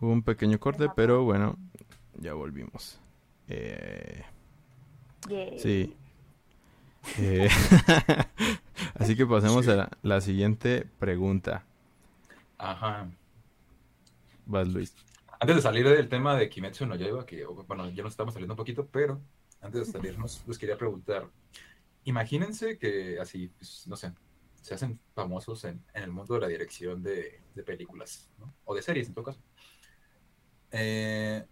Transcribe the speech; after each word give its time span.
Hubo 0.00 0.12
un 0.12 0.22
pequeño 0.22 0.58
corte, 0.60 0.88
pero 0.94 1.24
bueno, 1.24 1.56
ya 2.14 2.34
volvimos. 2.34 3.00
Eh, 3.48 4.22
Yay. 5.28 5.58
sí. 5.58 5.96
Eh, 7.18 7.48
Así 8.94 9.16
que 9.16 9.26
pasemos 9.26 9.66
a 9.68 9.76
la, 9.76 9.90
la 10.02 10.20
siguiente 10.20 10.86
pregunta. 10.98 11.64
Ajá. 12.58 13.10
Vas, 14.46 14.68
Luis. 14.68 14.94
Antes 15.40 15.56
de 15.56 15.62
salir 15.62 15.88
del 15.88 16.08
tema 16.08 16.36
de 16.36 16.48
Kimetsu 16.48 16.86
no 16.86 16.96
Yaiba, 16.96 17.24
que 17.24 17.44
bueno, 17.44 17.88
ya 17.90 18.02
nos 18.02 18.12
estamos 18.12 18.34
saliendo 18.34 18.54
un 18.54 18.58
poquito, 18.58 18.86
pero 18.86 19.20
antes 19.60 19.86
de 19.86 19.92
salirnos, 19.92 20.42
les 20.46 20.58
quería 20.58 20.76
preguntar. 20.76 21.28
Imagínense 22.04 22.78
que 22.78 23.18
así, 23.20 23.48
pues, 23.48 23.86
no 23.86 23.96
sé, 23.96 24.12
se 24.62 24.74
hacen 24.74 24.98
famosos 25.14 25.64
en, 25.64 25.84
en 25.94 26.02
el 26.02 26.10
mundo 26.10 26.34
de 26.34 26.40
la 26.40 26.48
dirección 26.48 27.02
de, 27.02 27.40
de 27.54 27.62
películas, 27.62 28.28
¿no? 28.38 28.54
O 28.64 28.74
de 28.74 28.82
series, 28.82 29.08
en 29.08 29.14
todo 29.14 29.26
caso. 29.26 29.40
Eh, 30.70 31.44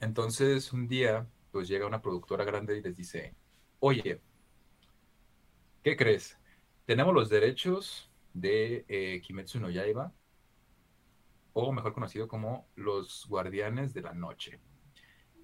entonces, 0.00 0.72
un 0.72 0.88
día, 0.88 1.28
pues 1.50 1.68
llega 1.68 1.86
una 1.86 2.02
productora 2.02 2.44
grande 2.44 2.78
y 2.78 2.82
les 2.82 2.96
dice, 2.96 3.34
oye, 3.80 4.20
¿qué 5.82 5.96
crees? 5.96 6.38
Tenemos 6.86 7.14
los 7.14 7.28
derechos 7.28 8.10
de 8.34 8.84
eh, 8.88 9.20
Kimetsu 9.20 9.60
no 9.60 9.70
Yaiba, 9.70 10.12
o 11.52 11.72
mejor 11.72 11.92
conocido 11.92 12.28
como 12.28 12.66
los 12.76 13.26
Guardianes 13.28 13.92
de 13.94 14.02
la 14.02 14.14
Noche. 14.14 14.60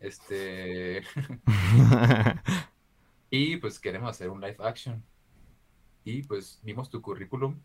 Este, 0.01 1.03
y 3.31 3.57
pues 3.57 3.79
queremos 3.79 4.11
hacer 4.11 4.31
un 4.31 4.41
live 4.41 4.57
action. 4.61 5.05
Y 6.05 6.23
pues 6.23 6.61
vimos 6.63 6.89
tu 6.89 7.03
currículum 7.03 7.61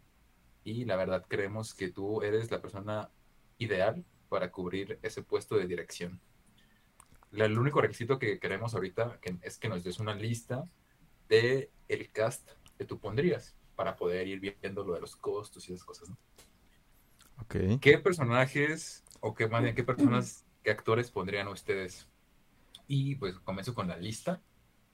y 0.64 0.86
la 0.86 0.96
verdad 0.96 1.26
creemos 1.28 1.74
que 1.74 1.90
tú 1.90 2.22
eres 2.22 2.52
la 2.52 2.62
persona 2.62 3.10
ideal 3.58 4.04
para 4.34 4.50
cubrir 4.50 4.98
ese 5.04 5.22
puesto 5.22 5.56
de 5.58 5.68
dirección. 5.68 6.20
La- 7.30 7.46
el 7.46 7.60
único 7.60 7.82
requisito 7.82 8.18
que 8.18 8.40
queremos 8.40 8.74
ahorita 8.74 9.20
que- 9.22 9.38
es 9.44 9.60
que 9.60 9.70
nos 9.70 9.84
des 9.84 10.00
una 10.00 10.16
lista 10.16 10.68
de 11.30 11.70
el 11.88 12.12
cast 12.12 12.50
que 12.76 12.84
tú 12.86 13.00
pondrías 13.00 13.56
para 13.76 13.96
poder 13.96 14.28
ir 14.28 14.40
viendo 14.40 14.84
lo 14.84 14.96
de 14.96 15.02
los 15.02 15.16
costos 15.16 15.70
y 15.70 15.74
esas 15.74 15.86
cosas, 15.86 16.10
¿no? 16.10 16.18
ok. 17.44 17.80
¿Qué 17.80 18.00
personajes 18.00 19.04
o 19.20 19.36
qué, 19.36 19.48
más 19.48 19.62
bien, 19.62 19.76
qué 19.76 19.84
personas, 19.84 20.48
qué 20.64 20.72
actores 20.72 21.12
pondrían 21.12 21.48
ustedes? 21.48 22.08
Y 22.88 23.14
pues 23.18 23.38
comienzo 23.40 23.76
con 23.76 23.88
la 23.88 23.98
lista. 23.98 24.42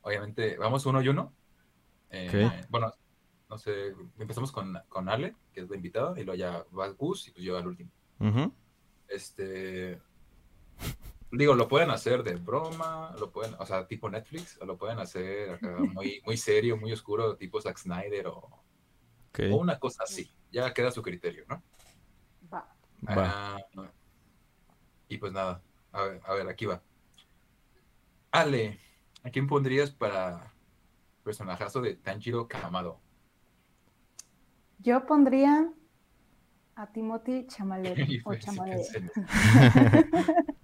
Obviamente, 0.02 0.58
vamos 0.58 0.86
uno 0.86 1.02
y 1.02 1.08
uno. 1.08 1.34
Eh, 2.10 2.30
Ok. 2.46 2.68
Bueno, 2.70 2.94
no 3.50 3.58
sé, 3.58 3.94
empezamos 4.18 4.52
con, 4.52 4.78
con 4.90 5.08
Ale, 5.08 5.34
que 5.54 5.62
es 5.62 5.70
la 5.70 5.78
invitada, 5.78 6.20
y 6.20 6.26
luego 6.26 6.38
ya 6.38 6.66
va 6.78 6.90
Gus 6.90 7.30
y 7.30 7.32
pues 7.32 7.46
yo 7.46 7.58
al 7.58 7.68
último. 7.68 7.90
Este. 9.10 10.00
Digo, 11.32 11.54
lo 11.54 11.68
pueden 11.68 11.92
hacer 11.92 12.24
de 12.24 12.36
broma, 12.36 13.16
lo 13.20 13.32
pueden, 13.32 13.54
o 13.60 13.66
sea, 13.66 13.86
tipo 13.88 14.10
Netflix, 14.10 14.58
o 14.62 14.66
lo 14.66 14.78
pueden 14.78 14.98
hacer 15.00 15.52
acá 15.52 15.78
muy, 15.94 16.22
muy 16.26 16.38
serio, 16.38 16.78
muy 16.78 16.92
oscuro, 16.92 17.36
tipo 17.36 17.62
Zack 17.62 17.78
Snyder, 17.78 18.28
o, 18.28 18.64
o 19.52 19.56
una 19.58 19.78
cosa 19.78 20.04
así. 20.04 20.32
Ya 20.52 20.74
queda 20.74 20.88
a 20.88 20.92
su 20.92 21.04
criterio, 21.04 21.46
¿no? 21.48 21.62
Va. 22.52 22.76
Va. 23.08 23.58
Ah, 23.76 23.92
y 25.08 25.18
pues 25.18 25.32
nada, 25.34 25.62
a 25.92 26.04
ver, 26.04 26.22
a 26.26 26.34
ver, 26.34 26.48
aquí 26.50 26.66
va. 26.66 26.82
Ale, 28.32 28.80
¿a 29.24 29.30
quién 29.30 29.48
pondrías 29.48 29.92
para 29.92 30.54
personajazo 31.24 31.82
de 31.82 31.96
Tanjiro 31.96 32.48
Kamado? 32.48 33.00
Yo 34.80 35.06
pondría 35.06 35.72
a 36.80 36.88
Timothy 36.88 37.46
Chamalet 37.48 37.98
o 38.24 38.30
pues, 38.30 38.40
Chamalet. 38.40 38.80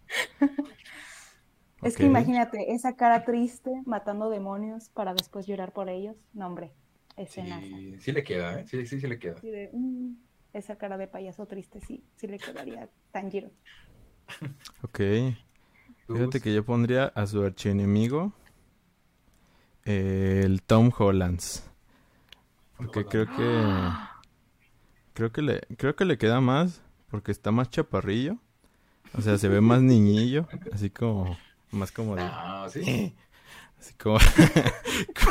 Es 1.83 1.97
que 1.97 2.05
imagínate 2.05 2.73
esa 2.73 2.95
cara 2.95 3.25
triste 3.25 3.69
matando 3.85 4.29
demonios 4.31 4.89
para 4.89 5.13
después 5.13 5.45
llorar 5.45 5.71
por 5.71 5.87
ellos. 5.87 6.15
No, 6.33 6.47
hombre, 6.47 6.71
escena. 7.15 7.61
Sí, 7.61 7.99
sí 7.99 8.11
le 8.11 8.23
queda, 8.23 8.61
¿eh? 8.61 8.65
Sí, 8.65 8.87
sí, 8.87 8.99
sí 8.99 9.07
le 9.07 9.19
queda. 9.19 9.35
De, 9.35 9.69
mm, 9.71 10.15
esa 10.53 10.77
cara 10.77 10.97
de 10.97 11.07
payaso 11.07 11.45
triste, 11.45 11.79
sí, 11.81 12.03
sí 12.15 12.25
le 12.25 12.39
quedaría 12.39 12.85
a 12.85 12.89
Tanjiro. 13.11 13.51
Ok. 14.81 14.99
Fíjate 16.07 16.41
que 16.41 16.55
yo 16.55 16.65
pondría 16.65 17.05
a 17.05 17.27
su 17.27 17.43
archienemigo 17.43 18.33
el 19.83 20.63
Tom 20.63 20.91
Hollands. 20.97 21.69
Porque 22.77 23.01
Holland. 23.01 23.11
creo 23.11 23.25
que 23.27 24.14
creo 25.15 25.31
que 25.31 25.41
le 25.41 25.61
creo 25.77 25.95
que 25.95 26.05
le 26.05 26.19
queda 26.19 26.41
más 26.41 26.83
porque 27.09 27.31
está 27.31 27.49
más 27.51 27.71
chaparrillo. 27.71 28.37
O 29.17 29.21
sea, 29.21 29.37
se 29.39 29.47
ve 29.47 29.61
más 29.61 29.81
niñillo, 29.81 30.47
así 30.71 30.91
como 30.91 31.35
más 31.71 31.91
como 31.91 32.15
de 32.15 32.21
Ah, 32.23 32.67
sí. 32.69 33.15
así 33.79 33.93
como 33.95 34.19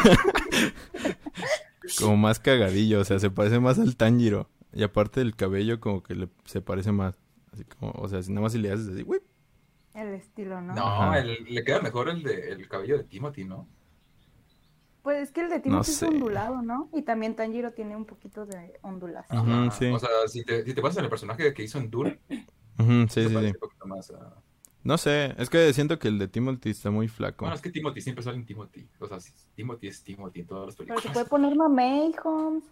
como 1.99 2.17
más 2.17 2.39
cagadillo, 2.41 3.00
o 3.00 3.05
sea, 3.05 3.19
se 3.19 3.31
parece 3.31 3.61
más 3.61 3.78
al 3.78 3.97
Tanjiro 3.97 4.49
y 4.73 4.83
aparte 4.83 5.21
el 5.21 5.37
cabello 5.37 5.81
como 5.81 6.03
que 6.03 6.15
le, 6.15 6.28
se 6.44 6.61
parece 6.61 6.93
más, 6.93 7.17
así 7.53 7.65
como, 7.65 7.93
o 7.93 8.09
sea, 8.09 8.23
si 8.23 8.31
nada 8.31 8.43
más 8.43 8.53
si 8.53 8.59
le 8.59 8.73
haces 8.73 8.89
así, 8.89 9.03
¡whip! 9.03 9.23
El 9.94 10.09
estilo, 10.15 10.61
¿no? 10.61 10.75
No, 10.75 11.15
el- 11.15 11.44
le 11.49 11.62
queda 11.62 11.81
mejor 11.81 12.09
el, 12.09 12.23
de, 12.23 12.50
el 12.53 12.69
cabello 12.69 12.99
de 12.99 13.05
Timothy, 13.05 13.44
¿no? 13.44 13.69
Pues 15.04 15.22
es 15.22 15.31
que 15.32 15.42
el 15.42 15.50
de 15.50 15.60
Timothy 15.60 15.92
sé. 15.92 16.06
es 16.06 16.12
ondulado, 16.12 16.62
¿no? 16.62 16.88
Y 16.92 17.03
también 17.03 17.37
Tanjiro 17.37 17.72
tiene 17.72 17.94
un 17.94 18.06
poquito 18.06 18.47
de 18.47 18.72
ondulación. 18.82 19.38
Ajá. 19.50 19.70
sí. 19.70 19.87
O 19.87 19.98
sea, 20.00 20.09
si 20.26 20.44
te, 20.44 20.65
si 20.65 20.75
te 20.75 20.82
pasas 20.82 20.97
en 20.98 21.04
el 21.04 21.10
personaje 21.10 21.54
que 21.54 21.62
hizo 21.62 21.78
en 21.78 21.91
Dune, 21.91 22.19
sí, 22.28 22.44
se 23.09 23.28
sí, 23.28 23.28
sí. 23.28 23.37
un 23.37 23.53
poquito 23.60 23.87
más 23.87 24.10
a- 24.10 24.34
No 24.82 24.97
sé, 24.98 25.34
es 25.38 25.48
que 25.50 25.72
siento 25.75 25.98
que 25.98 26.09
el 26.09 26.19
de 26.19 26.26
Timothy 26.28 26.70
está 26.70 26.91
muy 26.91 27.06
flaco. 27.09 27.44
Bueno, 27.44 27.54
es 27.54 27.60
que 27.62 27.70
Timothy 27.70 28.00
siempre 28.00 28.25
sale 28.25 28.38
en 28.38 28.47
Timothy. 28.47 28.88
O 28.98 29.06
sea, 29.06 29.19
Timothy 29.54 29.88
es 29.88 30.03
Timothy 30.03 30.41
en 30.41 30.47
todas 30.47 30.66
las 30.66 30.76
Pero 30.76 30.88
películas. 30.88 31.03
se 31.04 31.12
puede 31.12 31.26
poner 31.26 31.54
mamey, 31.54 32.14
Holmes. 32.25 32.64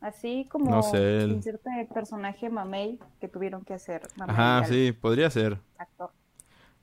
Así 0.00 0.48
como 0.50 0.68
No 0.70 0.82
sé, 0.82 1.22
el- 1.24 1.32
inserte 1.32 1.70
personaje 1.94 2.48
mamey 2.50 2.98
que 3.20 3.28
tuvieron 3.28 3.62
que 3.64 3.74
hacer. 3.74 4.02
mamey 4.16 4.34
Ajá, 4.34 4.64
sí, 4.64 4.90
podría 4.92 5.30
ser. 5.30 5.58
actor. 5.78 6.10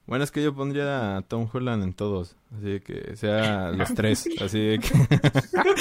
Bueno, 0.09 0.23
es 0.23 0.31
que 0.31 0.41
yo 0.41 0.55
pondría 0.55 1.17
a 1.17 1.21
Tom 1.21 1.47
Holland 1.53 1.83
en 1.83 1.93
todos, 1.93 2.35
así 2.57 2.65
de 2.65 2.81
que 2.81 3.15
sea 3.15 3.69
los 3.69 3.89
tres, 3.93 4.27
así 4.41 4.59
de 4.59 4.79
que 4.79 4.89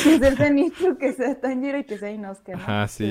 Que 0.05 0.19
sea 0.19 0.37
Zenitsu, 0.37 0.99
que 0.99 1.15
sea 1.15 1.41
Tanjiro 1.41 1.79
y 1.79 1.85
que 1.85 1.97
sea 1.97 2.11
Inosuke, 2.11 2.51
¿no? 2.51 2.59
Ajá, 2.59 2.89
sí. 2.89 3.11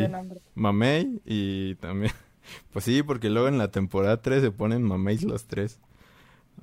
Mamey 0.53 1.19
y 1.25 1.73
también, 1.75 2.11
pues 2.72 2.85
sí, 2.85 3.01
porque 3.01 3.31
luego 3.31 3.47
en 3.47 3.57
la 3.57 3.72
temporada 3.72 4.22
3 4.22 4.44
se 4.44 4.51
ponen 4.51 4.83
mameis 4.83 5.23
los 5.23 5.47
tres. 5.47 5.79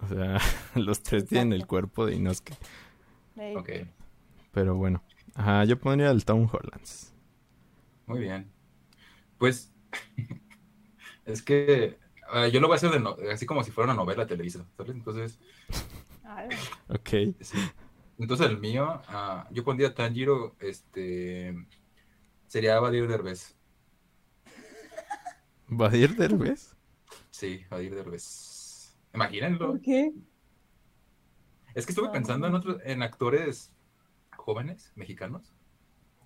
O 0.00 0.06
sea, 0.06 0.38
los 0.76 1.02
tres 1.02 1.26
tienen 1.26 1.52
el 1.52 1.66
cuerpo 1.66 2.06
de 2.06 2.14
Inosuke. 2.14 2.54
Ok, 3.56 3.70
Pero 4.52 4.76
bueno, 4.76 5.02
ajá, 5.34 5.64
yo 5.64 5.80
pondría 5.80 6.10
al 6.10 6.24
Tom 6.24 6.48
Hollands. 6.52 7.12
muy 8.06 8.20
bien. 8.20 8.48
Pues, 9.36 9.72
es 11.26 11.42
que 11.42 11.98
ah, 12.32 12.46
yo 12.48 12.60
lo 12.60 12.68
voy 12.68 12.74
a 12.74 12.76
hacer 12.76 12.90
de 12.90 13.00
no- 13.00 13.16
así 13.32 13.46
como 13.46 13.62
si 13.64 13.70
fuera 13.70 13.92
una 13.92 14.00
novela 14.02 14.26
Televisa, 14.26 14.64
¿sabes? 14.76 14.92
Entonces, 14.94 15.38
Ok, 16.88 17.34
sí. 17.40 17.58
Entonces 18.18 18.46
el 18.48 18.58
mío, 18.58 19.02
ah, 19.08 19.46
yo 19.50 19.64
pondría 19.64 19.94
Tanjiro, 19.94 20.54
este, 20.60 21.54
sería 22.46 22.78
Badir 22.80 23.06
Derbez. 23.08 23.56
¿Badir 25.68 26.14
Derbez? 26.16 26.76
Sí, 27.30 27.64
Badir 27.70 27.94
Derbez. 27.94 28.94
Imagínenlo. 29.12 29.68
¿Por 29.68 29.80
qué? 29.80 30.12
Es 31.74 31.86
que 31.86 31.92
estuve 31.92 32.06
No. 32.06 32.12
pensando 32.12 32.46
en 32.46 32.54
otros, 32.54 32.80
en 32.84 33.02
actores 33.02 33.72
jóvenes, 34.36 34.92
mexicanos, 34.94 35.52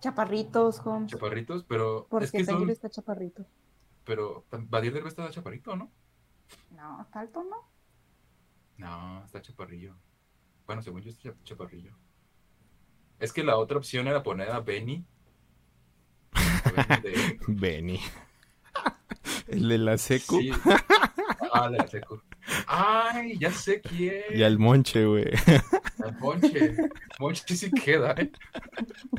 Chaparritos, 0.01 0.81
Holmes. 0.85 1.11
chaparritos, 1.11 1.65
pero 1.65 2.07
Porque 2.09 2.27
es 2.27 2.33
que 2.33 2.45
son, 2.45 2.55
Tanjiro 2.55 2.73
está 2.73 2.89
chaparrito. 2.91 3.45
Pero 4.09 4.47
Badir 4.51 4.95
Derbez 4.95 5.11
está 5.13 5.31
chaparrito, 5.31 5.77
¿no? 5.77 5.93
No, 6.71 7.03
está 7.03 7.21
alto, 7.21 7.45
¿no? 7.45 7.71
No, 8.79 9.23
está 9.23 9.43
chaparrillo. 9.43 9.95
Bueno, 10.67 10.81
según 10.83 11.03
yo 11.03 11.11
está 11.11 11.31
cha- 11.31 11.37
chaparrillo. 11.45 11.93
Es 13.19 13.35
que 13.35 13.45
la 13.45 13.57
otra 13.59 13.77
opción 13.77 14.09
era 14.09 14.23
poner 14.23 14.51
a 14.51 14.61
Benny. 14.61 15.05
A 16.33 16.71
Benny 16.71 17.03
de- 17.03 17.39
Benny. 17.49 18.01
El 19.49 19.69
de 19.69 19.79
la 19.79 19.99
secu 19.99 20.41
Sí. 20.41 20.51
Ah, 21.53 21.69
de 21.71 21.77
la 21.79 21.87
secu. 21.87 22.21
Ay, 22.67 23.39
ya 23.39 23.51
sé 23.51 23.81
quién. 23.83 24.23
y 24.35 24.43
al 24.43 24.59
Monche, 24.59 25.05
güey. 25.05 25.27
Al 26.03 26.19
Monche. 26.19 26.77
Monche 27.19 27.57
sí 27.57 27.71
queda, 27.71 28.13
¿eh? 28.13 28.31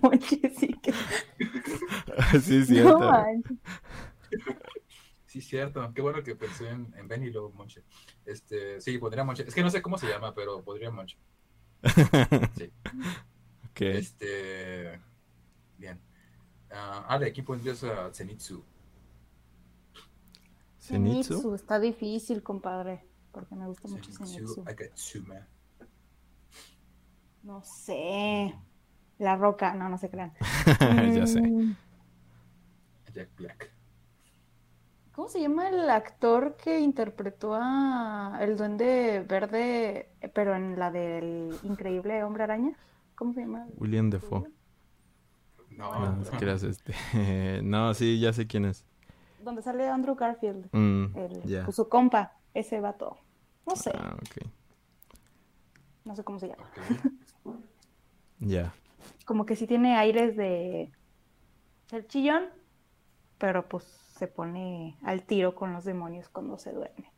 Oye, 0.01 0.51
sí 0.57 0.73
que. 0.81 0.93
sí, 2.41 2.57
es 2.57 2.69
No. 2.71 2.99
Sí, 5.29 5.41
cierto. 5.41 5.93
Qué 5.93 6.01
bueno 6.01 6.23
que 6.23 6.35
pensé 6.35 6.67
en, 6.69 6.91
en 6.97 7.07
Benny 7.07 7.27
y 7.27 7.31
luego 7.31 7.51
Monche. 7.51 7.83
Este, 8.25 8.81
sí, 8.81 8.97
pondría 8.97 9.23
Monche. 9.23 9.43
Es 9.47 9.53
que 9.53 9.61
no 9.61 9.69
sé 9.69 9.79
cómo 9.79 9.95
se 9.95 10.07
llama, 10.07 10.33
pero 10.33 10.63
podría 10.63 10.89
Monche. 10.89 11.17
Sí. 12.57 12.71
ok. 13.69 13.81
Este. 13.81 14.99
Bien. 15.77 16.01
Ah, 16.71 17.05
Ale, 17.07 17.27
aquí 17.27 17.43
pondrías 17.43 17.83
a 17.83 18.11
Zenitsu. 18.11 18.63
Zenitsu. 20.79 21.33
Zenitsu, 21.35 21.53
está 21.53 21.79
difícil, 21.79 22.41
compadre, 22.41 23.05
porque 23.31 23.53
me 23.53 23.67
gusta 23.67 23.87
mucho 23.87 24.11
Zenitsu 24.11 24.25
Zenitsu. 24.25 24.63
Agatsuma. 24.65 25.47
No 27.43 27.61
sé. 27.61 28.55
La 29.19 29.35
Roca, 29.35 29.75
no, 29.75 29.89
no 29.89 29.97
se 29.99 30.09
crean. 30.09 30.33
Ya 31.15 31.27
sé. 31.27 31.39
Mm, 31.39 31.75
Jack 33.13 33.29
Black. 33.37 33.78
¿Cómo 35.19 35.27
se 35.27 35.41
llama 35.41 35.67
el 35.67 35.89
actor 35.89 36.55
que 36.55 36.79
interpretó 36.79 37.53
a 37.53 38.37
el 38.39 38.55
Duende 38.55 39.25
Verde, 39.27 40.07
pero 40.33 40.55
en 40.55 40.79
la 40.79 40.91
del 40.91 41.53
Increíble 41.63 42.23
Hombre 42.23 42.43
Araña? 42.43 42.71
¿Cómo 43.15 43.33
se 43.33 43.41
llama? 43.41 43.67
William 43.75 44.09
Defoe. 44.09 44.49
No, 45.71 45.91
No, 45.99 46.15
no 46.15 46.23
creas 46.39 46.63
este. 46.63 46.93
no, 47.63 47.93
sí, 47.95 48.17
ya 48.21 48.31
sé 48.31 48.47
quién 48.47 48.63
es. 48.63 48.85
Donde 49.43 49.61
sale 49.61 49.89
Andrew 49.89 50.15
Garfield, 50.15 50.69
Mm, 50.71 51.07
el, 51.17 51.73
su 51.73 51.89
compa, 51.89 52.37
ese 52.53 52.79
vato. 52.79 53.17
No 53.67 53.75
sé, 53.75 53.91
Ah, 53.95 54.15
ok. 54.15 54.47
no 56.05 56.15
sé 56.15 56.23
cómo 56.23 56.39
se 56.39 56.47
llama. 56.47 56.63
Ya. 58.39 58.73
Como 59.25 59.45
que 59.45 59.57
sí 59.57 59.67
tiene 59.67 59.97
aires 59.97 60.37
de 60.37 60.89
ser 61.87 62.07
chillón, 62.07 62.45
pero 63.37 63.67
pues 63.67 63.83
se 64.19 64.27
pone 64.27 64.97
al 65.03 65.23
tiro 65.23 65.55
con 65.55 65.73
los 65.73 65.85
demonios 65.85 66.27
cuando 66.29 66.59
se 66.59 66.73
duerme. 66.73 67.11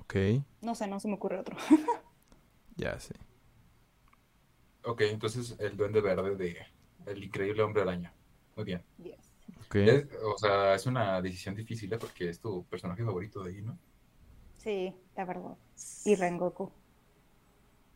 Ok. 0.00 0.14
No 0.62 0.74
sé, 0.74 0.86
no 0.86 1.00
se 1.00 1.08
me 1.08 1.14
ocurre 1.14 1.38
otro. 1.40 1.56
Ya 2.78 3.00
sé. 3.00 3.14
Ok, 4.84 5.00
entonces 5.10 5.56
el 5.58 5.78
Duende 5.78 6.02
Verde 6.02 6.36
de 6.36 6.58
El 7.06 7.24
Increíble 7.24 7.62
Hombre 7.62 7.80
Araña. 7.80 8.12
Muy 8.54 8.66
bien. 8.66 8.82
Yes. 9.02 9.32
Ok. 9.64 9.76
Es- 9.76 10.06
o 10.22 10.36
sea, 10.36 10.74
es 10.74 10.84
una 10.84 11.22
decisión 11.22 11.54
difícil 11.54 11.90
¿eh? 11.94 11.98
porque 11.98 12.28
es 12.28 12.38
tu 12.38 12.64
personaje 12.66 13.02
favorito 13.02 13.42
de 13.42 13.50
ahí, 13.54 13.62
¿no? 13.62 13.78
Sí, 14.58 14.94
la 15.16 15.24
verdad. 15.24 15.56
Y 16.04 16.16
Rengoku. 16.16 16.70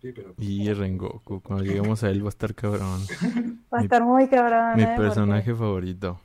Sí, 0.01 0.13
pero 0.13 0.33
Y 0.39 0.73
Rengoku. 0.73 1.43
Cuando 1.43 1.63
lleguemos 1.67 2.03
a 2.03 2.09
él 2.09 2.23
va 2.25 2.29
a 2.29 2.31
estar 2.31 2.55
cabrón. 2.55 3.03
Va 3.71 3.77
a 3.77 3.81
Mi- 3.81 3.85
estar 3.85 4.03
muy 4.03 4.29
cabrón, 4.31 4.77
Mi 4.77 4.83
¿eh? 4.83 4.87
Porque- 4.97 5.03
personaje 5.09 5.55
favorito. 5.55 6.19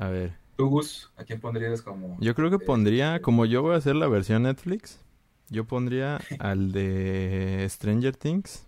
A 0.00 0.08
ver. 0.08 0.32
tú, 0.56 0.68
Gus, 0.68 1.10
¿a 1.16 1.24
quién 1.24 1.40
pondrías 1.40 1.82
como 1.82 2.18
Yo 2.20 2.34
creo 2.34 2.50
que 2.50 2.56
Eh, 2.56 2.66
pondría, 2.66 3.20
como 3.22 3.46
yo 3.46 3.62
voy 3.62 3.74
a 3.74 3.78
hacer 3.78 3.96
la 3.96 4.08
versión 4.08 4.42
Netflix, 4.44 5.00
yo 5.48 5.64
pondría 5.66 6.18
al 6.38 6.72
de 6.72 7.66
Stranger 7.68 8.16
Things, 8.16 8.66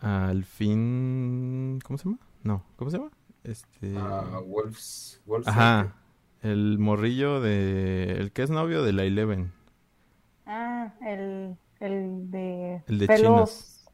al 0.00 0.44
fin, 0.44 1.78
¿cómo 1.84 1.98
se 1.98 2.04
llama? 2.04 2.18
No, 2.42 2.64
¿cómo 2.76 2.90
se 2.90 2.98
llama? 2.98 3.10
Este, 3.44 3.88
a 3.98 4.40
Wolves, 4.40 5.20
Wolves 5.26 5.48
ajá, 5.48 5.94
el 6.42 6.78
morrillo 6.78 7.40
de, 7.40 8.12
el 8.18 8.32
que 8.32 8.42
es 8.42 8.50
novio 8.50 8.82
de 8.82 8.92
la 8.92 9.04
Eleven, 9.04 9.52
Ah, 10.46 10.92
el, 11.02 11.56
el 11.80 12.30
de 12.30 12.82
El 12.86 12.98
de 12.98 13.06
pelos. 13.08 13.84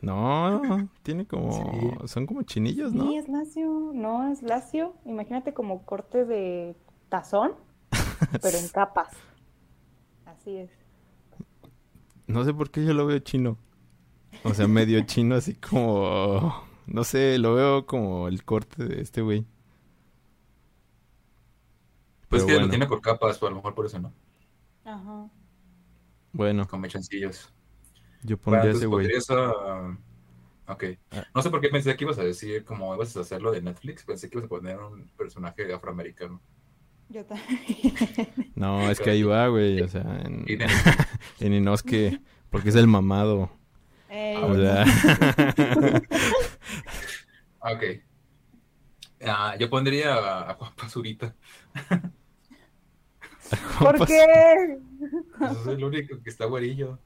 no, 0.01 0.89
tiene 1.03 1.27
como, 1.27 2.07
son 2.07 2.27
como 2.27 2.43
chinillos, 2.43 2.93
¿no? 2.93 3.05
Sí, 3.09 3.17
es 3.17 3.29
lacio. 3.29 3.93
No, 3.95 4.31
es 4.33 4.43
lacio. 4.43 4.95
Imagínate 5.05 5.55
como 5.55 5.85
corte 5.85 6.25
de 6.25 6.77
tazón, 7.09 7.55
pero 8.43 8.59
en 8.59 8.69
capas. 8.69 9.11
Así 10.25 10.57
es. 10.57 10.71
No 12.27 12.45
sé 12.45 12.55
por 12.55 12.71
qué 12.71 12.85
yo 12.85 12.95
lo 12.95 13.07
veo 13.07 13.19
chino. 13.21 13.59
O 14.45 14.55
sea, 14.55 14.69
medio 14.69 15.01
chino, 15.07 15.37
así 15.37 15.55
como. 15.55 16.65
No 16.87 17.05
sé, 17.05 17.39
lo 17.39 17.55
veo 17.55 17.87
como 17.87 18.29
el 18.29 18.45
corte 18.45 18.85
de 18.85 19.01
este 19.03 19.23
güey. 19.23 19.47
Pues 22.29 22.45
Pero 22.45 22.47
que 22.47 22.59
lo 22.59 22.69
tiene 22.69 22.87
por 22.87 23.01
capas, 23.01 23.41
o 23.43 23.47
a 23.47 23.51
lo 23.51 23.57
mejor 23.57 23.75
por 23.77 23.87
eso, 23.87 23.99
¿no? 24.01 24.13
Ajá. 24.85 25.31
bueno, 26.33 26.67
Con 26.67 26.81
mechoncillos. 26.81 27.53
yo 28.23 28.37
Bueno, 28.39 28.43
pondría 28.43 28.61
entonces 28.73 28.81
ese 28.81 28.87
güey. 28.87 29.07
pondrías 29.07 29.31
a... 29.31 29.99
Ok. 30.73 30.85
Ah. 31.11 31.25
No 31.35 31.43
sé 31.43 31.51
por 31.51 31.61
qué 31.61 31.69
pensé 31.69 31.97
que 31.97 32.05
ibas 32.05 32.19
a 32.19 32.23
decir, 32.25 32.65
como 32.65 32.95
ibas 32.95 33.17
a 33.17 33.21
hacerlo 33.21 33.51
de 33.53 33.61
Netflix, 33.63 34.05
pensé 34.05 34.29
que 34.31 34.39
ibas 34.39 34.47
a 34.47 34.49
poner 34.49 34.79
un 34.79 35.09
personaje 35.17 35.73
afroamericano. 35.73 36.41
Yo 37.09 37.25
también. 37.27 37.95
No, 38.55 38.81
es 38.91 38.99
que 39.01 39.11
ahí 39.11 39.23
va, 39.23 39.49
güey. 39.49 39.81
O 39.83 39.89
sea, 39.89 40.03
en, 40.25 40.45
en 41.41 41.53
Inosuke, 41.53 42.21
porque 42.49 42.71
es 42.71 42.75
el 42.77 42.87
mamado. 42.87 43.51
Ey, 44.09 44.37
O 44.43 44.55
sea, 44.55 44.85
Ok. 47.61 47.83
Ah, 49.25 49.57
yo 49.59 49.71
pondría 49.71 50.15
a, 50.15 50.51
a 50.51 50.55
Juan 50.55 50.75
Pazurita. 50.75 51.35
¿Por 53.79 54.07
qué? 54.07 54.79
Pues 55.39 55.53
es 55.53 55.67
el 55.67 55.85
único 55.85 56.21
que 56.23 56.31
está 56.31 56.45
güerillo. 56.47 56.99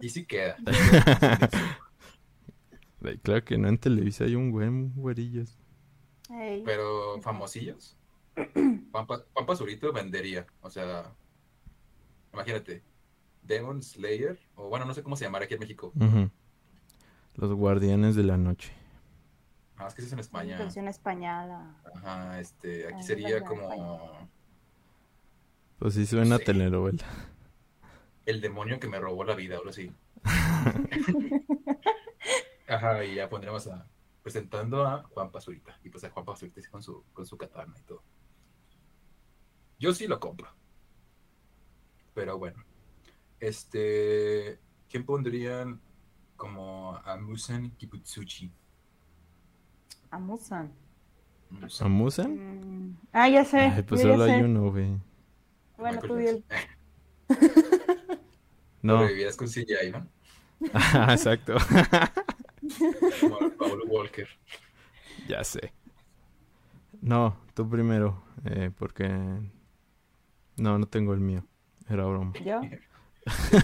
Y 0.00 0.08
sí 0.08 0.24
queda. 0.24 0.56
Claro 3.22 3.44
que 3.44 3.58
no, 3.58 3.68
en 3.68 3.76
Televisa 3.76 4.24
hay 4.24 4.34
un 4.34 4.50
buen 4.50 4.94
güerillos. 4.94 5.58
Ey. 6.30 6.62
Pero 6.64 7.20
famosillos. 7.20 7.96
Juan, 8.34 9.06
Pa- 9.06 9.24
Juan 9.34 9.46
Pazurito 9.46 9.92
vendería. 9.92 10.46
O 10.62 10.70
sea, 10.70 11.12
imagínate. 12.32 12.82
Demon 13.42 13.82
Slayer. 13.82 14.38
O 14.54 14.70
bueno, 14.70 14.86
no 14.86 14.94
sé 14.94 15.02
cómo 15.02 15.16
se 15.16 15.26
llamará 15.26 15.44
aquí 15.44 15.52
en 15.52 15.60
México. 15.60 15.92
Los 17.34 17.52
guardianes 17.52 18.16
de 18.16 18.22
la 18.24 18.38
noche. 18.38 18.72
Ah, 19.76 19.86
es 19.88 19.92
que 19.94 20.00
eso 20.00 20.06
es 20.06 20.12
en 20.14 20.20
España. 20.20 20.56
Versión 20.56 20.88
española. 20.88 21.76
Ajá, 21.96 22.40
este, 22.40 22.86
aquí 22.86 22.96
Ah, 23.00 23.02
sería 23.02 23.42
como 23.42 23.68
Pues 25.78 25.94
sí 25.94 26.06
suena 26.06 26.36
a 26.36 26.38
Sí. 26.38 26.44
telenovela. 26.44 27.04
el 28.26 28.40
demonio 28.40 28.80
que 28.80 28.88
me 28.88 28.98
robó 28.98 29.22
la 29.24 29.34
vida, 29.34 29.56
ahora 29.58 29.72
sí. 29.72 29.92
Ajá, 32.68 33.04
y 33.04 33.16
ya 33.16 33.28
pondremos 33.28 33.66
a 33.66 33.86
presentando 34.22 34.86
a 34.86 35.02
Juan 35.02 35.30
Pazurita. 35.30 35.78
Y 35.84 35.90
pues 35.90 36.04
a 36.04 36.10
Juan 36.10 36.24
Pazurita 36.24 36.60
con 36.70 36.82
su, 36.82 37.04
con 37.12 37.26
su 37.26 37.36
katana 37.36 37.74
y 37.78 37.82
todo. 37.82 38.02
Yo 39.78 39.92
sí 39.92 40.06
lo 40.06 40.18
compro. 40.20 40.48
Pero 42.14 42.38
bueno. 42.38 42.64
Este. 43.40 44.58
¿Quién 44.88 45.04
pondrían 45.04 45.80
como 46.36 46.96
a 47.04 47.16
Musan 47.18 47.70
Kibutsuchi? 47.72 48.50
Amusan. 50.10 50.72
Musan. 51.50 51.86
¿Amusan? 51.86 52.88
Mm, 52.88 52.96
Ah, 53.12 53.28
ya 53.28 53.44
sé. 53.44 53.58
Ay, 53.58 53.82
pues 53.82 54.00
yo 54.02 54.08
ya 54.08 54.14
solo 54.14 54.24
hay 54.24 54.38
sé. 54.40 54.44
uno, 54.44 54.70
güey. 54.70 54.96
Bueno, 55.76 56.00
tú 56.00 56.16
di 56.16 56.26
el- 56.26 56.44
Jackson. 56.48 56.68
No. 58.82 58.98
Sobrevivirás 58.98 59.36
con 59.36 59.48
CGI, 59.48 59.92
¿no? 59.92 60.06
Exacto. 61.10 61.54
Como 63.20 63.50
Paul 63.56 63.82
Walker. 63.88 64.28
Ya 65.26 65.42
sé. 65.42 65.72
No, 67.00 67.34
tú 67.54 67.66
primero, 67.68 68.22
eh, 68.44 68.70
porque... 68.78 69.08
No, 70.56 70.78
no 70.78 70.86
tengo 70.86 71.14
el 71.14 71.20
mío. 71.20 71.46
Era 71.88 72.04
broma. 72.04 72.34
¿Yo? 72.44 72.60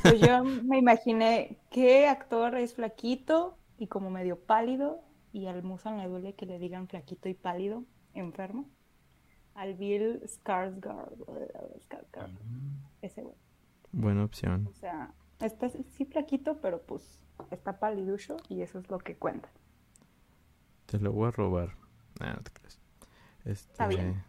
Pues 0.02 0.20
yo 0.20 0.42
me 0.42 0.78
imaginé 0.78 1.58
qué 1.70 2.08
actor 2.08 2.54
es 2.56 2.74
flaquito 2.74 3.58
y 3.78 3.88
como 3.88 4.08
medio 4.10 4.38
pálido 4.38 5.02
y 5.32 5.46
al 5.46 5.62
Musan 5.62 5.98
le 5.98 6.08
duele 6.08 6.34
que 6.34 6.46
le 6.46 6.58
digan 6.58 6.88
flaquito 6.88 7.28
y 7.28 7.34
pálido, 7.34 7.84
enfermo. 8.14 8.68
Al 9.60 9.74
Bill 9.74 10.22
Skarsgård, 10.22 11.18
Skarsgård, 11.84 12.30
ese 13.02 13.22
güey. 13.22 13.36
Buena 13.92 14.24
opción. 14.24 14.66
O 14.66 14.72
sea, 14.72 15.12
está 15.38 15.68
sí 15.68 16.06
flaquito, 16.06 16.62
pero 16.62 16.80
pues 16.80 17.20
está 17.50 17.78
paliducho 17.78 18.38
y 18.48 18.62
eso 18.62 18.78
es 18.78 18.88
lo 18.88 18.96
que 18.96 19.16
cuenta. 19.16 19.50
Te 20.86 20.98
lo 20.98 21.12
voy 21.12 21.28
a 21.28 21.30
robar. 21.32 21.76
Ah, 22.20 22.32
no 22.36 22.42
te 22.42 22.50
creas. 22.52 22.80
Este... 23.44 23.70
Está 23.72 23.86
bien. 23.86 24.24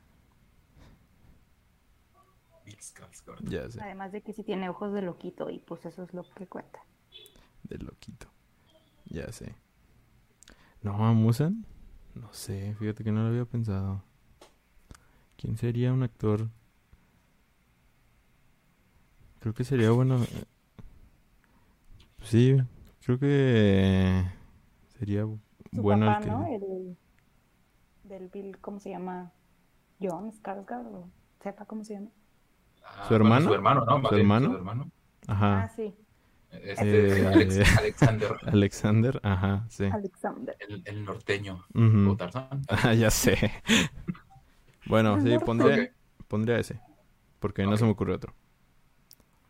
Bill 2.66 2.78
Skarsgård. 2.78 3.50
Ya 3.50 3.70
sé, 3.70 3.80
Además 3.82 4.12
de 4.12 4.22
que 4.22 4.34
sí 4.34 4.44
tiene 4.44 4.68
ojos 4.68 4.92
de 4.92 5.02
loquito 5.02 5.50
y 5.50 5.60
pues 5.60 5.86
eso 5.86 6.04
es 6.04 6.14
lo 6.14 6.24
que 6.24 6.46
cuenta. 6.46 6.82
de 7.64 7.78
loquito. 7.78 8.28
Ya 9.06 9.32
sé. 9.32 9.56
No, 10.82 11.06
¿Amusan? 11.06 11.66
No 12.16 12.34
sé, 12.34 12.76
fíjate 12.80 13.06
que 13.06 13.14
no 13.14 13.22
lo 13.22 13.30
había 13.30 13.46
pensado. 13.46 14.04
¿Quién 15.42 15.58
sería 15.58 15.92
un 15.92 16.04
actor? 16.04 16.50
Creo 19.40 19.54
que 19.56 19.64
sería 19.64 19.90
bueno. 19.92 20.22
eh, 20.24 20.44
Sí, 22.22 22.58
creo 23.04 23.18
que 23.18 24.24
sería 25.00 25.22
Su 25.24 25.82
bueno 25.82 26.06
papá, 26.06 26.18
el 26.20 26.24
que. 26.24 26.30
¿no? 26.30 26.46
El 26.46 26.98
del 28.04 28.28
Bill, 28.30 28.58
¿cómo 28.60 28.80
se 28.80 28.92
llama? 28.92 29.32
John 30.00 30.32
Skarsgård 30.32 30.86
o 30.94 31.10
sepa 31.42 31.66
cómo 31.66 31.84
se 31.84 31.96
llama. 31.96 32.10
Ah, 32.84 33.06
¿Su 33.08 33.10
bueno, 33.18 33.26
hermano? 33.26 33.48
Su 33.48 33.54
hermano, 33.56 33.86
¿no? 33.86 34.10
¿Su 34.10 34.16
hermano? 34.16 34.50
Su 34.52 34.56
hermano. 34.58 34.92
Ah, 35.28 35.34
Ajá, 35.64 35.70
sí. 35.76 35.96
Este, 36.52 37.22
Eh, 37.22 37.26
Alex- 37.28 37.78
Alexander, 37.80 38.32
Alexander, 38.46 39.20
ajá, 39.24 39.66
sí. 39.70 39.86
Alexander. 39.86 40.56
el, 40.68 40.84
el 40.86 41.06
norteño. 41.06 41.64
O 41.74 42.16
Tarzán. 42.16 42.62
Ah, 42.70 42.94
ya 42.94 43.10
sé. 43.10 43.38
Bueno, 44.92 45.20
sí, 45.22 45.38
pondría, 45.40 45.82
pondría 46.28 46.60
ese. 46.60 46.80
Porque 47.40 47.66
no 47.66 47.78
se 47.78 47.86
me 47.86 47.92
ocurre 47.92 48.14
otro. 48.14 48.34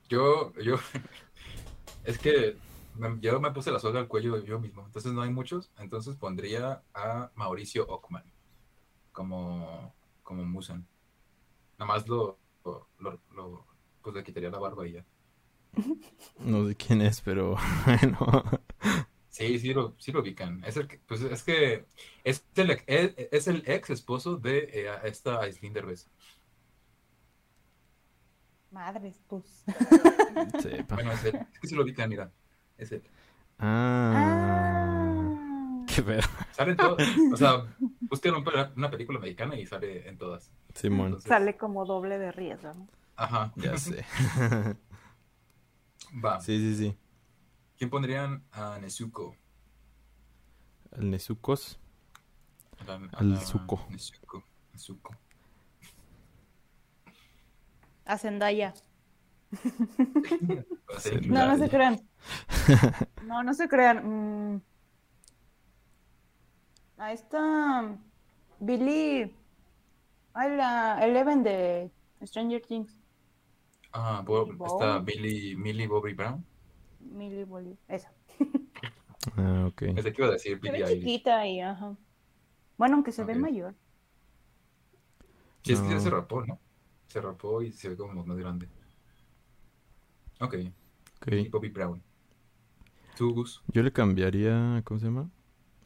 Yo, 0.09 0.53
yo, 0.61 0.77
es 2.03 2.19
que 2.19 2.57
me- 2.95 3.19
yo 3.21 3.39
me 3.39 3.51
puse 3.51 3.71
la 3.71 3.79
soga 3.79 3.99
al 3.99 4.07
cuello 4.07 4.43
yo 4.43 4.59
mismo, 4.59 4.85
entonces 4.85 5.13
no 5.13 5.21
hay 5.21 5.29
muchos, 5.31 5.71
entonces 5.77 6.15
pondría 6.15 6.83
a 6.93 7.31
Mauricio 7.35 7.87
Ockman 7.87 8.23
como, 9.13 9.93
como 10.23 10.45
Musan. 10.45 10.87
Nada 11.79 11.93
más 11.93 12.07
lo, 12.07 12.39
lo, 12.65 12.87
lo- 12.99 13.19
lo- 13.35 13.67
pues 14.03 14.15
le 14.15 14.23
quitaría 14.23 14.51
la 14.51 14.59
barba 14.59 14.87
y 14.87 14.93
ya. 14.93 15.05
No 16.39 16.67
sé 16.67 16.75
quién 16.75 17.01
es, 17.01 17.21
pero 17.21 17.55
bueno. 17.85 18.17
Sí, 19.31 19.57
sí 19.59 19.73
lo, 19.73 19.95
sí 19.97 20.11
lo 20.11 20.19
ubican. 20.21 20.61
Es 20.65 20.75
el 20.77 20.87
que, 20.87 20.99
pues 21.07 21.21
es 21.21 21.41
que 21.43 21.85
es 22.23 22.43
el, 22.55 22.69
ex- 22.71 22.83
es, 22.87 23.47
el 23.47 23.63
ex 23.65 23.89
esposo 23.89 24.35
de 24.35 24.69
eh, 24.73 24.91
esta 25.05 25.39
Aislinn 25.39 25.73
Derbez. 25.73 26.07
Madres, 28.71 29.21
pues. 29.27 29.63
Sepa. 30.61 30.95
Bueno, 30.95 31.11
es 31.13 31.23
él. 31.25 31.39
Es 31.53 31.59
que 31.59 31.67
sí 31.67 31.75
lo 31.75 31.83
ubican, 31.83 32.09
mira. 32.09 32.29
Es 32.77 32.91
él. 32.91 33.03
Ah. 33.59 34.13
Ah. 34.15 35.85
Qué 35.93 36.01
pedo. 36.03 36.21
Sale 36.51 36.71
en 36.71 36.77
todo. 36.77 36.97
O 37.33 37.37
sea, 37.37 37.65
busquen 38.01 38.35
un 38.35 38.43
pe- 38.43 38.69
una 38.77 38.89
película 38.89 39.19
mexicana 39.19 39.57
y 39.57 39.65
sale 39.65 40.07
en 40.07 40.17
todas. 40.17 40.51
Simón. 40.73 41.07
Entonces, 41.07 41.29
Sale 41.29 41.57
como 41.57 41.85
doble 41.85 42.17
de 42.17 42.31
riesgo. 42.31 42.73
¿no? 42.73 42.87
Ajá. 43.17 43.51
Ya 43.57 43.77
sé. 43.77 44.05
Va. 46.23 46.39
Sí, 46.41 46.57
sí, 46.59 46.75
sí. 46.75 46.97
¿Quién 47.81 47.89
pondrían 47.89 48.45
a 48.51 48.77
Nezuko? 48.77 49.35
El 50.91 51.09
Nezucos. 51.09 51.79
A 52.77 52.83
la- 52.83 53.09
a 53.11 53.17
Al 53.17 53.39
Zuko. 53.41 53.87
Nezuko. 53.89 54.43
Nezuko. 54.71 55.15
A 58.05 58.17
Zendaya. 58.19 58.75
No, 61.27 61.47
no 61.47 61.57
se 61.57 61.69
crean. 61.71 61.99
No, 63.25 63.41
no 63.41 63.51
se 63.55 63.67
crean. 63.67 64.07
Mm. 64.55 64.61
A 66.99 67.13
esta 67.13 67.97
Billy. 68.59 69.35
Ay, 70.35 70.55
la 70.55 71.03
Eleven 71.03 71.41
de 71.41 71.89
Stranger 72.21 72.61
Things. 72.61 72.95
Ah, 73.91 74.21
Bob- 74.23 74.53
está. 74.67 74.99
Billy, 74.99 75.55
Millie 75.55 75.87
Bobby 75.87 76.13
Brown. 76.13 76.45
Millie 77.11 77.45
Bobby. 77.45 77.77
Esa. 77.87 78.11
Ah, 79.37 79.65
ok. 79.67 79.77
Pensé 79.95 80.13
que 80.13 80.21
iba 80.21 80.29
a 80.29 80.33
decir 80.33 80.53
Se 80.53 80.59
Billie 80.59 80.83
ve 80.83 80.89
Eilish. 80.89 81.03
chiquita 81.05 81.47
y 81.47 81.59
ajá. 81.61 81.95
Bueno, 82.77 82.95
aunque 82.95 83.11
se 83.11 83.23
ve 83.23 83.35
mayor. 83.35 83.75
Sí, 85.63 85.73
es 85.73 85.79
que 85.81 85.89
ya 85.89 85.95
No. 85.95 86.01
se 86.01 86.09
rapó, 86.09 86.43
¿no? 86.45 86.59
Se 87.07 87.21
rapó 87.21 87.61
y 87.61 87.71
se 87.71 87.89
ve 87.89 87.95
como 87.97 88.25
más 88.25 88.37
grande. 88.37 88.67
Ok. 90.39 90.55
Millie 90.55 90.73
Ok. 91.47 91.51
Bobby 91.51 91.69
Brown. 91.69 92.01
¿Tú, 93.15 93.33
Gus? 93.35 93.61
Yo 93.67 93.83
le 93.83 93.91
cambiaría. 93.93 94.81
¿Cómo 94.85 94.99
se 94.99 95.05
llama? 95.05 95.29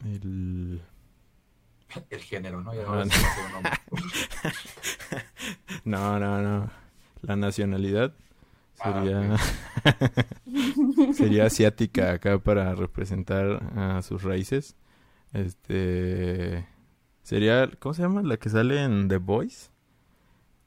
El. 0.04 0.80
El 2.10 2.20
género, 2.20 2.62
¿no? 2.62 2.72
Ya 2.74 2.82
Ah, 2.88 3.04
no. 3.04 3.58
hombre. 3.58 3.70
No, 5.84 6.18
no, 6.18 6.40
no. 6.42 6.70
La 7.22 7.36
nacionalidad 7.36 8.14
sería. 8.92 9.36
sería 11.14 11.46
asiática 11.46 12.12
acá 12.12 12.38
para 12.38 12.74
representar 12.74 13.62
a 13.76 14.02
sus 14.02 14.22
raíces. 14.22 14.76
Este. 15.32 16.66
Sería. 17.22 17.70
¿Cómo 17.78 17.94
se 17.94 18.02
llama? 18.02 18.22
La 18.22 18.36
que 18.36 18.48
sale 18.48 18.82
en 18.82 19.08
The 19.08 19.18
Voice. 19.18 19.70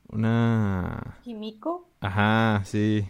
Una. 0.09 1.17
Kimiko. 1.23 1.89
Ajá, 2.01 2.61
sí. 2.65 3.07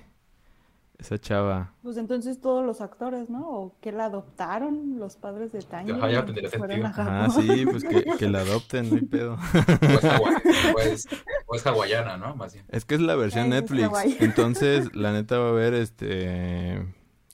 Esa 0.98 1.18
chava. 1.18 1.74
Pues 1.82 1.96
entonces 1.96 2.42
todos 2.42 2.66
los 2.66 2.82
actores, 2.82 3.30
¿no? 3.30 3.48
¿O 3.50 3.75
que 3.80 3.94
la 3.94 4.06
adoptaron 4.06 5.00
los 5.00 5.16
padres 5.16 5.54
de 5.54 5.62
Tanya? 5.62 5.96
Ajá, 5.96 6.12
ya 6.12 6.25
tendría 6.25 6.50
sentido. 6.50 6.86
Ajá, 6.88 7.04
Japón? 7.30 7.42
sí, 7.42 7.66
pues 7.66 7.84
que, 7.86 8.04
que 8.20 8.30
la 8.30 8.39
adopten, 8.42 8.89
no 8.89 8.96
hay 8.98 9.06
pedo. 9.06 9.36
O 9.36 9.38
es, 9.39 10.04
hawai- 10.04 11.22
o 11.50 11.56
es- 11.56 11.65
hawaiana, 11.65 12.18
¿no? 12.18 12.36
Más 12.36 12.53
bien. 12.53 12.65
Es 12.70 12.86
que 12.86 12.96
es 12.96 13.01
la 13.01 13.15
versión 13.15 13.50
Netflix. 13.50 13.89
Entonces, 14.22 14.96
la 14.96 15.12
neta 15.12 15.38
va 15.39 15.48
a 15.48 15.50
haber 15.50 15.74
este. 15.74 16.86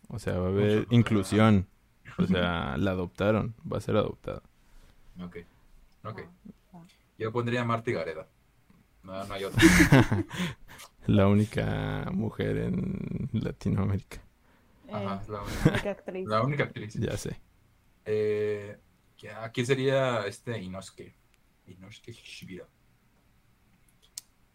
O 0.08 0.20
sea, 0.20 0.38
va 0.40 0.48
a 0.48 0.50
haber 0.50 0.78
Mucho- 0.80 0.88
inclusión. 0.96 1.68
O 2.18 2.26
sea, 2.26 2.78
la 2.78 2.92
adoptaron. 2.92 3.54
Va 3.72 3.78
a 3.78 3.82
ser 3.82 3.98
adoptada. 3.98 4.42
Ok. 5.22 5.38
Ok. 6.06 6.22
Ah. 6.74 6.82
Yo 7.18 7.32
pondría 7.32 7.62
a 7.62 7.66
Marty 7.66 7.92
Gareda. 7.92 8.28
No, 9.04 9.24
no 9.26 9.34
hay 9.34 9.44
otra. 9.44 9.62
La 11.08 11.28
única 11.28 12.10
mujer 12.12 12.58
en 12.58 13.30
Latinoamérica. 13.34 14.18
Ajá, 14.92 15.22
Eh, 15.24 15.32
la 15.32 15.42
única, 15.42 15.70
única 15.72 15.92
actriz. 15.92 16.28
la 16.28 16.42
única 16.42 16.64
actriz. 16.64 16.94
Ya 16.96 17.16
sé. 17.18 17.40
Eh, 18.06 18.78
¿a 19.40 19.50
quién 19.52 19.66
sería 19.68 20.26
este 20.26 20.60
Inosuke? 20.60 21.14
Inosuke 21.68 22.12
Shibira. 22.14 22.66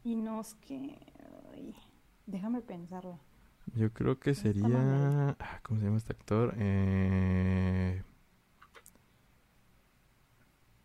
Y 0.04 0.16
no 0.16 0.40
es 0.40 0.54
que... 0.54 0.98
ay, 1.52 1.74
déjame 2.26 2.60
pensarlo. 2.62 3.18
Yo 3.74 3.92
creo 3.92 4.18
que 4.18 4.34
sería. 4.34 5.36
ah, 5.38 5.60
¿Cómo 5.62 5.78
se 5.80 5.86
llama 5.86 5.98
este 5.98 6.12
actor? 6.12 6.54
Eh... 6.58 8.02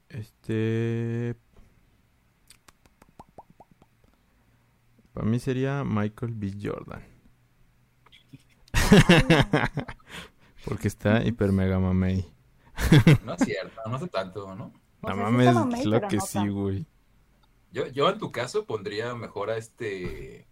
Este. 0.10 1.36
Para 5.14 5.28
mí 5.28 5.40
sería 5.40 5.84
Michael 5.84 6.34
B. 6.36 6.54
Jordan. 6.62 7.04
Porque 10.66 10.88
está 10.88 11.24
hiper 11.24 11.52
mega 11.52 11.80
mamey. 11.80 12.26
No 13.24 13.34
es 13.34 13.42
cierto, 13.44 13.82
no 13.90 14.00
sé 14.00 14.08
tanto, 14.08 14.56
¿no? 14.56 14.74
No 15.02 15.10
sí 15.10 15.16
mames, 15.16 15.84
claro 15.84 16.08
que 16.08 16.18
no 16.18 16.26
sí, 16.26 16.48
güey. 16.48 16.88
Yo, 17.76 17.88
yo 17.88 18.10
en 18.10 18.18
tu 18.18 18.32
caso 18.32 18.66
pondría 18.66 19.14
mejor 19.16 19.50
a 19.50 19.58
este. 19.58 20.48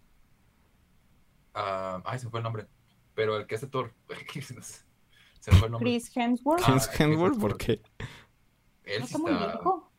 ah, 1.54 2.02
ay, 2.04 2.18
se 2.18 2.26
me 2.26 2.30
fue 2.30 2.40
el 2.40 2.44
nombre. 2.44 2.66
Pero 3.14 3.38
el 3.38 3.46
que 3.46 3.54
hace 3.54 3.66
Thor. 3.66 3.94
se 5.40 5.50
me 5.50 5.56
fue 5.56 5.66
el 5.68 5.72
nombre. 5.72 5.90
Chris 5.90 6.14
Hemsworth. 6.14 6.62
Ah, 6.66 6.72
Chris 6.72 6.86
Chris 6.88 7.00
Hemsworth. 7.00 7.40
¿por 7.40 7.56
qué? 7.56 7.80
Él 8.84 9.00
no 9.00 9.06
sí 9.06 9.14
está 9.14 9.18
muy 9.18 9.32
está. 9.32 9.46
viejo. 9.46 9.90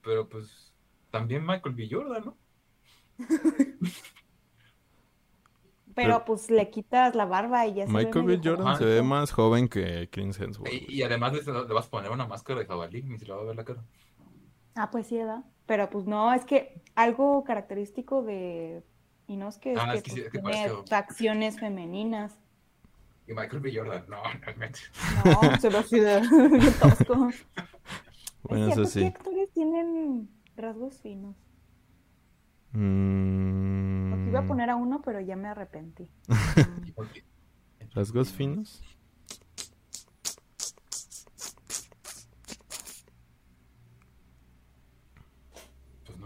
Pero 0.00 0.28
pues. 0.30 0.72
También 1.10 1.44
Michael 1.44 1.74
B. 1.74 1.88
Jordan, 1.90 2.24
¿no? 2.24 2.38
Pero, 3.28 3.84
Pero- 5.94 6.24
pues 6.24 6.50
le 6.50 6.70
quitas 6.70 7.14
la 7.14 7.26
barba 7.26 7.66
y 7.66 7.74
ya 7.74 7.86
se 7.86 7.92
ve 7.92 8.04
Michael 8.06 8.24
B. 8.24 8.40
Jordan 8.42 8.78
se 8.78 8.84
ve 8.86 9.02
más 9.02 9.30
joven 9.30 9.68
que 9.68 10.08
Chris 10.10 10.40
Hemsworth. 10.40 10.72
Y, 10.72 10.86
y 10.88 11.02
además 11.02 11.34
le, 11.34 11.42
le 11.42 11.74
vas 11.74 11.86
a 11.86 11.90
poner 11.90 12.10
una 12.10 12.26
máscara 12.26 12.60
de 12.60 12.66
jabalí, 12.66 13.02
ni 13.02 13.18
se 13.18 13.26
le 13.26 13.34
va 13.34 13.42
a 13.42 13.44
ver 13.44 13.56
la 13.56 13.64
cara. 13.64 13.84
Ah, 14.74 14.90
pues 14.90 15.06
sí, 15.06 15.16
¿verdad? 15.18 15.44
Pero 15.66 15.88
pues 15.90 16.06
no, 16.06 16.32
es 16.34 16.44
que 16.44 16.82
algo 16.94 17.44
característico 17.44 18.22
de 18.22 18.82
Inosuke 19.28 19.72
es 19.72 19.78
Ah, 19.78 19.92
que, 19.92 19.98
es 19.98 20.02
que 20.02 20.10
sí, 20.10 20.16
pues, 20.16 20.26
es 20.26 20.32
que 20.32 20.38
tiene 20.40 20.68
parece- 20.68 20.86
facciones 20.88 21.58
femeninas. 21.60 22.36
Y 23.26 23.32
Michael 23.32 23.60
B. 23.60 23.72
Jordan, 23.74 24.04
no, 24.08 24.22
realmente. 24.42 24.80
No, 25.24 25.56
se 25.60 25.68
ve 25.70 25.78
así 25.78 25.98
de 25.98 26.20
tosco. 26.80 27.30
Bueno, 28.42 28.66
es 28.66 28.72
eso 28.72 28.84
cierto, 28.84 28.90
sí. 28.90 29.00
¿qué 29.00 29.06
actores 29.06 29.52
tienen 29.52 30.28
rasgos 30.56 30.98
finos? 31.00 31.34
Mm, 32.72 34.10
Porque 34.10 34.28
iba 34.28 34.40
a 34.40 34.46
poner 34.46 34.68
a 34.70 34.76
uno, 34.76 35.00
pero 35.02 35.20
ya 35.20 35.36
me 35.36 35.48
arrepentí. 35.48 36.08
¿Y 36.84 36.92
por 36.92 37.08
qué? 37.08 37.24
¿Rasgos 37.94 38.32
finos? 38.32 38.82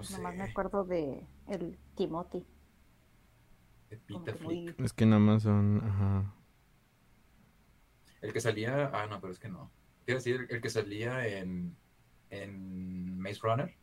Sé. 0.08 0.16
Nomás 0.16 0.36
me 0.36 0.44
acuerdo 0.44 0.84
de 0.84 1.26
el 1.48 1.78
Timothy. 1.94 2.44
de 3.90 3.96
Peter 3.98 4.40
muy-. 4.42 4.74
Es 4.78 4.92
que 4.92 5.06
nada 5.06 5.20
más 5.20 5.42
son. 5.42 5.82
Ajá. 5.84 6.34
El 8.20 8.32
que 8.32 8.40
salía. 8.40 8.90
Ah, 8.92 9.06
no, 9.06 9.20
pero 9.20 9.32
es 9.32 9.38
que 9.38 9.48
no. 9.48 9.70
Quiero 10.04 10.18
decir, 10.18 10.36
el, 10.36 10.50
el 10.50 10.60
que 10.60 10.70
salía 10.70 11.26
en. 11.26 11.76
En 12.30 13.18
Maze 13.18 13.40
Runner. 13.42 13.74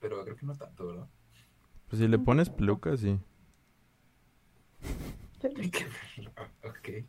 Pero 0.00 0.22
creo 0.24 0.36
que 0.36 0.46
no 0.46 0.54
tanto, 0.54 0.86
¿verdad? 0.86 1.08
Pues 1.88 2.00
si 2.00 2.08
le 2.08 2.18
pones 2.18 2.48
peluca, 2.50 2.96
sí. 2.96 3.18
Hay 5.42 5.70
que 5.70 5.84
verlo. 6.16 6.32
Ok. 6.64 7.04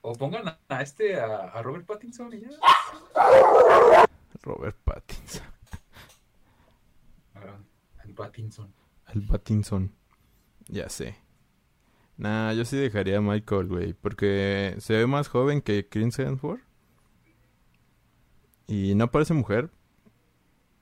O 0.00 0.12
pongan 0.14 0.48
a, 0.48 0.58
a 0.68 0.80
este, 0.82 1.20
a, 1.20 1.48
a 1.50 1.62
Robert 1.62 1.84
Pattinson 1.86 2.32
y 2.32 2.40
ya. 2.40 2.48
Robert 4.42 4.76
Pattinson. 4.84 5.44
Al 9.06 9.22
Pattinson. 9.22 9.92
Ya 10.68 10.88
sé. 10.88 11.16
Nah, 12.16 12.52
yo 12.52 12.64
sí 12.64 12.76
dejaría 12.76 13.18
a 13.18 13.20
Michael, 13.20 13.68
güey. 13.68 13.92
Porque 13.94 14.74
se 14.78 14.94
ve 14.96 15.06
más 15.06 15.28
joven 15.28 15.60
que 15.62 15.88
Chris 15.88 16.18
Hemsworth. 16.18 16.62
Y 18.66 18.94
no 18.94 19.10
parece 19.10 19.34
mujer. 19.34 19.70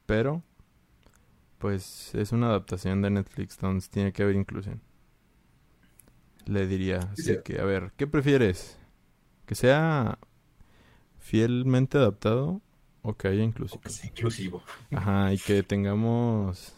Pero. 0.07 0.43
Pues 1.59 2.15
es 2.15 2.33
una 2.33 2.49
adaptación 2.49 3.01
de 3.03 3.11
Netflix 3.11 3.59
donde 3.59 3.87
tiene 3.89 4.13
que 4.13 4.23
haber 4.23 4.37
inclusión. 4.37 4.83
Le 6.47 6.67
diría. 6.67 6.99
Así 7.13 7.23
Sí. 7.23 7.37
que, 7.45 7.61
a 7.61 7.65
ver, 7.65 7.93
¿qué 7.97 8.07
prefieres? 8.07 8.79
¿Que 9.47 9.55
sea 9.55 10.19
fielmente 11.19 11.99
adaptado 11.99 12.61
o 13.03 13.15
que 13.17 13.29
haya 13.29 13.43
inclusión? 13.43 13.81
Es 13.85 14.05
inclusivo. 14.05 14.63
Ajá, 14.93 15.33
y 15.33 15.39
que 15.39 15.63
tengamos 15.63 16.76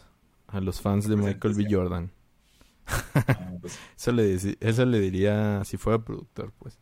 a 0.51 0.59
los 0.61 0.81
fans 0.81 1.07
de 1.07 1.15
Michael 1.15 1.53
B. 1.55 1.67
Jordan. 1.69 2.11
Ah, 3.33 3.51
pues, 3.61 3.79
Eso 3.97 4.11
le, 4.11 4.33
eso 4.59 4.85
le 4.85 4.99
diría 4.99 5.63
si 5.65 5.77
fuera 5.77 5.99
productor, 6.03 6.51
pues. 6.59 6.79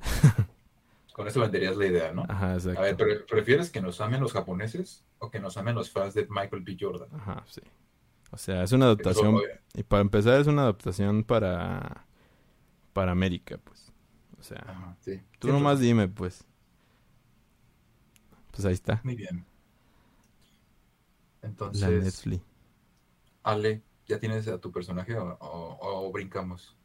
con 1.12 1.26
eso 1.28 1.40
venderías 1.40 1.76
la 1.76 1.86
idea, 1.86 2.12
¿no? 2.12 2.24
Ajá, 2.28 2.54
exacto. 2.54 2.80
A 2.80 2.82
ver, 2.84 2.96
pre- 2.96 3.20
¿prefieres 3.20 3.70
que 3.70 3.80
nos 3.82 4.00
amen 4.00 4.20
los 4.20 4.32
japoneses 4.32 5.04
o 5.18 5.30
que 5.30 5.40
nos 5.40 5.56
amen 5.56 5.74
los 5.74 5.90
fans 5.90 6.14
de 6.14 6.26
Michael 6.28 6.62
B. 6.62 6.76
Jordan? 6.80 7.08
Ajá, 7.12 7.44
sí. 7.46 7.60
O 8.30 8.38
sea, 8.38 8.62
es 8.62 8.72
una 8.72 8.86
adaptación. 8.86 9.36
Eso, 9.36 9.44
Y 9.74 9.82
para 9.82 10.00
empezar, 10.02 10.40
es 10.40 10.46
una 10.46 10.62
adaptación 10.62 11.24
para. 11.24 12.06
Para 12.92 13.12
América, 13.12 13.58
pues. 13.64 13.92
O 14.38 14.42
sea, 14.42 14.64
Ajá, 14.66 14.96
sí. 15.00 15.20
tú 15.38 15.48
Sí, 15.48 15.52
nomás 15.52 15.74
pues, 15.74 15.80
dime, 15.80 16.08
pues. 16.08 16.44
Pues 18.50 18.64
ahí 18.66 18.74
está. 18.74 19.00
Muy 19.04 19.16
bien. 19.16 19.44
La 21.42 21.48
Entonces, 21.48 22.04
Netflix. 22.04 22.42
Ale, 23.42 23.82
¿ya 24.06 24.18
tienes 24.20 24.46
a 24.48 24.58
tu 24.58 24.70
personaje 24.72 25.16
o, 25.16 25.36
o- 25.40 26.06
o 26.08 26.12
brincamos? 26.12 26.76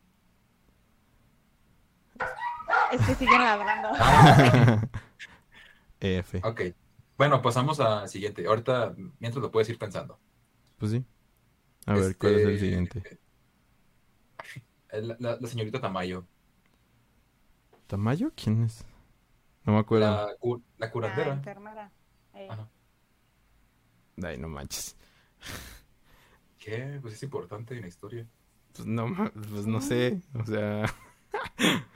Es 2.91 3.05
que 3.05 3.15
siguen 3.15 3.41
ladrando. 3.41 3.89
F. 5.99 6.41
Ok. 6.43 6.61
Bueno, 7.17 7.41
pasamos 7.41 7.79
al 7.79 8.07
siguiente. 8.09 8.45
Ahorita, 8.47 8.93
mientras 9.19 9.41
lo 9.41 9.51
puedes 9.51 9.69
ir 9.69 9.77
pensando. 9.79 10.19
Pues 10.77 10.91
sí. 10.91 11.03
A 11.85 11.93
ver, 11.93 12.17
¿cuál 12.17 12.35
es 12.35 12.41
el 12.43 12.49
Este, 12.51 12.59
siguiente? 12.65 13.19
La, 14.91 15.15
la- 15.19 15.37
la 15.39 15.47
señorita 15.47 15.79
Tamayo. 15.81 16.25
¿Tamayo? 17.87 18.31
¿Quién 18.35 18.63
es? 18.63 18.85
No 19.63 19.73
me 19.73 19.79
acuerdo. 19.79 20.05
La, 20.05 20.35
cu- 20.39 20.61
la 20.77 20.85
La 20.87 20.91
curandera. 20.91 21.33
enfermera. 21.33 21.91
Eh. 22.33 22.47
Ay, 24.23 24.37
no 24.37 24.47
manches. 24.47 24.95
¿Qué? 26.59 26.99
Pues 27.01 27.13
es 27.15 27.23
importante 27.23 27.75
en 27.75 27.81
la 27.81 27.87
historia. 27.87 28.27
Pues 28.73 28.87
no, 28.87 29.13
pues 29.33 29.65
no 29.67 29.81
sé. 29.81 30.21
O 30.33 30.45
sea, 30.45 30.85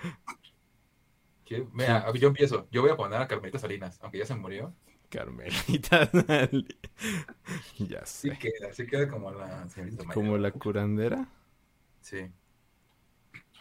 ¿Qué? 1.46 1.68
Mira, 1.74 2.12
yo 2.14 2.28
empiezo. 2.30 2.68
Yo 2.72 2.82
voy 2.82 2.92
a 2.92 2.96
poner 2.98 3.22
a 3.22 3.28
Carmelita 3.28 3.60
Salinas, 3.60 4.00
aunque 4.02 4.20
ya 4.20 4.26
se 4.26 4.36
murió. 4.36 4.74
Carmelita. 5.10 6.10
ya 7.80 8.06
Sí 8.06 8.06
sé. 8.06 8.38
queda, 8.38 8.74
sí 8.74 8.86
queda 8.88 9.10
como 9.10 9.32
la 9.32 9.68
señorita. 9.70 10.06
Como 10.14 10.38
la 10.38 10.52
curandera. 10.52 11.28
Sí. 12.02 12.32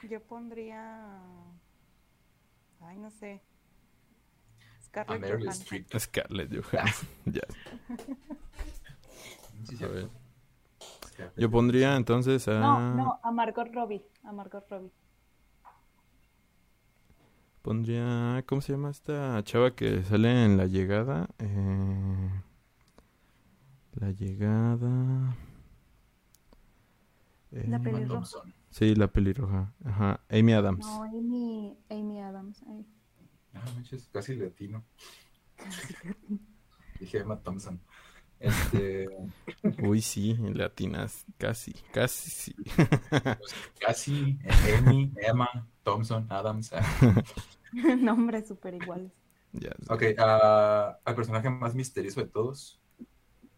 Yo 0.09 0.21
pondría. 0.23 1.21
Ay, 2.80 2.99
no 2.99 3.11
sé. 3.11 3.42
A 5.09 5.12
Scarlett 5.16 5.28
Johansson. 5.28 5.87
Scarlett 5.99 6.52
Johansson. 6.71 7.09
ya. 7.26 7.42
Sí, 9.64 9.75
A 9.75 9.78
cierto. 9.78 9.95
ver. 9.95 10.09
Yo 11.37 11.50
pondría 11.50 11.97
entonces 11.97 12.47
a... 12.49 12.61
No, 12.61 12.95
no, 12.95 13.21
a 13.23 13.31
Margot 13.33 13.69
Robbie. 13.73 14.05
A 14.25 14.33
Margot 14.33 14.65
Robbie. 14.69 14.93
Pondría... 17.62 18.43
¿Cómo 18.47 18.61
se 18.61 18.73
llama 18.73 18.91
esta 18.91 19.43
chava 19.45 19.75
que 19.75 20.02
sale 20.04 20.45
en 20.45 20.56
La 20.56 20.67
Llegada? 20.67 21.28
Eh, 21.39 22.30
La 23.95 24.11
Llegada... 24.13 25.37
Eh, 27.52 27.65
La 27.69 27.78
pelirroja. 27.80 28.15
Thompson. 28.15 28.54
Sí, 28.71 28.95
la 28.95 29.09
pelirroja. 29.09 29.73
Ajá. 29.85 30.21
Amy 30.30 30.52
Adams. 30.52 30.87
No, 30.87 31.02
Amy, 31.02 31.76
Amy 31.91 32.21
Adams. 32.21 32.63
ay. 32.69 32.87
Ah, 33.54 33.65
manches, 33.75 34.09
casi 34.13 34.37
latino. 34.37 34.85
Dije 37.00 37.19
Emma 37.19 37.37
Thompson. 37.41 37.80
Este, 38.41 39.07
Uy, 39.83 40.00
sí, 40.00 40.31
en 40.31 40.57
latinas. 40.57 41.26
Casi, 41.37 41.75
casi 41.93 42.31
sí. 42.31 42.55
pues, 42.75 43.55
casi 43.79 44.39
Emmy, 44.67 45.13
Emma, 45.17 45.69
Thompson, 45.83 46.26
Adams. 46.31 46.73
ah. 46.73 47.23
Nombres 48.00 48.49
súper 48.49 48.75
iguales. 48.75 49.13
ya 49.53 49.71
sé. 49.71 49.93
Ok, 49.93 50.03
ah, 50.19 50.99
al 51.05 51.15
personaje 51.15 51.50
más 51.50 51.75
misterioso 51.75 52.21
de 52.21 52.29
todos. 52.29 52.81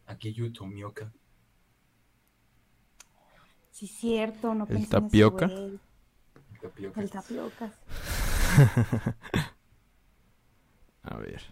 Aquí 0.06 0.32
Yu 0.32 0.52
Tomioka. 0.52 1.12
Sí, 3.70 3.86
cierto, 3.86 4.52
no 4.54 4.64
¿El 4.64 4.70
pensé 4.70 4.96
en 4.96 5.04
ese 5.06 5.20
tapioca? 5.20 5.48
Tapioca. 6.60 7.00
El 7.00 7.10
tapioca. 7.10 7.72
A 11.04 11.16
ver. 11.16 11.42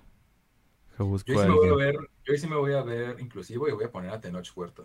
Yo 0.98 1.18
sí 1.18 1.48
me 1.48 1.48
voy 1.48 1.68
a 1.68 1.74
ver, 1.74 1.96
yo 2.30 2.36
sí 2.38 2.46
me 2.46 2.56
voy 2.56 2.72
a 2.72 2.82
ver 2.82 3.18
inclusivo 3.20 3.68
y 3.68 3.72
voy 3.72 3.84
a 3.84 3.90
poner 3.92 4.10
a 4.10 4.20
Tenoch 4.20 4.50
Huerta. 4.56 4.84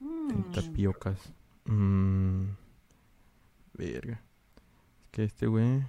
Mm, 0.00 0.30
En 0.30 0.52
tapiocas. 0.52 1.32
Mm, 1.64 2.46
verga. 3.74 4.20
Es 5.04 5.08
que 5.10 5.24
este 5.24 5.46
güey. 5.46 5.82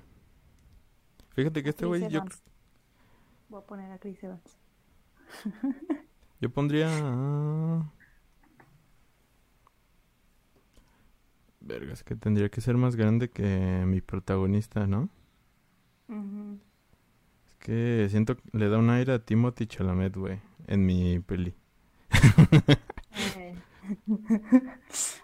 Fíjate 1.32 1.64
que 1.64 1.70
este 1.70 1.86
güey 1.86 2.08
yo. 2.10 2.24
Voy 3.50 3.62
a 3.62 3.66
poner 3.66 3.92
a 3.92 3.98
Chris 4.00 4.24
Evans. 4.24 4.58
yo 6.42 6.50
pondría. 6.52 6.88
a- 6.92 7.92
Verga, 11.66 11.94
es 11.94 12.04
que 12.04 12.16
tendría 12.18 12.50
que 12.50 12.60
ser 12.60 12.76
más 12.76 12.98
grande 12.98 13.30
que 13.30 13.84
mi 13.88 14.02
protagonista, 14.02 14.86
¿no? 14.86 15.10
Es 16.10 16.73
que 17.64 18.08
siento 18.12 18.36
que 18.36 18.44
le 18.52 18.68
da 18.70 18.78
un 18.78 18.90
aire 18.90 19.14
a 19.14 19.20
Timothy 19.20 19.66
Chalamet, 19.66 20.16
güey, 20.16 20.40
en 20.68 20.86
mi 20.86 21.20
peli. 21.20 21.56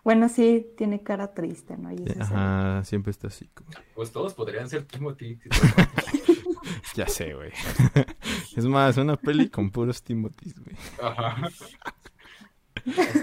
Bueno, 0.04 0.28
sí, 0.28 0.68
tiene 0.78 1.02
cara 1.02 1.34
triste, 1.34 1.78
¿no? 1.78 1.94
Y 1.94 2.04
Ajá, 2.20 2.84
siempre 2.84 3.12
está 3.12 3.28
así. 3.28 3.48
como- 3.54 3.70
Pues 3.96 4.12
todos 4.12 4.34
podrían 4.34 4.70
ser 4.70 4.84
Timothy. 4.86 5.40
Ya 6.96 7.08
sé, 7.08 7.34
güey. 7.34 7.52
es 8.56 8.66
más, 8.66 8.98
una 8.98 9.16
peli 9.16 9.50
con 9.50 9.72
puros 9.72 10.04
Timothys, 10.04 10.60
güey. 10.60 10.76
Ajá. 11.02 11.48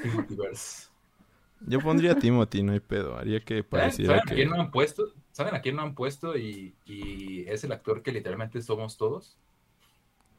Timothyverse. 0.02 0.88
Yo 1.66 1.80
pondría 1.80 2.12
a 2.12 2.18
Timothy, 2.18 2.62
no 2.62 2.72
hay 2.72 2.80
pedo. 2.80 3.16
Haría 3.18 3.40
que 3.40 3.54
¿Saben, 3.62 3.70
pareciera 3.70 4.16
saben 4.18 4.28
a 4.32 4.34
quién 4.34 4.50
no 4.50 4.60
han 4.60 4.70
puesto? 4.70 5.04
¿Saben 5.32 5.54
a 5.54 5.60
quién 5.60 5.76
no 5.76 5.82
han 5.82 5.94
puesto? 5.94 6.36
Y, 6.36 6.76
y 6.84 7.44
es 7.48 7.64
el 7.64 7.72
actor 7.72 8.02
que 8.02 8.12
literalmente 8.12 8.60
somos 8.62 8.96
todos. 8.96 9.38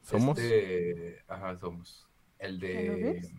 ¿Somos? 0.02 0.38
Este, 0.38 1.22
Ajá, 1.28 1.58
somos. 1.58 2.06
El 2.38 2.58
¿Keanu 2.60 2.96
de. 2.98 3.30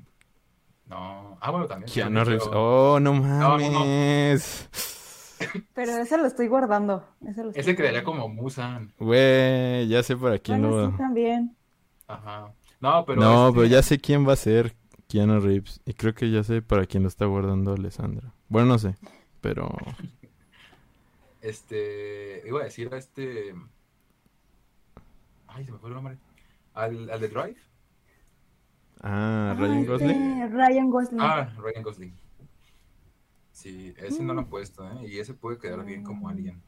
No. 0.88 1.38
Ah, 1.42 1.52
bueno, 1.52 1.68
también. 1.68 1.92
Keanu 1.92 2.24
Reeves. 2.24 2.44
pero 2.48 2.94
Oh, 2.96 3.00
no 3.00 3.14
no, 3.14 3.58
no. 3.58 3.70
mames. 3.72 4.70
Pero 5.74 5.92
ese 5.98 6.18
lo 6.18 6.26
estoy 6.26 6.48
guardando. 6.48 7.08
Ese, 7.26 7.44
lo 7.44 7.50
estoy 7.50 7.62
Ese 7.62 7.76
quedaría 7.76 8.02
guardando. 8.04 8.24
como 8.28 8.42
Musan. 8.42 8.94
Güey, 9.00 9.88
ya 9.88 10.04
sé 10.04 10.18
para 10.18 10.38
quién 10.40 10.62
Bueno, 10.62 10.78
lo... 10.82 10.92
sí, 10.92 10.98
también. 10.98 11.56
Ajá. 12.08 12.54
No, 12.82 13.06
pero. 13.06 13.22
no, 13.22 13.48
este- 13.48 13.56
pero 13.56 13.68
ya 13.68 13.82
sé 13.84 14.00
quién 14.00 14.28
va 14.28 14.34
a 14.34 14.38
ser 14.38 14.76
Keanu 15.10 15.40
Reeves. 15.42 15.82
Y 15.86 15.94
creo 15.96 16.14
que 16.14 16.32
ya 16.32 16.44
sé 16.44 16.62
para 16.62 16.86
quién 16.86 17.04
lo 17.04 17.10
está 17.10 17.26
guardando 17.26 17.74
Alessandra. 17.74 18.32
Bueno, 18.48 18.70
no 18.70 18.80
sé, 18.80 18.96
pero... 19.42 19.70
Este. 21.42 22.44
Iba 22.48 22.62
a 22.62 22.64
decir 22.66 22.94
a 22.94 22.98
este. 22.98 23.54
Ay, 25.48 25.66
se 25.66 25.72
me 25.72 25.78
fue 25.80 25.90
el 25.90 25.96
nombre. 25.96 26.18
Al, 26.74 27.10
al 27.10 27.20
de 27.20 27.28
Drive. 27.30 27.56
Ah, 29.02 29.52
Ah, 29.52 29.56
Ryan 29.58 29.78
este, 29.80 29.88
Gosling. 29.92 30.52
Ryan 30.52 30.90
Gosling. 30.90 31.22
Ah, 31.22 31.54
Ryan 31.58 31.84
Gosling. 31.84 32.14
Sí, 33.54 33.94
ese 33.98 34.22
no 34.24 34.34
lo 34.34 34.42
han 34.42 34.48
puesto, 34.50 34.86
¿eh? 34.90 35.08
Y 35.08 35.20
ese 35.20 35.34
puede 35.34 35.58
quedar 35.58 35.84
bien 35.86 36.04
como 36.04 36.28
Mm. 36.28 36.32
alguien. 36.32 36.62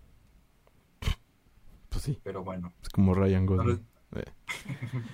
Pues 1.90 2.04
sí, 2.04 2.18
Pero 2.24 2.44
bueno. 2.44 2.72
es 2.82 2.90
como 2.90 3.14
Ryan 3.14 3.46
No 3.46 3.56
Gosling. 3.58 3.86
lo- 4.12 4.20
Eh. 4.22 4.26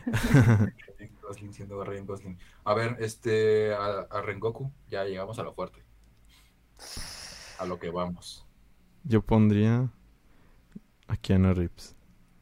Ryan 1.28 1.34
Gosling 1.34 1.54
siendo 1.54 1.84
Ryan 1.84 2.06
Gosling. 2.06 2.38
A 2.64 2.74
ver, 2.74 2.98
este, 3.00 3.74
a, 3.74 4.08
a 4.10 4.22
Rengoku, 4.22 4.72
ya 4.90 5.04
llegamos 5.04 5.38
a 5.40 5.44
lo 5.44 5.54
fuerte. 5.54 5.84
A 7.60 7.66
lo 7.66 7.80
que 7.80 7.90
vamos. 7.90 8.46
Yo 9.04 9.22
pondría 9.22 9.90
a 11.08 11.18
Keanu 11.18 11.54
Reeves. 11.54 11.96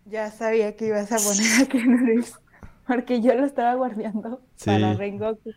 Ya 0.06 0.30
sabía 0.32 0.76
que 0.76 0.88
ibas 0.88 1.12
a 1.12 1.18
poner 1.18 1.64
a 1.64 1.66
Keanu 1.70 1.98
Reeves. 2.06 2.40
Porque 2.88 3.22
yo 3.22 3.34
lo 3.34 3.46
estaba 3.46 3.74
guardando 3.76 4.42
Sí. 4.56 4.66
para 4.66 4.94
Rengoku. 4.94 5.52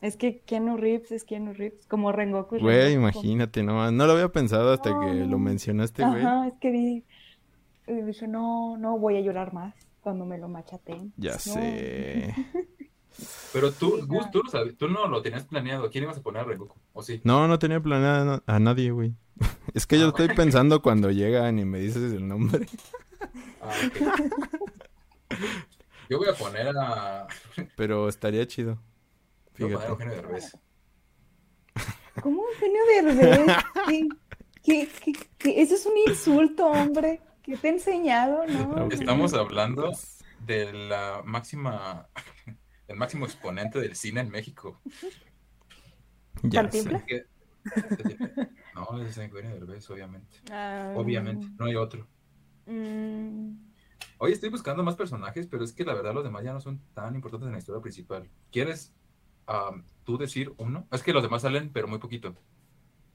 Es 0.00 0.16
que 0.16 0.40
Keanu 0.40 0.76
Reeves 0.76 1.12
es 1.12 1.24
Keanu 1.24 1.52
Reeves, 1.52 1.86
como 1.86 2.10
Rengoku. 2.10 2.58
Güey, 2.58 2.94
imagínate, 2.94 3.62
no, 3.62 3.90
no 3.92 4.06
lo 4.06 4.12
había 4.14 4.30
pensado 4.30 4.72
hasta 4.72 4.90
No, 4.90 5.00
que 5.00 5.14
lo 5.14 5.38
mencionaste, 5.38 6.04
güey. 6.04 6.22
Ajá, 6.22 6.48
es 6.48 6.54
que 6.60 6.70
dije, 6.70 8.26
no, 8.26 8.76
no 8.78 8.98
voy 8.98 9.16
a 9.16 9.20
llorar 9.20 9.52
más 9.52 9.74
cuando 10.02 10.26
me 10.26 10.36
lo 10.38 10.48
machateen. 10.48 11.12
Ya 11.16 11.32
No. 11.32 11.38
sé. 11.38 12.34
Pero 13.52 13.70
tú, 13.72 13.98
Sí, 14.00 14.06
Gus, 14.06 14.30
tú, 14.30 14.42
lo 14.42 14.50
sabes- 14.50 14.76
tú 14.78 14.88
no 14.88 15.06
lo 15.06 15.20
tenías 15.22 15.44
planeado. 15.44 15.90
¿Quién 15.90 16.04
ibas 16.04 16.16
a 16.18 16.22
poner 16.22 16.42
a 16.42 16.44
Rengoku? 16.44 16.76
¿O 16.94 17.02
sí? 17.02 17.20
No, 17.24 17.46
no 17.46 17.58
tenía 17.58 17.78
planeado 17.80 18.42
a 18.46 18.58
nadie, 18.58 18.90
güey. 18.90 19.14
Es 19.74 19.86
que 19.86 19.98
yo 19.98 20.06
Ah, 20.06 20.08
estoy 20.08 20.28
pensando 20.34 20.80
cuando 20.82 21.10
llegan 21.10 21.58
y 21.58 21.64
me 21.64 21.78
dices 21.78 22.12
el 22.12 22.26
nombre. 22.26 22.66
Ah. 23.60 23.70
Yo 26.08 26.18
voy 26.18 26.28
a 26.28 26.34
poner 26.34 26.76
a... 26.76 27.26
Pero 27.76 28.08
estaría 28.08 28.46
chido. 28.46 28.78
Yo 29.56 29.66
voy 29.68 29.76
a 29.76 29.78
poner 29.78 29.88
a 29.88 29.96
Fíjate. 29.96 30.04
Eugenio 30.04 30.14
Derbez. 30.22 30.56
¿Cómo 32.22 32.42
Eugenio 32.48 32.80
Derbez? 32.86 33.56
¿Qué, 33.86 34.08
qué, 34.62 34.88
qué, 35.04 35.12
qué? 35.38 35.62
Eso 35.62 35.74
es 35.74 35.86
un 35.86 35.96
insulto, 36.10 36.66
hombre. 36.66 37.20
¿Qué 37.42 37.56
te 37.56 37.68
he 37.68 37.72
enseñado? 37.72 38.46
No. 38.46 38.88
Estamos 38.90 39.34
hablando 39.34 39.90
de 40.46 40.72
la 40.72 41.22
máxima... 41.24 42.08
El 42.88 42.98
máximo 42.98 43.24
exponente 43.24 43.78
del 43.80 43.96
cine 43.96 44.20
en 44.20 44.28
México. 44.28 44.78
Ya 46.42 46.70
sé. 46.70 47.02
Que- 47.06 47.24
No, 48.74 49.00
es 49.02 49.16
Eugenio 49.16 49.50
Derbez, 49.54 49.88
obviamente. 49.90 50.36
Ah, 50.50 50.92
Obviamente, 50.96 51.46
no 51.58 51.66
hay 51.66 51.76
otro. 51.76 52.06
mm, 52.66 53.50
Hoy 54.18 54.32
estoy 54.32 54.50
buscando 54.50 54.82
más 54.82 54.96
personajes, 54.96 55.46
pero 55.46 55.64
es 55.64 55.72
que 55.72 55.84
la 55.84 55.94
verdad 55.94 56.12
los 56.12 56.24
demás 56.24 56.42
ya 56.44 56.52
no 56.52 56.60
son 56.60 56.80
tan 56.92 57.14
importantes 57.14 57.46
en 57.46 57.52
la 57.52 57.58
historia 57.58 57.80
principal. 57.80 58.28
¿Quieres 58.50 58.92
tú 60.04 60.18
decir 60.18 60.52
uno? 60.58 60.86
Es 60.90 61.02
que 61.02 61.12
los 61.12 61.22
demás 61.22 61.42
salen, 61.42 61.70
pero 61.72 61.86
muy 61.88 61.98
poquito. 61.98 62.34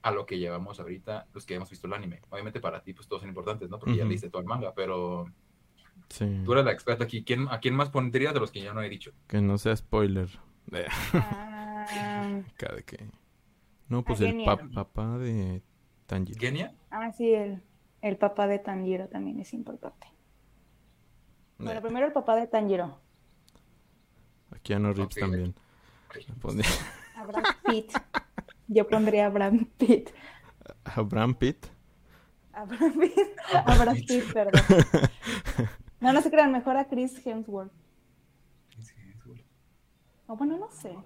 A 0.02 0.10
lo 0.12 0.26
que 0.26 0.38
llevamos 0.38 0.78
ahorita, 0.78 1.26
los 1.34 1.44
que 1.44 1.54
hemos 1.56 1.68
visto 1.70 1.86
el 1.86 1.92
anime. 1.92 2.20
Obviamente 2.30 2.60
para 2.60 2.82
ti, 2.82 2.92
pues 2.94 3.08
todos 3.08 3.20
son 3.22 3.28
importantes, 3.28 3.68
¿no? 3.68 3.78
Porque 3.78 3.96
ya 3.96 4.02
Ujú. 4.02 4.08
leíste 4.10 4.30
todo 4.30 4.40
el 4.40 4.46
manga, 4.48 4.72
pero 4.74 5.26
Sí. 6.08 6.42
tú 6.44 6.52
eres 6.52 6.64
la 6.64 6.72
experta 6.72 7.04
aquí. 7.04 7.24
¿Quién, 7.24 7.48
¿A 7.50 7.58
quién 7.60 7.74
más 7.74 7.90
pondrías 7.90 8.32
de 8.32 8.40
los 8.40 8.50
que 8.52 8.62
ya 8.62 8.72
no 8.72 8.80
he 8.80 8.88
dicho? 8.88 9.12
Que 9.26 9.40
no 9.40 9.58
sea 9.58 9.74
spoiler. 9.76 10.28
Eh, 10.72 10.86
ah, 11.14 11.86
de 12.76 12.82
que. 12.84 13.10
No, 13.88 14.04
pues 14.04 14.20
A 14.20 14.28
el 14.28 14.44
pa- 14.44 14.56
papá 14.72 15.18
de 15.18 15.62
Tanjiro. 16.06 16.38
¿Genia? 16.38 16.74
ah, 16.90 17.10
sí, 17.12 17.32
el, 17.34 17.62
el 18.02 18.16
papá 18.18 18.46
de 18.46 18.58
Tanjiro 18.60 19.08
también 19.08 19.40
es 19.40 19.52
importante. 19.52 20.06
Bueno, 21.58 21.80
Eh, 21.80 21.82
primero 21.82 22.06
el 22.06 22.12
papá 22.12 22.36
de 22.36 22.46
Tanjiro. 22.46 23.00
a 24.52 24.58
Keanu 24.60 24.92
Reeves 24.92 25.16
Ok. 25.16 25.20
también. 25.20 25.54
Pondría- 26.40 26.68
A 27.16 27.24
Brad 27.26 27.42
Pitt. 27.66 27.92
Yo 28.68 28.86
pondría 28.86 29.26
a 29.26 29.30
Brad 29.30 29.54
Pitt. 29.78 30.10
A 30.84 31.00
Bram 31.00 31.34
Pitt. 31.34 31.66
A 32.52 32.64
Brad 32.64 32.92
Pitt. 32.92 33.18
A 33.52 33.74
Brad 33.78 33.96
Pitt, 33.96 34.32
perdón. 34.32 34.62
No, 36.00 36.12
no 36.12 36.22
se 36.22 36.30
crean, 36.30 36.52
mejor 36.52 36.76
a 36.76 36.86
Chris 36.86 37.26
Hemsworth. 37.26 37.72
O 40.28 40.36
bueno, 40.36 40.56
no 40.56 40.70
sé. 40.70 40.96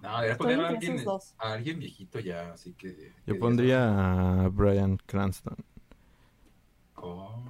No, 0.00 0.16
debería 0.20 0.36
poner 0.36 0.60
a 0.60 0.68
alguien, 0.68 1.04
a 1.38 1.52
alguien 1.54 1.78
viejito 1.80 2.20
ya, 2.20 2.52
así 2.52 2.74
que... 2.74 3.12
Yo 3.26 3.36
pondría 3.38 4.44
a 4.44 4.48
Brian 4.48 4.96
Cranston. 5.06 5.56
"Oh". 6.94 7.44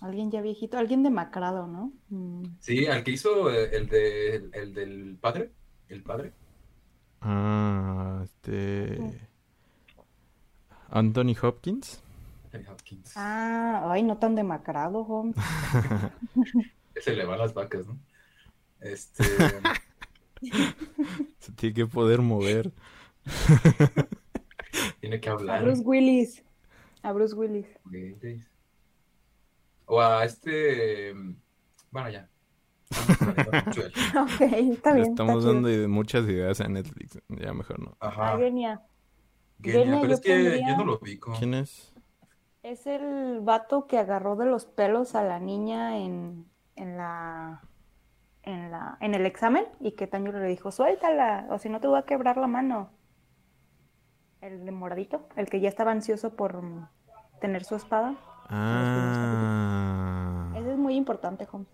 Alguien 0.00 0.30
ya 0.30 0.40
viejito, 0.40 0.78
alguien 0.78 1.02
demacrado, 1.02 1.66
¿no? 1.66 1.92
Mm. 2.08 2.44
Sí, 2.60 2.86
al 2.86 3.04
que 3.04 3.10
hizo 3.10 3.50
eh, 3.50 3.76
el, 3.76 3.88
de, 3.88 4.36
el, 4.36 4.50
el 4.54 4.74
del 4.74 5.18
padre. 5.20 5.52
El 5.88 6.02
padre. 6.02 6.32
Ah, 7.22 8.20
este. 8.24 9.20
Anthony 10.90 11.34
Hopkins. 11.40 12.02
Anthony 12.44 12.70
Hopkins. 12.70 13.12
Ah, 13.16 13.90
ay, 13.90 14.02
no 14.02 14.18
tan 14.18 14.34
demacrado, 14.34 15.00
Holmes. 15.00 15.36
Se 17.00 17.14
le 17.14 17.24
van 17.24 17.38
las 17.38 17.54
vacas, 17.54 17.86
¿no? 17.86 17.98
Este. 18.80 19.24
Se 21.38 21.52
tiene 21.52 21.74
que 21.74 21.86
poder 21.86 22.20
mover. 22.20 22.72
tiene 25.00 25.20
que 25.20 25.28
A 25.28 25.32
hablar. 25.32 25.62
Bruce 25.62 25.82
Willis. 25.82 26.42
A 27.02 27.12
Bruce 27.12 27.34
Willis. 27.34 27.66
O 29.86 30.00
a 30.00 30.24
este. 30.24 31.14
Bueno, 31.90 32.10
ya. 32.10 32.28
Ok, 32.92 34.40
está 34.40 34.90
Le 34.90 34.96
bien. 34.96 35.12
está 35.12 35.22
estamos 35.22 35.44
dando 35.44 35.68
muchas 35.88 36.24
ideas 36.26 36.60
a 36.60 36.68
Netflix. 36.68 37.18
Ya 37.28 37.52
mejor 37.52 37.80
no. 37.80 37.96
Ajá. 38.00 38.32
Ah, 38.32 38.38
Genia. 38.38 38.80
Genia, 39.60 39.80
Genia, 39.84 39.96
pero 40.00 40.08
yo 40.08 40.14
es 40.14 40.20
que 40.20 40.34
pondría- 40.34 40.68
yo 40.68 40.76
no 40.76 40.84
lo 40.84 40.98
ubico. 41.00 41.34
¿Quién 41.38 41.54
es? 41.54 41.92
Es 42.62 42.86
el 42.86 43.40
vato 43.40 43.86
que 43.86 43.98
agarró 43.98 44.36
de 44.36 44.46
los 44.46 44.66
pelos 44.66 45.14
a 45.16 45.24
la 45.24 45.40
niña 45.40 45.98
en, 45.98 46.46
en 46.76 46.96
la 46.96 47.62
en 48.44 48.70
la 48.70 48.96
en 49.00 49.14
el 49.14 49.26
examen 49.26 49.64
y 49.80 49.92
que 49.92 50.06
Tanjiro 50.06 50.38
le 50.40 50.48
dijo, 50.48 50.70
suéltala, 50.72 51.46
o 51.50 51.58
si 51.58 51.68
no 51.68 51.80
te 51.80 51.88
voy 51.88 51.98
a 51.98 52.02
quebrar 52.02 52.36
la 52.36 52.46
mano. 52.46 52.90
El 54.40 54.64
de 54.64 54.72
moradito, 54.72 55.28
el 55.36 55.48
que 55.48 55.60
ya 55.60 55.68
estaba 55.68 55.92
ansioso 55.92 56.34
por 56.34 56.60
tener 57.40 57.64
su 57.64 57.76
espada. 57.76 58.14
Ah. 58.48 60.52
Ese 60.56 60.72
es 60.72 60.78
muy 60.78 60.94
importante, 60.96 61.46
Holmes. 61.50 61.68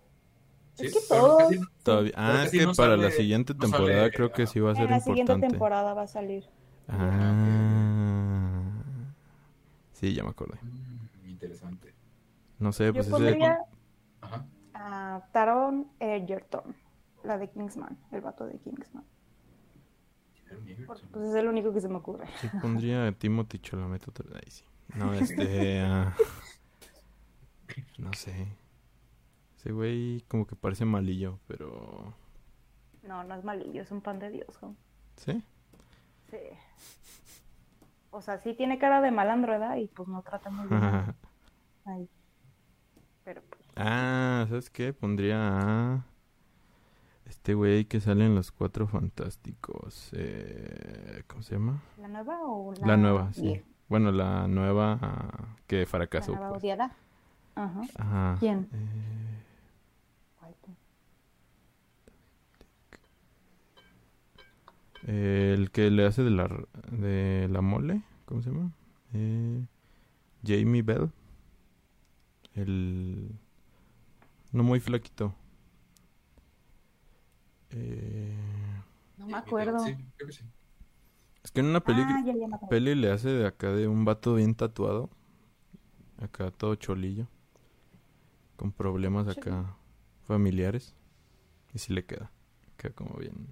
Sí, 0.79 0.87
es 0.87 0.93
que 0.95 1.01
casi 1.09 1.59
no- 1.59 1.67
Todavía... 1.83 2.13
Ah, 2.17 2.43
es 2.45 2.51
que 2.53 2.65
no 2.65 2.73
para 2.75 2.97
la 2.97 3.05
sale- 3.05 3.17
siguiente 3.17 3.53
no 3.55 3.61
temporada 3.61 4.01
sale, 4.01 4.13
creo 4.13 4.33
que 4.33 4.47
sí 4.47 4.61
va 4.61 4.73
a 4.73 4.75
ser 4.75 4.85
en 4.85 4.91
la 4.91 5.01
siguiente 5.01 5.33
importante. 5.33 5.49
temporada 5.53 5.95
va 5.95 6.03
a 6.03 6.07
salir. 6.07 6.45
Ah. 6.89 8.73
Sí, 9.93 10.15
ya 10.15 10.23
me 10.23 10.31
acordé. 10.31 10.59
Mm, 10.63 11.29
interesante. 11.29 11.95
No 12.59 12.73
sé, 12.73 12.87
Yo 12.87 12.93
pues 12.95 13.07
ese... 13.07 13.13
pondría 13.17 13.59
Ajá. 14.21 14.47
a 14.75 15.25
Taron 15.33 15.89
Egerton, 16.01 16.77
la 17.25 17.39
de 17.39 17.49
Kingsman, 17.51 17.99
el 18.13 18.21
vato 18.21 18.47
de 18.47 18.59
Kingsman. 18.59 19.05
Pues 20.87 21.25
es 21.29 21.35
el 21.35 21.47
único 21.49 21.73
que 21.75 21.81
se 21.81 21.89
me 21.89 21.97
ocurre. 21.97 22.27
Sí 22.41 22.49
pondría 22.63 23.07
a 23.07 23.13
Timothy 23.13 23.59
Chalamet 23.59 24.07
otra 24.09 24.27
vez. 24.31 24.45
Ahí 24.45 24.51
sí. 24.51 24.65
No, 24.99 25.13
este... 25.13 25.81
ah, 25.85 26.17
No 27.99 28.13
sé. 28.15 28.57
Ese 29.59 29.73
güey 29.73 30.21
como 30.29 30.47
que 30.47 30.55
parece 30.55 30.85
malillo, 30.85 31.41
pero... 31.49 32.15
No, 33.03 33.25
no 33.25 33.35
es 33.35 33.43
malillo, 33.43 33.83
es 33.83 33.91
un 33.91 34.01
pan 34.01 34.21
de 34.21 34.31
Dios. 34.31 34.57
¿Sí? 35.17 35.43
Sí. 36.31 36.37
O 38.11 38.23
sea, 38.23 38.39
sí 38.39 38.55
tiene 38.55 38.79
cara 38.79 39.01
de 39.01 39.11
malandro, 39.11 39.53
¿verdad? 39.53 39.77
Y 39.77 39.89
pues 39.89 40.09
no 40.09 40.23
trata 40.23 40.49
muy 40.51 40.69
bien. 40.69 40.81
ahí. 41.87 42.09
Pero 43.25 43.43
pues, 43.51 43.61
ah, 43.75 44.47
¿sabes 44.49 44.71
qué? 44.71 44.93
Pondría 44.93 45.37
a... 45.39 46.05
Este 47.27 47.55
güey 47.55 47.85
que 47.85 48.01
sale 48.01 48.27
en 48.27 48.37
Los 48.37 48.53
Cuatro 48.53 48.87
Fantásticos. 48.87 50.11
Eh, 50.13 51.25
¿Cómo 51.27 51.43
se 51.43 51.55
llama? 51.57 51.83
¿la 51.99 52.09
nueva 52.09 52.39
o 52.45 52.73
la 52.75 52.87
La 52.87 52.97
nueva, 52.97 53.33
sí. 53.33 53.61
Bueno, 53.89 54.13
la 54.13 54.47
nueva 54.47 55.01
que 55.67 55.81
¿La 55.81 55.87
fracasó, 55.87 56.33
nueva 56.33 56.51
pues. 56.51 56.63
odiada? 56.63 56.93
Ajá. 57.57 57.81
Ajá. 57.97 58.37
¿Quién? 58.39 58.69
Eh, 58.73 59.48
El 65.07 65.71
que 65.71 65.91
le 65.91 66.05
hace 66.05 66.23
de 66.23 66.31
la, 66.31 66.49
de 66.91 67.49
la 67.51 67.63
mole, 67.63 68.03
¿cómo 68.27 68.43
se 68.43 68.51
llama? 68.51 68.73
Eh, 69.15 69.65
Jamie 70.45 70.83
Bell. 70.83 71.11
El... 72.55 73.31
No 74.53 74.63
muy 74.65 74.81
flaquito. 74.81 75.35
Eh, 77.71 78.37
No 79.17 79.27
me 79.27 79.37
acuerdo. 79.37 79.79
Sí, 79.79 79.95
creo 80.17 80.29
que 80.29 80.33
sí. 80.35 80.45
es 81.43 81.51
que 81.53 81.61
en 81.61 81.67
una 81.67 81.81
película... 81.81 82.17
Ah, 82.19 82.25
ya, 82.27 82.35
ya. 82.35 82.69
Peli 82.69 82.95
le 82.95 83.11
hace 83.11 83.31
de 83.31 83.47
acá 83.47 83.73
de 83.73 83.89
un 83.89 84.05
vato 84.05 84.35
bien 84.35 84.55
tatuado. 84.55 85.09
Acá 86.21 86.51
todo 86.51 86.75
cholillo. 86.75 87.27
Con 88.57 88.73
problemas 88.73 89.29
acá 89.29 89.75
familiares. 90.29 90.95
Y 91.75 91.79
sí 91.79 91.93
le 91.93 92.05
queda. 92.05 92.31
Queda 92.77 92.93
como 92.93 93.19
bien. 93.19 93.49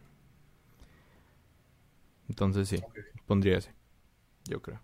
Entonces 2.29 2.69
sí, 2.69 2.83
pondría 3.27 3.59
ese. 3.59 3.75
Yo 4.45 4.63
creo. 4.63 4.81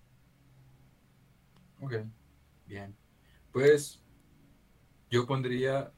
Ok, 1.81 1.95
bien. 2.67 2.97
Pues 3.53 4.01
yo 5.11 5.27
pondría, 5.27 5.93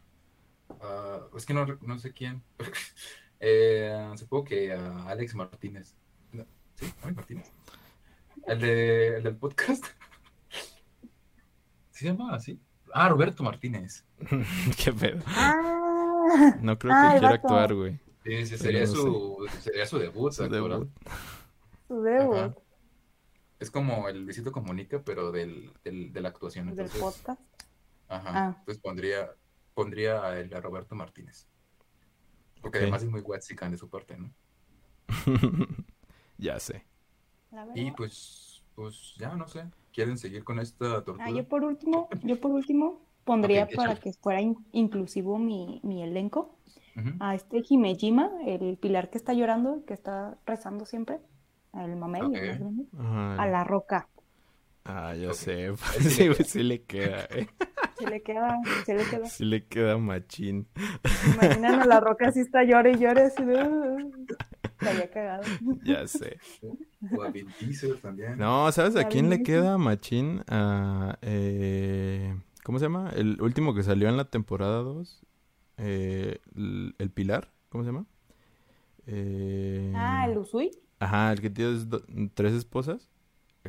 ah, 0.81 1.21
es 1.37 1.47
que 1.47 1.55
no, 1.55 1.67
no 1.67 1.99
sé 1.99 2.13
quién, 2.13 2.43
eh, 3.41 4.11
supongo 4.17 4.45
que 4.45 4.73
a 4.73 5.09
Alex 5.09 5.35
Martínez. 5.35 5.95
No, 6.33 6.47
¿Sí? 6.75 6.93
¿Alex 7.03 7.17
Martínez? 7.17 7.53
El, 8.47 8.61
de, 8.61 9.17
el 9.19 9.23
del 9.23 9.37
podcast. 9.37 9.85
¿Sí 11.91 12.01
se 12.01 12.07
llama 12.07 12.35
así? 12.35 12.61
Ah, 12.93 13.09
Roberto 13.09 13.43
Martínez. 13.43 14.05
Qué 14.83 14.93
pedo. 14.93 15.23
Ah, 16.35 16.59
No 16.61 16.79
creo 16.79 16.93
Ah, 16.95 17.01
que 17.01 17.07
el 17.07 17.21
quiera 17.21 17.29
vato. 17.37 17.47
actuar, 17.49 17.75
güey. 17.75 17.99
Sí, 18.25 18.47
sí, 18.47 18.57
sería, 18.59 18.87
su, 18.87 19.47
sería 19.61 19.87
su 19.87 19.99
debut, 19.99 20.33
Su 20.33 20.49
debut. 20.49 20.89
Su 21.89 22.03
debut 22.03 22.35
Ajá. 22.37 22.55
Es 23.61 23.71
como 23.71 24.09
el 24.09 24.25
Luisito 24.25 24.51
Comunica, 24.51 25.03
pero 25.03 25.31
del, 25.31 25.73
del, 25.85 26.13
de 26.13 26.21
la 26.21 26.29
actuación. 26.31 26.67
del 26.67 26.87
Entonces, 26.87 27.01
podcast. 27.01 27.41
ajá. 28.09 28.31
Ah. 28.35 28.57
Entonces 28.59 28.83
pondría, 28.83 29.31
pondría 29.75 30.25
a, 30.25 30.39
él, 30.41 30.53
a 30.55 30.61
Roberto 30.61 30.95
Martínez. 30.95 31.47
Porque 32.63 32.79
además 32.79 33.03
es 33.03 33.11
muy 33.11 33.21
Watsican 33.21 33.71
de 33.73 33.77
su 33.77 33.89
parte, 33.91 34.17
¿no? 34.17 34.33
ya 36.39 36.59
sé. 36.59 36.85
La 37.51 37.67
Y 37.75 37.91
pues, 37.93 38.63
pues 38.75 39.15
ya 39.19 39.35
no 39.37 39.47
sé. 39.47 39.65
¿Quieren 39.93 40.19
seguir 40.19 40.43
con 40.45 40.59
esta 40.59 41.05
tortura? 41.05 41.27
Ah, 41.27 41.31
yo 41.31 41.47
por 41.47 41.63
último, 41.63 42.09
yo 42.23 42.41
por 42.41 42.51
último 42.53 43.04
pondría 43.25 43.67
para 43.75 43.97
que 43.97 44.13
fuera 44.13 44.41
in- 44.41 44.57
inclusivo 44.73 45.39
mi, 45.39 45.81
mi 45.83 46.03
elenco 46.03 46.57
a 47.19 47.35
este 47.35 47.63
Himejima, 47.69 48.31
el 48.47 48.77
pilar 48.77 49.11
que 49.11 49.19
está 49.19 49.33
llorando, 49.33 49.85
que 49.85 49.95
está 49.95 50.39
rezando 50.47 50.87
siempre, 50.87 51.19
el 51.75 51.97
mamey, 51.97 52.21
el 52.23 52.27
Ok. 52.29 52.33
más 52.35 52.59
grande, 52.61 52.85
Ajá. 52.99 53.43
a 53.43 53.47
la 53.49 53.65
roca. 53.65 54.09
Ah, 54.85 55.15
ya 55.15 55.29
Ok. 55.29 55.35
sé. 55.35 55.73
sí 55.99 56.11
Sí, 56.11 56.23
le 56.23 56.29
güey, 56.29 56.45
sí 56.45 56.63
le 56.63 56.83
queda, 56.83 57.25
eh. 57.31 57.49
Se 57.99 58.11
le 58.11 58.23
queda, 58.23 58.61
se 58.85 58.95
le 58.97 59.05
queda. 59.05 59.27
Sí 59.27 59.45
le 59.45 59.65
queda 59.67 59.97
machín. 59.99 60.67
Imaginan 61.33 61.81
a 61.81 61.87
la 61.87 62.01
roca 62.01 62.29
así 62.29 62.41
está 62.41 62.65
llore 62.65 62.93
y 62.93 62.99
llore 62.99 63.23
así 63.23 63.45
de... 63.45 63.55
"Uh". 63.63 64.27
Estaría 64.81 65.11
cagado. 65.11 65.43
Ya 65.85 66.07
sé. 66.09 66.39
O 67.17 67.23
a 67.23 67.31
Vin 67.31 67.47
Diesel 67.61 68.01
también. 68.01 68.37
No, 68.37 68.71
¿sabes 68.73 68.97
a 68.97 69.05
quién 69.09 69.31
le 69.31 69.43
queda 69.45 69.79
machín? 69.79 70.43
A, 70.49 71.17
eh, 71.23 72.35
¿Cómo 72.65 72.79
se 72.81 72.87
llama? 72.87 73.11
El 73.11 73.41
último 73.41 73.75
que 73.75 73.85
salió 73.85 74.09
en 74.09 74.17
la 74.17 74.25
temporada 74.31 74.79
2. 74.79 75.23
Eh, 75.77 76.41
el, 76.57 76.97
el 76.99 77.11
Pilar. 77.11 77.53
¿Cómo 77.69 77.85
se 77.85 77.91
llama? 77.91 78.07
Eh, 79.07 79.93
Ah, 79.95 80.27
el 80.27 80.39
Usui. 80.39 80.71
Ajá, 80.99 81.33
el 81.33 81.41
que 81.41 81.51
tiene 81.51 81.73
do- 81.85 82.05
tres 82.35 82.55
esposas. 82.55 83.09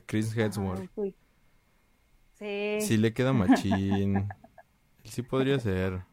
Chris 0.05 0.31
Ajá, 0.31 0.43
Hemsworth. 0.45 0.89
Sí. 2.39 2.77
Sí 2.81 2.97
le 2.97 3.13
queda 3.13 3.33
machín. 3.33 4.15
Él 5.03 5.09
sí 5.11 5.21
podría 5.21 5.59
ser. 5.59 6.03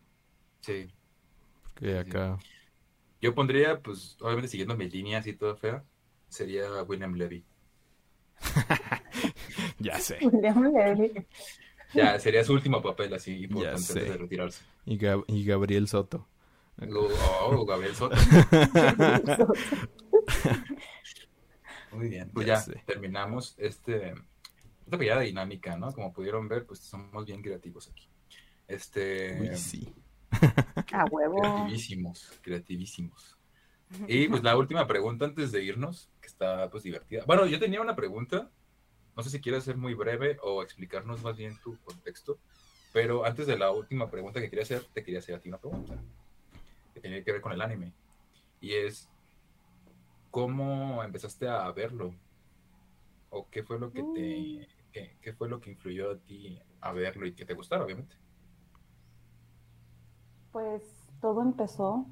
Sí. 0.61 0.89
Porque 1.63 1.93
sí. 1.93 1.97
acá... 1.99 2.39
Yo 3.21 3.35
pondría, 3.35 3.81
pues, 3.81 4.17
obviamente 4.21 4.49
siguiendo 4.49 4.77
mis 4.77 4.93
líneas 4.93 5.27
y 5.29 5.33
todo 5.33 5.57
fea, 5.57 5.85
sería 6.29 6.83
William 6.83 7.15
Levy. 7.15 7.45
Ya 9.79 9.99
sé. 9.99 10.19
William 10.23 10.63
Levy. 10.73 11.27
Ya, 11.95 12.19
sería 12.19 12.43
su 12.45 12.53
último 12.55 12.81
papel 12.83 13.13
así 13.15 13.45
importante 13.45 13.71
antes 13.71 13.87
sé. 13.87 14.01
de 14.01 14.17
retirarse. 14.17 14.65
Y, 14.87 14.99
Gab- 14.99 15.25
y 15.29 15.45
Gabriel 15.45 15.89
Soto. 15.89 16.27
Oh, 16.91 17.65
Gabriel 17.67 17.95
Soto. 17.95 18.17
Muy 21.93 22.09
bien. 22.09 22.31
Pues 22.33 22.47
Ya 22.47 22.65
ya, 22.65 22.83
terminamos 22.87 23.55
este, 23.59 24.15
esta 24.85 24.99
pequeña 24.99 25.21
dinámica, 25.21 25.77
¿no? 25.77 25.93
Como 25.93 26.13
pudieron 26.13 26.49
ver, 26.49 26.65
pues 26.67 26.81
somos 26.81 27.27
bien 27.27 27.43
creativos 27.43 27.89
aquí. 27.89 28.09
Este, 28.67 29.39
Uy, 29.41 29.57
sí. 29.57 29.93
A 30.93 31.05
huevo. 31.11 31.41
creativísimos, 31.41 32.33
creativísimos. 32.43 33.37
Y 34.09 34.27
pues 34.29 34.43
la 34.43 34.57
última 34.57 34.87
pregunta 34.87 35.27
antes 35.27 35.53
de 35.53 35.63
irnos, 35.63 36.09
que 36.23 36.29
está 36.29 36.71
pues 36.71 36.83
divertida. 36.83 37.25
Bueno, 37.27 37.45
yo 37.47 37.59
tenía 37.61 37.83
una 37.83 37.95
pregunta, 37.95 38.51
no 39.17 39.23
sé 39.23 39.31
si 39.31 39.41
quieres 39.41 39.65
ser 39.65 39.77
muy 39.77 39.95
breve 39.95 40.39
o 40.43 40.63
explicarnos 40.63 41.23
más 41.23 41.37
bien 41.37 41.59
tu 41.63 41.77
contexto, 41.85 42.39
pero 42.93 43.25
antes 43.25 43.47
de 43.47 43.59
la 43.59 43.71
última 43.71 44.11
pregunta 44.11 44.41
que 44.41 44.51
quería 44.51 44.65
hacer, 44.65 44.85
te 44.93 45.03
quería 45.03 45.21
hacer 45.21 45.35
a 45.35 45.41
ti 45.41 45.49
una 45.49 45.59
pregunta 45.59 45.95
que 46.95 47.01
tiene 47.01 47.25
que 47.25 47.33
ver 47.33 47.41
con 47.41 47.53
el 47.53 47.61
anime. 47.61 47.93
Y 48.61 48.73
es, 48.75 49.09
¿cómo 50.31 51.03
empezaste 51.03 51.49
a 51.49 51.71
verlo? 51.73 52.15
¿O 53.31 53.49
qué 53.51 53.63
fue 53.63 53.79
lo 53.79 53.91
que 53.91 54.03
te, 54.15 54.69
qué, 54.93 55.17
qué 55.21 55.33
fue 55.33 55.49
lo 55.49 55.61
que 55.61 55.71
influyó 55.71 56.13
a 56.13 56.19
ti 56.19 56.59
a 56.81 56.93
verlo 56.93 57.27
y 57.27 57.33
que 57.33 57.47
te 57.47 57.55
gustara, 57.55 57.85
obviamente? 57.85 58.15
Pues 60.53 60.83
todo 61.21 61.41
empezó. 61.41 62.07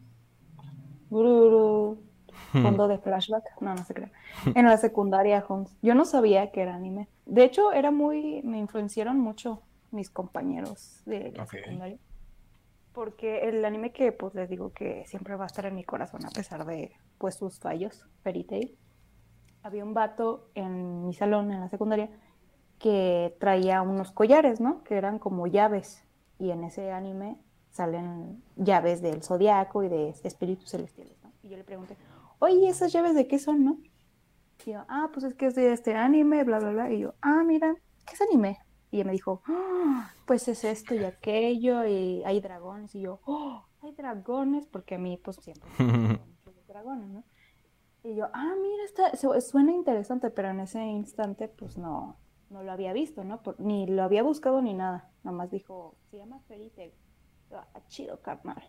Hmm. 2.53 2.63
Fondo 2.63 2.89
de 2.89 2.99
flashback. 2.99 3.45
No, 3.61 3.75
no 3.75 3.85
se 3.85 3.95
crea. 3.95 4.11
En 4.55 4.67
la 4.67 4.77
secundaria, 4.77 5.45
Holmes. 5.47 5.77
Yo 5.83 5.95
no 5.95 6.05
sabía 6.05 6.51
que 6.51 6.63
era 6.63 6.75
anime. 6.75 7.09
De 7.27 7.45
hecho, 7.45 7.73
era 7.73 7.91
muy. 7.91 8.43
Me 8.43 8.59
influenciaron 8.59 9.19
mucho 9.19 9.63
mis 9.91 10.11
compañeros 10.11 11.03
de 11.07 11.33
la 11.33 11.45
Ok. 11.45 11.51
secundaria. 11.51 11.99
Porque 12.93 13.49
el 13.49 13.65
anime 13.65 13.93
que, 13.93 14.11
pues 14.13 14.35
les 14.35 14.49
digo 14.49 14.73
que 14.73 15.05
siempre 15.07 15.37
va 15.37 15.45
a 15.45 15.47
estar 15.47 15.65
en 15.67 15.77
mi 15.77 15.85
corazón 15.85 16.27
a 16.27 16.31
pesar 16.31 16.65
de 16.67 16.93
pues 17.19 17.37
sus 17.37 17.61
fallos, 17.61 18.05
Fairy 18.23 18.45
Tail. 18.45 18.77
Había 19.63 19.85
un 19.85 19.95
vato 19.95 20.49
en 20.55 21.07
mi 21.07 21.13
salón, 21.13 21.53
en 21.53 21.61
la 21.61 21.69
secundaria, 21.69 22.09
que 22.79 23.37
traía 23.39 23.83
unos 23.83 24.11
collares, 24.11 24.61
¿no? 24.61 24.83
Que 24.85 24.97
eran 24.97 25.19
como 25.19 25.47
llaves. 25.47 26.03
Y 26.39 26.51
en 26.51 26.65
ese 26.65 26.91
anime 26.91 27.37
salen 27.71 28.43
llaves 28.57 29.03
del 29.03 29.23
zodiaco 29.23 29.85
y 29.85 29.89
de 29.89 30.15
espíritus 30.25 30.71
celestiales, 30.71 31.17
¿no? 31.23 31.31
Y 31.43 31.49
yo 31.51 31.57
le 31.57 31.65
pregunté, 31.65 31.97
oye, 32.41 32.69
¿esas 32.69 32.93
llaves 32.93 33.15
de 33.15 33.27
qué 33.29 33.39
son, 33.39 33.65
no? 33.65 33.79
Y 34.67 34.73
yo, 34.73 34.85
ah, 34.89 35.09
pues 35.13 35.25
es 35.25 35.35
que 35.35 35.47
es 35.47 35.55
de 35.55 35.73
este 35.73 35.95
anime, 35.95 36.45
bla, 36.45 36.59
bla, 36.59 36.71
bla. 36.73 36.93
Y 36.93 36.99
yo, 36.99 37.15
ah, 37.23 37.43
mira, 37.45 37.75
¿qué 38.07 38.15
es 38.15 38.21
anime? 38.21 38.59
Y 38.91 38.97
ella 38.97 39.05
me 39.07 39.13
dijo, 39.13 39.41
"Ah, 39.47 40.11
pues 40.27 40.49
es 40.49 40.65
esto 40.65 40.95
y 40.95 41.05
aquello, 41.05 41.87
y 41.87 42.23
hay 42.25 42.41
dragones. 42.41 42.95
Y 42.97 43.03
yo, 43.03 43.21
oh, 43.25 43.65
hay 43.83 43.93
dragones, 43.93 44.67
porque 44.67 44.97
a 44.97 44.99
mí, 44.99 45.17
pues 45.17 45.37
siempre 45.37 45.71
los 46.45 46.67
dragones, 46.67 47.09
¿no? 47.09 47.25
Y 48.03 48.17
yo, 48.17 48.27
ah, 48.33 48.55
mira, 48.61 48.85
está, 48.85 49.17
su- 49.17 49.39
suena 49.41 49.73
interesante, 49.73 50.31
pero 50.31 50.49
en 50.49 50.61
ese 50.61 50.83
instante, 50.85 51.49
pues 51.49 51.79
no, 51.79 52.19
no 52.49 52.63
lo 52.63 52.73
había 52.73 52.93
visto, 52.93 53.23
¿no? 53.25 53.43
Por- 53.43 53.61
ni 53.61 53.87
lo 53.87 54.03
había 54.03 54.23
buscado 54.23 54.61
ni 54.61 54.75
nada. 54.75 55.11
Nomás 55.23 55.51
dijo, 55.51 55.97
se 56.11 56.17
llama 56.17 56.41
Fairy 56.49 56.71
Tail. 56.71 56.93
Yo, 57.51 57.59
"Ah, 57.59 57.81
chido, 57.89 58.21
carnal. 58.23 58.63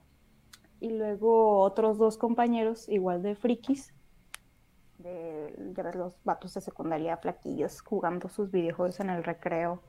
Y 0.82 0.90
luego 0.90 1.60
otros 1.60 1.98
dos 1.98 2.18
compañeros, 2.18 2.90
igual 2.90 3.22
de 3.22 3.36
frikis, 3.36 3.94
de, 4.98 5.54
ves, 5.58 5.96
los 5.96 6.14
vatos 6.24 6.54
de 6.56 6.62
secundaria 6.62 7.18
flaquillos 7.18 7.82
jugando 7.82 8.28
sus 8.28 8.52
videojuegos 8.52 9.00
en 9.00 9.12
el 9.12 9.24
recreo, 9.24 9.82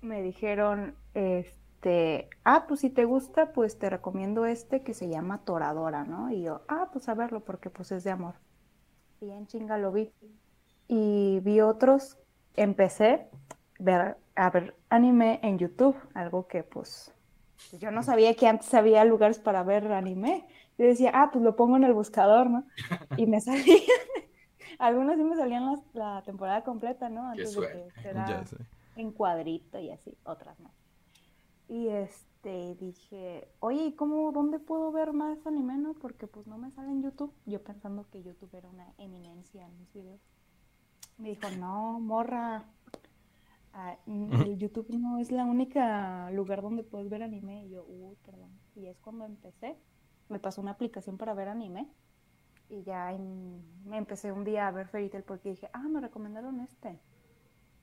me 0.00 0.20
dijeron, 0.20 0.96
este, 1.14 2.28
ah, 2.44 2.66
pues 2.66 2.80
si 2.80 2.90
te 2.90 3.04
gusta, 3.04 3.52
pues 3.52 3.78
te 3.78 3.88
recomiendo 3.88 4.44
este 4.44 4.82
que 4.82 4.92
se 4.92 5.08
llama 5.08 5.44
Toradora, 5.44 6.02
¿no? 6.04 6.30
Y 6.30 6.42
yo, 6.42 6.62
ah, 6.68 6.90
pues 6.92 7.08
a 7.08 7.14
verlo 7.14 7.40
porque 7.40 7.70
pues 7.70 7.92
es 7.92 8.02
de 8.02 8.10
amor. 8.10 8.34
Y 9.20 9.30
en 9.30 9.46
chinga 9.46 9.78
lo 9.78 9.92
vi. 9.92 10.12
Y 10.88 11.38
vi 11.40 11.60
otros, 11.60 12.18
empecé 12.56 13.28
ver, 13.78 14.16
a 14.34 14.50
ver 14.50 14.76
anime 14.88 15.40
en 15.42 15.58
YouTube, 15.58 15.96
algo 16.14 16.46
que 16.46 16.62
pues 16.62 17.12
yo 17.78 17.90
no 17.90 18.02
sabía 18.02 18.34
que 18.34 18.46
antes 18.46 18.72
había 18.74 19.04
lugares 19.04 19.38
para 19.38 19.62
ver 19.62 19.90
anime. 19.92 20.46
Yo 20.78 20.86
decía, 20.86 21.12
ah, 21.14 21.30
pues 21.32 21.44
lo 21.44 21.56
pongo 21.56 21.76
en 21.76 21.84
el 21.84 21.92
buscador, 21.92 22.50
¿no? 22.50 22.64
Y 23.16 23.26
me 23.26 23.40
salían, 23.40 23.66
algunos 24.78 25.16
sí 25.16 25.24
me 25.24 25.36
salían 25.36 25.82
la 25.92 26.22
temporada 26.22 26.64
completa, 26.64 27.08
¿no? 27.08 27.28
Antes 27.28 27.54
de 27.54 27.88
que 28.02 28.46
sé. 28.46 28.56
en 28.96 29.12
cuadrito 29.12 29.78
y 29.78 29.90
así, 29.90 30.16
otras 30.24 30.58
no. 30.60 30.70
Y 31.68 31.88
este, 31.88 32.74
dije, 32.74 33.48
oye, 33.60 33.84
¿y 33.86 33.92
cómo, 33.92 34.32
dónde 34.32 34.58
puedo 34.58 34.92
ver 34.92 35.12
más 35.12 35.38
anime, 35.46 35.78
no? 35.78 35.94
Porque 35.94 36.26
pues 36.26 36.46
no 36.46 36.58
me 36.58 36.70
sale 36.70 36.90
en 36.90 37.02
YouTube. 37.02 37.32
Yo 37.46 37.62
pensando 37.62 38.06
que 38.10 38.22
YouTube 38.22 38.54
era 38.54 38.68
una 38.68 38.92
eminencia 38.98 39.64
en 39.66 39.78
mis 39.78 39.92
videos. 39.92 40.20
Me 41.18 41.30
dijo, 41.30 41.48
no, 41.58 42.00
morra, 42.00 42.64
ah, 43.72 43.98
mm, 44.06 44.42
el 44.42 44.58
YouTube 44.58 44.88
no 44.90 45.18
es 45.18 45.30
la 45.32 45.44
única 45.44 46.30
lugar 46.32 46.62
donde 46.62 46.84
puedes 46.84 47.08
ver 47.10 47.22
anime. 47.22 47.66
Y 47.66 47.70
yo, 47.70 47.84
uy, 47.84 48.16
perdón. 48.24 48.50
Y 48.74 48.86
es 48.86 48.98
cuando 49.00 49.24
empecé, 49.24 49.76
me 50.28 50.38
pasó 50.38 50.60
una 50.60 50.72
aplicación 50.72 51.18
para 51.18 51.34
ver 51.34 51.48
anime. 51.48 51.88
Y 52.68 52.82
ya 52.84 53.12
en- 53.12 53.62
me 53.88 53.98
empecé 53.98 54.32
un 54.32 54.44
día 54.44 54.68
a 54.68 54.70
ver 54.72 54.88
Fairy 54.88 55.10
Tail 55.10 55.24
porque 55.24 55.50
dije, 55.50 55.70
ah, 55.72 55.88
me 55.88 56.00
recomendaron 56.00 56.60
este. 56.60 57.00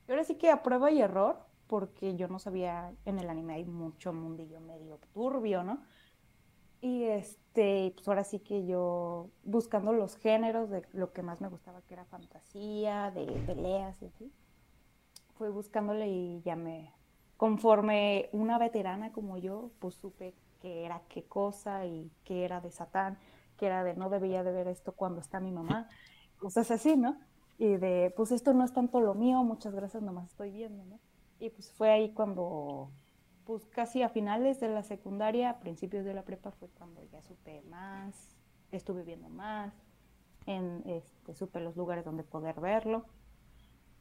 Y 0.08 0.12
ahora 0.12 0.24
sí 0.24 0.36
que 0.36 0.50
a 0.52 0.64
prueba 0.64 0.92
y 0.92 1.02
error, 1.02 1.40
porque 1.68 2.16
yo 2.16 2.28
no 2.28 2.40
sabía, 2.40 2.94
en 3.06 3.20
el 3.20 3.30
anime 3.30 3.56
hay 3.56 3.66
mucho 3.66 4.14
mundillo 4.14 4.60
medio 4.62 5.00
turbio, 5.14 5.64
¿no? 5.64 5.84
Y 6.82 7.04
este, 7.06 7.92
pues 7.96 8.08
ahora 8.08 8.24
sí 8.24 8.40
que 8.40 8.66
yo 8.66 9.30
buscando 9.44 9.92
los 9.94 10.16
géneros 10.16 10.70
de 10.70 10.84
lo 10.94 11.12
que 11.14 11.22
más 11.24 11.42
me 11.42 11.50
gustaba, 11.50 11.82
que 11.84 11.94
era 11.94 12.06
fantasía, 12.06 13.12
de 13.12 13.26
peleas 13.46 14.02
y 14.02 14.06
así, 14.08 14.32
fui 15.40 15.50
buscándole 15.50 16.10
y 16.10 16.42
ya 16.42 16.56
me, 16.58 16.94
conforme 17.38 18.30
una 18.34 18.60
veterana 18.60 19.12
como 19.14 19.38
yo, 19.38 19.72
pues 19.80 19.96
supe 19.96 20.36
qué 20.62 20.86
era 20.86 21.02
qué 21.08 21.24
cosa 21.24 21.86
y 21.86 22.12
qué 22.26 22.44
era 22.44 22.60
de 22.60 22.70
Satán, 22.70 23.18
que 23.58 23.66
era 23.66 23.84
de 23.86 23.96
no 23.96 24.10
debería 24.10 24.44
de 24.44 24.52
ver 24.52 24.68
esto 24.68 24.92
cuando 24.92 25.22
está 25.22 25.40
mi 25.40 25.52
mamá, 25.52 25.88
cosas 26.38 26.70
así, 26.70 26.98
¿no? 26.98 27.18
Y 27.58 27.78
de, 27.78 28.14
pues 28.16 28.32
esto 28.32 28.54
no 28.54 28.66
es 28.66 28.74
tanto 28.74 29.00
lo 29.00 29.16
mío, 29.16 29.42
muchas 29.44 29.74
gracias, 29.74 30.04
nomás 30.04 30.28
estoy 30.28 30.52
viendo, 30.52 30.84
¿no? 30.84 31.00
Y 31.40 31.50
pues 31.50 31.72
fue 31.72 31.90
ahí 31.90 32.14
cuando, 32.14 32.92
pues 33.46 33.66
casi 33.68 34.04
a 34.04 34.10
finales 34.10 34.60
de 34.60 34.68
la 34.68 34.84
secundaria, 34.84 35.50
a 35.52 35.60
principios 35.60 36.04
de 36.04 36.14
la 36.14 36.24
prepa, 36.24 36.52
fue 36.52 36.68
cuando 36.68 37.02
ya 37.06 37.22
supe 37.22 37.62
más 37.64 38.36
estuve 38.72 39.04
viendo 39.04 39.30
más, 39.30 39.74
en 40.46 40.84
este, 40.86 41.34
supe 41.34 41.60
los 41.60 41.76
lugares 41.76 42.06
donde 42.06 42.24
poder 42.24 42.60
verlo, 42.60 43.06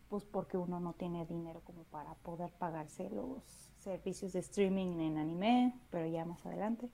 pues 0.08 0.24
porque 0.24 0.56
uno 0.56 0.80
no 0.80 0.92
tiene 0.94 1.26
dinero 1.26 1.60
como 1.64 1.84
para 1.84 2.14
poder 2.14 2.50
pagarse 2.58 3.10
los 3.10 3.42
servicios 3.78 4.32
de 4.32 4.40
streaming 4.40 4.98
en 5.00 5.18
anime, 5.18 5.74
pero 5.90 6.06
ya 6.06 6.24
más 6.24 6.44
adelante. 6.46 6.88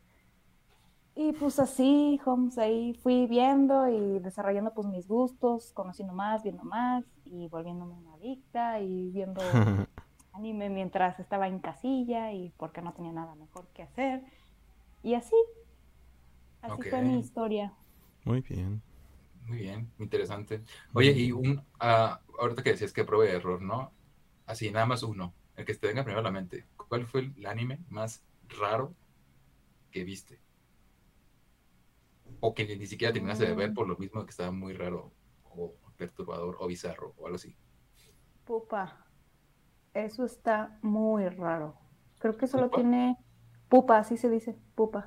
Y 1.16 1.32
pues 1.32 1.60
así, 1.60 2.20
Holmes, 2.24 2.58
ahí 2.58 2.94
fui 2.94 3.26
viendo 3.26 3.88
y 3.88 4.18
desarrollando 4.18 4.74
pues 4.74 4.88
mis 4.88 5.06
gustos, 5.06 5.70
conociendo 5.72 6.12
más, 6.12 6.42
viendo 6.42 6.64
más 6.64 7.04
y 7.24 7.46
volviéndome 7.48 7.94
una 7.94 8.14
adicta 8.14 8.80
y 8.80 9.10
viendo 9.10 9.40
anime 10.32 10.70
mientras 10.70 11.20
estaba 11.20 11.46
en 11.46 11.60
casilla 11.60 12.32
y 12.32 12.50
porque 12.56 12.82
no 12.82 12.92
tenía 12.92 13.12
nada 13.12 13.36
mejor 13.36 13.68
que 13.68 13.84
hacer. 13.84 14.24
Y 15.04 15.14
así, 15.14 15.36
así 16.62 16.82
fue 16.82 17.02
mi 17.02 17.20
historia. 17.20 17.72
Muy 18.24 18.40
bien. 18.40 18.82
Muy 19.44 19.58
bien, 19.58 19.90
interesante. 19.98 20.62
Oye, 20.92 21.12
y 21.12 21.32
un, 21.32 21.58
uh, 21.58 22.40
ahorita 22.40 22.62
que 22.62 22.70
decías 22.70 22.92
que 22.92 23.04
de 23.04 23.30
error, 23.30 23.62
¿no? 23.62 23.92
Así, 24.46 24.70
nada 24.70 24.86
más 24.86 25.02
uno, 25.02 25.34
el 25.56 25.64
que 25.64 25.74
te 25.74 25.86
venga 25.86 26.02
primero 26.02 26.20
a 26.20 26.24
la 26.24 26.30
mente. 26.30 26.66
¿Cuál 26.76 27.06
fue 27.06 27.32
el 27.36 27.46
anime 27.46 27.80
más 27.88 28.24
raro 28.48 28.94
que 29.90 30.04
viste? 30.04 30.44
o 32.40 32.54
que 32.54 32.76
ni 32.76 32.86
siquiera 32.86 33.12
terminaste 33.12 33.46
de 33.46 33.54
ver 33.54 33.70
mm. 33.70 33.74
por 33.74 33.88
lo 33.88 33.96
mismo 33.96 34.22
que 34.24 34.30
estaba 34.30 34.50
muy 34.50 34.74
raro 34.74 35.10
o 35.44 35.72
perturbador 35.96 36.56
o 36.60 36.66
bizarro 36.66 37.14
o 37.16 37.26
algo 37.26 37.36
así. 37.36 37.56
Pupa, 38.44 39.06
eso 39.94 40.26
está 40.26 40.78
muy 40.82 41.26
raro. 41.28 41.74
Creo 42.18 42.36
que 42.36 42.46
solo 42.46 42.68
tiene 42.68 43.16
pupa, 43.70 43.98
así 43.98 44.18
se 44.18 44.28
dice, 44.28 44.58
pupa. 44.74 45.06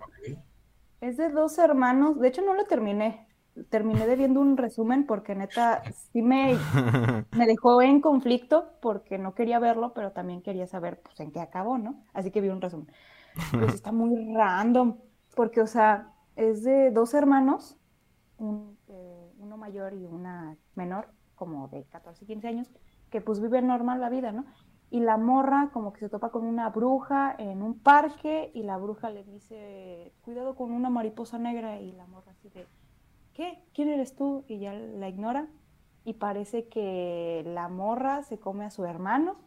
Es 0.99 1.17
de 1.17 1.29
dos 1.29 1.59
hermanos, 1.59 2.19
de 2.19 2.27
hecho 2.27 2.41
no 2.41 2.55
lo 2.55 2.65
terminé, 2.65 3.26
terminé 3.69 4.07
de 4.07 4.15
viendo 4.15 4.39
un 4.39 4.57
resumen 4.57 5.05
porque 5.05 5.35
neta 5.35 5.83
sí 6.11 6.21
me, 6.21 6.55
me 7.31 7.45
dejó 7.45 7.81
en 7.81 8.01
conflicto 8.01 8.71
porque 8.81 9.17
no 9.17 9.33
quería 9.33 9.59
verlo, 9.59 9.93
pero 9.93 10.11
también 10.11 10.41
quería 10.41 10.67
saber 10.67 11.01
pues 11.01 11.19
en 11.19 11.31
qué 11.31 11.39
acabó, 11.39 11.77
¿no? 11.77 12.03
Así 12.13 12.31
que 12.31 12.41
vi 12.41 12.49
un 12.49 12.61
resumen. 12.61 12.87
Pues 13.51 13.73
está 13.73 13.91
muy 13.91 14.33
random, 14.35 14.97
porque 15.35 15.61
o 15.61 15.67
sea, 15.67 16.13
es 16.35 16.63
de 16.63 16.91
dos 16.91 17.13
hermanos, 17.13 17.77
eh, 18.39 19.31
uno 19.39 19.57
mayor 19.57 19.93
y 19.93 20.05
una 20.05 20.55
menor, 20.75 21.09
como 21.35 21.67
de 21.67 21.85
14, 21.85 22.25
15 22.25 22.47
años, 22.47 22.71
que 23.09 23.21
pues 23.21 23.39
viven 23.39 23.67
normal 23.67 24.01
la 24.01 24.09
vida, 24.09 24.31
¿no? 24.31 24.45
Y 24.89 25.01
la 25.01 25.17
morra 25.17 25.69
como 25.73 25.91
que 25.91 25.99
se 25.99 26.09
topa 26.09 26.29
con 26.29 26.45
una 26.45 26.69
bruja 26.69 27.35
en 27.37 27.61
un 27.61 27.77
parque 27.79 28.51
y 28.53 28.63
la 28.63 28.77
bruja 28.77 29.09
le 29.09 29.23
dice, 29.23 30.13
cuidado 30.21 30.55
con 30.55 30.71
una 30.71 30.89
mariposa 30.89 31.37
negra 31.37 31.79
y 31.81 31.91
la 31.91 32.07
morra 32.07 32.31
así 32.31 32.49
de, 32.49 32.67
¿Quién 33.73 33.89
eres 33.89 34.15
tú? 34.15 34.43
Y 34.47 34.59
ya 34.59 34.73
la 34.73 35.07
ignora 35.07 35.47
y 36.03 36.13
parece 36.13 36.67
que 36.67 37.43
la 37.45 37.69
morra 37.69 38.23
se 38.23 38.39
come 38.39 38.65
a 38.65 38.71
su 38.71 38.85
hermano, 38.85 39.37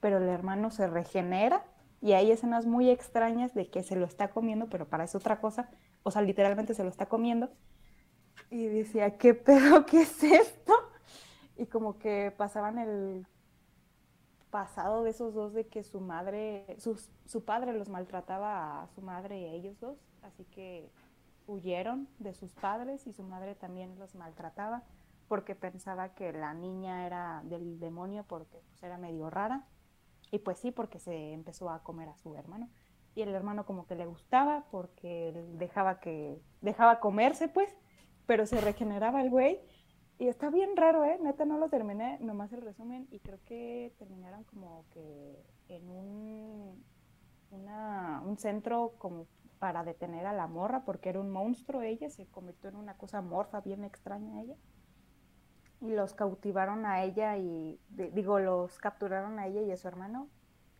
pero 0.00 0.18
el 0.18 0.28
hermano 0.28 0.70
se 0.70 0.86
regenera 0.86 1.64
y 2.00 2.12
hay 2.12 2.30
escenas 2.30 2.66
muy 2.66 2.88
extrañas 2.90 3.54
de 3.54 3.68
que 3.68 3.82
se 3.82 3.96
lo 3.96 4.06
está 4.06 4.28
comiendo, 4.28 4.68
pero 4.68 4.88
para 4.88 5.04
eso 5.04 5.18
otra 5.18 5.40
cosa 5.40 5.70
o 6.02 6.10
sea, 6.10 6.22
literalmente 6.22 6.74
se 6.74 6.82
lo 6.82 6.88
está 6.88 7.06
comiendo. 7.06 7.50
Y 8.50 8.66
decía, 8.66 9.16
¿qué 9.18 9.34
pedo? 9.34 9.84
¿Qué 9.86 10.02
es 10.02 10.22
esto? 10.22 10.72
Y 11.56 11.66
como 11.66 11.98
que 11.98 12.32
pasaban 12.36 12.78
el 12.78 13.26
pasado 14.50 15.04
de 15.04 15.10
esos 15.10 15.34
dos 15.34 15.52
de 15.52 15.68
que 15.68 15.84
su 15.84 16.00
madre, 16.00 16.76
su, 16.78 17.44
padre 17.44 17.72
los 17.72 17.88
maltrataba 17.88 18.82
a 18.82 18.88
su 18.88 19.02
madre 19.02 19.40
y 19.40 19.44
a 19.44 19.52
ellos 19.52 19.78
dos, 19.78 19.96
así 20.22 20.44
que 20.46 20.90
huyeron 21.50 22.08
de 22.18 22.34
sus 22.34 22.54
padres 22.54 23.06
y 23.06 23.12
su 23.12 23.22
madre 23.22 23.54
también 23.54 23.98
los 23.98 24.14
maltrataba 24.14 24.84
porque 25.28 25.54
pensaba 25.54 26.14
que 26.14 26.32
la 26.32 26.54
niña 26.54 27.06
era 27.06 27.42
del 27.44 27.78
demonio 27.78 28.24
porque 28.26 28.58
pues, 28.68 28.82
era 28.82 28.98
medio 28.98 29.30
rara. 29.30 29.66
Y 30.32 30.38
pues 30.38 30.58
sí 30.58 30.70
porque 30.70 30.98
se 30.98 31.32
empezó 31.32 31.70
a 31.70 31.82
comer 31.82 32.08
a 32.08 32.16
su 32.16 32.34
hermano. 32.36 32.68
Y 33.14 33.22
el 33.22 33.34
hermano 33.34 33.66
como 33.66 33.86
que 33.86 33.96
le 33.96 34.06
gustaba 34.06 34.64
porque 34.70 35.32
dejaba 35.54 35.98
que 36.00 36.40
dejaba 36.60 37.00
comerse 37.00 37.48
pues, 37.48 37.76
pero 38.26 38.46
se 38.46 38.60
regeneraba 38.60 39.22
el 39.22 39.30
güey. 39.30 39.60
Y 40.18 40.28
está 40.28 40.50
bien 40.50 40.76
raro, 40.76 41.04
eh, 41.04 41.18
neta 41.20 41.44
no 41.44 41.58
lo 41.58 41.68
terminé, 41.68 42.18
nomás 42.20 42.52
el 42.52 42.60
resumen. 42.60 43.08
Y 43.10 43.20
creo 43.20 43.38
que 43.44 43.94
terminaron 43.98 44.44
como 44.44 44.84
que 44.90 45.42
en 45.68 45.88
un 45.88 46.84
un 47.50 48.36
centro 48.38 48.94
como 48.98 49.26
para 49.60 49.84
detener 49.84 50.26
a 50.26 50.32
la 50.32 50.48
morra 50.48 50.84
porque 50.84 51.10
era 51.10 51.20
un 51.20 51.30
monstruo 51.30 51.82
ella, 51.82 52.10
se 52.10 52.26
convirtió 52.26 52.70
en 52.70 52.76
una 52.76 52.94
cosa 52.94 53.20
morfa 53.20 53.60
bien 53.60 53.84
extraña 53.84 54.40
ella. 54.40 54.56
Y 55.80 55.90
los 55.92 56.14
cautivaron 56.14 56.84
a 56.84 57.04
ella 57.04 57.36
y 57.36 57.78
digo, 57.90 58.40
los 58.40 58.78
capturaron 58.78 59.38
a 59.38 59.46
ella 59.46 59.62
y 59.62 59.70
a 59.70 59.76
su 59.76 59.86
hermano 59.86 60.28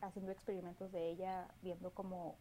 haciendo 0.01 0.33
experimentos 0.33 0.91
de 0.93 1.11
ella, 1.11 1.47
viendo 1.63 1.91
cómo 1.91 2.37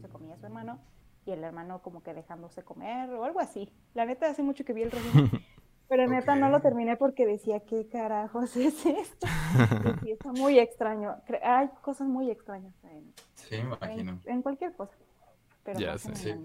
se 0.00 0.08
comía 0.08 0.36
su 0.38 0.46
hermano 0.46 0.80
y 1.26 1.32
el 1.32 1.44
hermano 1.44 1.82
como 1.82 2.02
que 2.02 2.14
dejándose 2.14 2.62
comer 2.62 3.10
o 3.10 3.24
algo 3.24 3.40
así. 3.40 3.70
La 3.94 4.06
neta 4.06 4.30
hace 4.30 4.42
mucho 4.42 4.64
que 4.64 4.72
vi 4.72 4.82
el 4.82 4.90
resumen, 4.90 5.30
pero 5.88 6.06
neta 6.06 6.34
no 6.34 6.48
lo 6.48 6.60
terminé 6.60 6.96
porque 6.96 7.26
decía, 7.26 7.60
¿qué 7.60 7.86
carajos 7.88 8.56
es 8.56 8.86
esto? 8.86 9.26
Y 10.04 10.12
está 10.12 10.32
muy 10.32 10.58
extraño. 10.58 11.16
Hay 11.42 11.68
cosas 11.82 12.06
muy 12.06 12.30
extrañas 12.30 12.74
en, 12.84 13.12
sí, 13.34 13.56
me 13.56 13.76
imagino. 13.76 14.20
En, 14.24 14.42
cualquier 14.42 14.74
cosa. 14.74 14.94
Pero 15.68 15.80
ya 15.80 15.98
sé. 15.98 16.38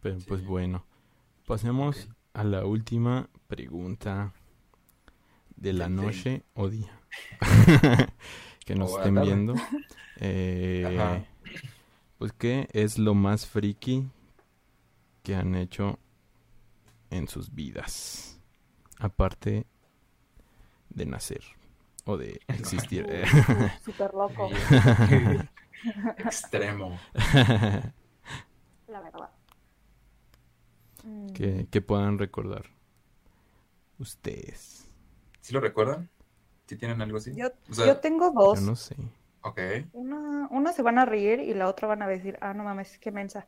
Pero 0.00 0.18
pues 0.26 0.44
bueno, 0.44 0.84
pasemos 1.46 2.08
a 2.32 2.42
la 2.42 2.64
última 2.66 3.28
pregunta 3.46 4.32
de 5.54 5.72
la 5.72 5.88
noche 5.88 6.42
o 6.54 6.68
día. 6.68 7.00
que 8.64 8.74
nos 8.74 8.90
estén 8.96 9.14
viendo. 9.22 9.54
Eh, 10.20 11.24
pues, 12.18 12.32
¿qué 12.32 12.66
es 12.72 12.98
lo 12.98 13.14
más 13.14 13.46
friki 13.46 14.10
que 15.22 15.36
han 15.36 15.54
hecho 15.54 16.00
en 17.10 17.28
sus 17.28 17.54
vidas? 17.54 18.40
Aparte 18.98 19.64
de 20.90 21.06
nacer 21.06 21.44
o 22.04 22.16
de 22.16 22.40
existir. 22.48 23.06
Súper 23.84 24.12
loco. 24.12 24.50
Extremo. 26.16 26.98
La 28.88 29.00
verdad. 29.00 29.30
Que, 31.34 31.68
que 31.70 31.80
puedan 31.80 32.18
recordar 32.18 32.64
ustedes. 33.98 34.90
¿Sí 35.40 35.52
lo 35.52 35.60
recuerdan? 35.60 36.08
¿Si 36.66 36.76
tienen 36.76 37.00
algo 37.00 37.18
así? 37.18 37.32
Yo, 37.34 37.50
tengo 38.00 38.30
dos. 38.30 38.60
Yo 38.60 38.66
no 38.66 38.76
sé. 38.76 38.96
Ok. 39.42 39.60
Una, 39.92 40.48
una 40.50 40.72
se 40.72 40.82
van 40.82 40.98
a 40.98 41.04
reír 41.04 41.40
y 41.40 41.54
la 41.54 41.68
otra 41.68 41.88
van 41.88 42.02
a 42.02 42.08
decir, 42.08 42.36
ah, 42.40 42.52
no 42.52 42.64
mames, 42.64 42.98
qué 42.98 43.10
mensa. 43.10 43.46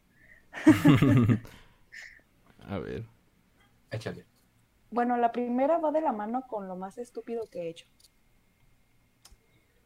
a 2.69 2.79
ver. 2.79 3.05
Échale. 3.91 4.25
Bueno, 4.91 5.17
la 5.17 5.33
primera 5.33 5.79
va 5.79 5.93
de 5.93 6.01
la 6.01 6.13
mano 6.13 6.47
con 6.49 6.69
lo 6.69 6.77
más 6.77 6.99
estúpido 6.99 7.47
que 7.51 7.63
he 7.63 7.69
hecho. 7.69 7.87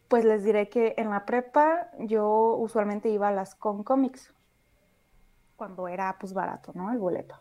Pues 0.09 0.25
les 0.25 0.45
diré 0.45 0.69
que 0.69 0.95
en 0.97 1.11
la 1.11 1.25
prepa 1.25 1.91
yo 1.99 2.55
usualmente 2.57 3.09
iba 3.09 3.29
a 3.29 3.33
las 3.33 3.55
con 3.55 3.83
cómics 3.83 4.33
cuando 5.57 5.89
era 5.89 6.17
pues 6.19 6.33
barato, 6.33 6.73
¿no? 6.75 6.91
El 6.93 6.99
boleto. 6.99 7.37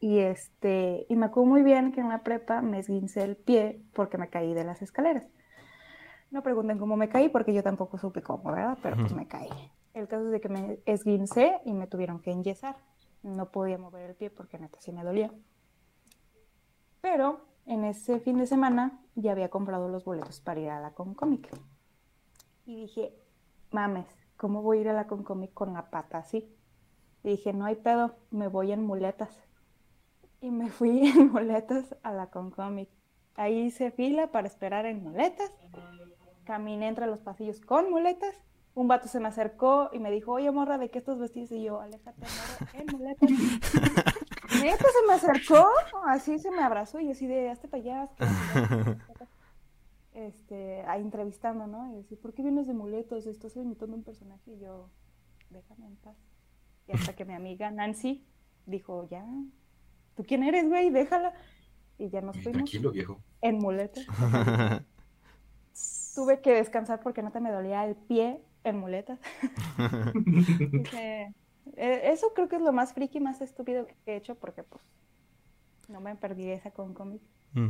Y, 0.00 0.18
este, 0.20 1.06
y 1.08 1.16
me 1.16 1.26
acuerdo 1.26 1.50
muy 1.50 1.62
bien 1.62 1.92
que 1.92 2.00
en 2.00 2.08
la 2.08 2.22
prepa 2.22 2.62
me 2.62 2.78
esguincé 2.78 3.22
el 3.22 3.36
pie 3.36 3.82
porque 3.92 4.16
me 4.16 4.30
caí 4.30 4.54
de 4.54 4.64
las 4.64 4.80
escaleras. 4.80 5.28
No 6.30 6.42
pregunten 6.42 6.78
cómo 6.78 6.96
me 6.96 7.08
caí 7.08 7.28
porque 7.28 7.52
yo 7.52 7.62
tampoco 7.62 7.98
supe 7.98 8.22
cómo, 8.22 8.50
¿verdad? 8.50 8.78
Pero 8.82 8.96
pues 8.96 9.12
me 9.12 9.26
caí. 9.26 9.50
El 9.92 10.08
caso 10.08 10.26
es 10.26 10.32
de 10.32 10.40
que 10.40 10.48
me 10.48 10.78
esguincé 10.86 11.60
y 11.64 11.72
me 11.74 11.86
tuvieron 11.86 12.20
que 12.20 12.30
enyesar. 12.30 12.76
No 13.22 13.50
podía 13.50 13.76
mover 13.76 14.10
el 14.10 14.16
pie 14.16 14.30
porque 14.30 14.58
neta 14.58 14.80
sí 14.80 14.92
me 14.92 15.02
dolía. 15.02 15.30
Pero 17.00 17.44
en 17.66 17.84
ese 17.84 18.20
fin 18.20 18.38
de 18.38 18.46
semana 18.46 19.00
ya 19.16 19.32
había 19.32 19.50
comprado 19.50 19.88
los 19.88 20.04
boletos 20.04 20.40
para 20.40 20.60
ir 20.60 20.70
a 20.70 20.80
la 20.80 20.92
Concomic. 20.92 21.50
Y 22.64 22.76
dije, 22.76 23.14
mames, 23.72 24.06
¿cómo 24.36 24.62
voy 24.62 24.78
a 24.78 24.80
ir 24.82 24.88
a 24.88 24.92
la 24.92 25.06
Concomic 25.06 25.52
con 25.52 25.74
la 25.74 25.90
pata 25.90 26.18
así? 26.18 26.56
Y 27.22 27.30
dije, 27.30 27.52
no 27.52 27.66
hay 27.66 27.76
pedo, 27.76 28.16
me 28.30 28.48
voy 28.48 28.72
en 28.72 28.84
muletas 28.84 29.30
y 30.40 30.50
me 30.50 30.68
fui 30.70 31.06
en 31.06 31.30
muletas 31.32 31.94
a 32.02 32.12
la 32.12 32.28
Concomic. 32.28 32.88
Ahí 33.34 33.66
hice 33.66 33.90
fila 33.90 34.28
para 34.28 34.46
esperar 34.46 34.86
en 34.86 35.02
muletas. 35.02 35.50
Caminé 36.44 36.88
entre 36.88 37.06
los 37.06 37.20
pasillos 37.20 37.60
con 37.60 37.90
muletas. 37.90 38.34
Un 38.74 38.88
vato 38.88 39.08
se 39.08 39.20
me 39.20 39.28
acercó 39.28 39.90
y 39.92 39.98
me 39.98 40.10
dijo, 40.10 40.32
oye, 40.32 40.50
morra, 40.50 40.78
¿de 40.78 40.90
qué 40.90 40.98
estos 40.98 41.18
vestidos? 41.18 41.50
Y 41.52 41.62
yo, 41.62 41.80
aléjate, 41.80 42.20
morra, 42.20 42.72
en 42.72 42.86
muletas. 42.92 43.30
Neta 44.62 44.84
se 44.84 45.06
me 45.06 45.14
acercó, 45.14 45.66
así 46.06 46.38
se 46.38 46.50
me 46.50 46.62
abrazó 46.62 47.00
y 47.00 47.06
yo 47.06 47.12
así 47.12 47.26
de, 47.26 47.50
hazte 47.50 47.68
para 47.68 47.82
allá. 47.82 48.08
Este, 50.12 50.82
ahí 50.82 51.00
entrevistando, 51.00 51.68
¿no? 51.68 51.92
Y 51.92 51.98
decía, 51.98 52.18
¿por 52.20 52.34
qué 52.34 52.42
vienes 52.42 52.66
de 52.66 52.74
muletas? 52.74 53.26
Estás 53.26 53.56
imitando 53.56 53.94
un 53.94 54.02
personaje. 54.02 54.50
Y 54.50 54.58
yo, 54.58 54.90
déjame 55.50 55.86
en 55.86 55.96
paz. 55.96 56.16
Y 56.90 56.92
hasta 56.92 57.14
que 57.14 57.24
mi 57.24 57.34
amiga 57.34 57.70
Nancy 57.70 58.24
dijo, 58.66 59.06
ya, 59.08 59.24
¿tú 60.16 60.24
quién 60.24 60.42
eres, 60.42 60.66
güey? 60.68 60.90
Déjala. 60.90 61.32
Y 61.98 62.08
ya 62.10 62.20
nos 62.20 62.34
fuimos. 62.36 62.52
Tranquilo, 62.54 62.90
viejo. 62.90 63.20
En 63.42 63.58
muletas. 63.58 64.04
Tuve 66.16 66.40
que 66.40 66.52
descansar 66.52 67.00
porque 67.00 67.22
no 67.22 67.30
te 67.30 67.38
me 67.40 67.52
dolía 67.52 67.84
el 67.86 67.94
pie 67.94 68.42
en 68.64 68.76
muletas. 68.78 69.20
Dije, 70.14 71.32
"Eh, 71.76 72.00
eso 72.06 72.32
creo 72.34 72.48
que 72.48 72.56
es 72.56 72.62
lo 72.62 72.72
más 72.72 72.92
friki, 72.92 73.20
más 73.20 73.40
estúpido 73.40 73.86
que 73.86 73.94
he 74.06 74.16
hecho 74.16 74.34
porque 74.34 74.64
pues 74.64 74.82
no 75.88 76.00
me 76.00 76.16
perdí 76.16 76.50
esa 76.50 76.72
con 76.72 76.92
cómic, 76.94 77.22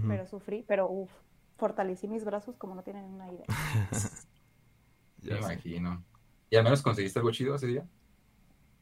pero 0.08 0.26
sufrí, 0.26 0.64
pero 0.66 0.88
uff, 0.90 1.10
fortalecí 1.58 2.08
mis 2.08 2.24
brazos 2.24 2.56
como 2.56 2.74
no 2.74 2.82
tienen 2.82 3.04
una 3.04 3.30
idea. 3.30 3.44
Me 5.22 5.28
Ya 5.28 5.36
sé. 5.36 5.52
imagino. 5.52 6.02
¿Y 6.48 6.56
al 6.56 6.64
menos 6.64 6.80
conseguiste 6.82 7.18
algo 7.18 7.30
chido 7.30 7.54
ese 7.54 7.66
día? 7.66 7.86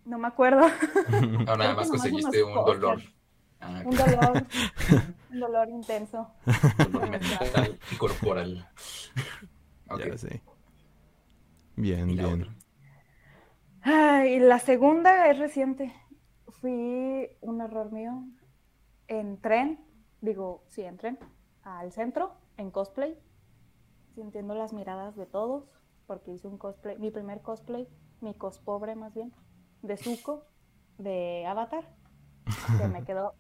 No 0.09 0.19
me 0.19 0.29
acuerdo. 0.29 0.67
O 1.53 1.57
nada 1.57 1.75
más 1.75 1.89
conseguiste 1.91 2.43
un 2.43 2.55
dolor. 2.55 3.01
Ah, 3.61 3.83
Un 3.85 3.97
dolor, 3.97 4.47
un 5.33 5.41
dolor 5.41 5.69
intenso. 5.69 6.31
dolor 6.79 7.11
mental 7.11 7.79
y 7.93 7.97
corporal. 7.97 8.69
Ok. 9.91 10.01
Ya 10.07 10.17
sé. 10.19 10.43
Bien, 11.77 12.09
¿Y 12.11 12.15
la 12.15 12.27
bien. 12.27 12.43
otra? 12.43 12.55
Ay, 13.83 14.39
la 14.41 14.59
segunda 14.59 15.29
es 15.31 15.39
reciente. 15.39 15.93
Fui 16.61 17.29
un 17.41 17.61
error 17.61 17.93
mío 17.93 18.25
en 19.09 19.41
tren, 19.41 19.81
digo, 20.21 20.65
sí, 20.69 20.83
en 20.83 20.97
tren, 20.97 21.19
al 21.63 21.93
centro, 21.93 22.37
en 22.57 22.71
cosplay, 22.71 23.17
sintiendo 24.15 24.55
las 24.55 24.73
miradas 24.73 25.17
de 25.17 25.27
todos, 25.27 25.65
porque 26.07 26.33
hice 26.33 26.49
un 26.49 26.59
cosplay, 26.59 26.99
mi 26.99 27.11
primer 27.11 27.43
cosplay, 27.43 27.87
mi 28.21 28.35
cospobre 28.35 28.97
más 28.97 29.15
bien, 29.15 29.33
de 29.83 29.97
Zuko, 29.97 30.45
de 30.99 31.47
Avatar, 31.47 31.85
que 32.79 32.89
me 32.89 33.05
quedó 33.05 33.35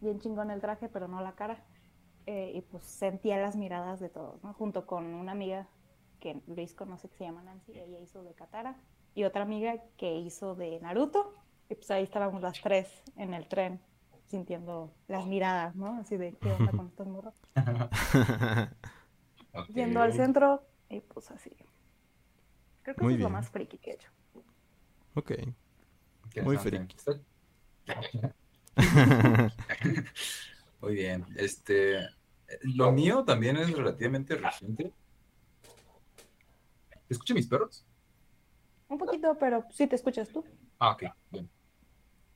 bien 0.00 0.20
chingón 0.20 0.50
el 0.50 0.60
traje, 0.60 0.88
pero 0.88 1.08
no 1.08 1.20
la 1.20 1.32
cara. 1.32 1.64
Eh, 2.26 2.52
y 2.54 2.60
pues 2.60 2.84
sentía 2.84 3.36
las 3.38 3.56
miradas 3.56 3.98
de 3.98 4.08
todos, 4.08 4.42
¿no? 4.44 4.52
Junto 4.54 4.86
con 4.86 5.12
una 5.14 5.32
amiga 5.32 5.66
que 6.20 6.40
Luis 6.46 6.72
conoce 6.72 7.08
que 7.08 7.16
se 7.16 7.24
llama 7.24 7.42
Nancy, 7.42 7.72
ella 7.72 7.98
hizo 7.98 8.22
de 8.22 8.32
Katara, 8.32 8.76
y 9.12 9.24
otra 9.24 9.42
amiga 9.42 9.74
que 9.96 10.18
hizo 10.18 10.54
de 10.54 10.78
Naruto, 10.80 11.34
y 11.68 11.74
pues 11.74 11.90
ahí 11.90 12.04
estábamos 12.04 12.40
las 12.40 12.60
tres 12.60 13.02
en 13.16 13.34
el 13.34 13.48
tren, 13.48 13.80
sintiendo 14.26 14.92
las 15.08 15.26
miradas, 15.26 15.74
¿no? 15.74 15.98
Así 15.98 16.16
de, 16.16 16.34
¿qué 16.34 16.52
onda 16.52 16.70
con 16.70 16.86
estos 16.86 17.08
morros? 17.08 17.34
Yendo 19.74 20.00
al 20.00 20.12
centro, 20.12 20.62
y 20.88 21.00
pues 21.00 21.28
así. 21.32 21.50
Creo 22.82 22.94
que 22.94 23.02
Muy 23.02 23.14
eso 23.14 23.18
es 23.18 23.22
lo 23.24 23.30
más 23.30 23.50
friki 23.50 23.78
que 23.78 23.90
he 23.90 23.94
hecho. 23.94 24.10
Ok. 25.14 25.32
Muy 26.42 26.56
friki. 26.56 26.96
Muy 30.80 30.94
bien. 30.94 31.26
Este, 31.36 32.00
lo 32.62 32.92
mío 32.92 33.24
también 33.24 33.56
es 33.56 33.70
relativamente 33.72 34.34
reciente. 34.36 34.92
¿Escucha 37.08 37.34
mis 37.34 37.46
perros? 37.46 37.84
Un 38.88 38.98
poquito, 38.98 39.36
pero 39.38 39.64
sí 39.70 39.86
te 39.86 39.96
escuchas 39.96 40.28
tú. 40.28 40.44
Ah, 40.78 40.92
ok, 40.92 41.04
bien. 41.30 41.48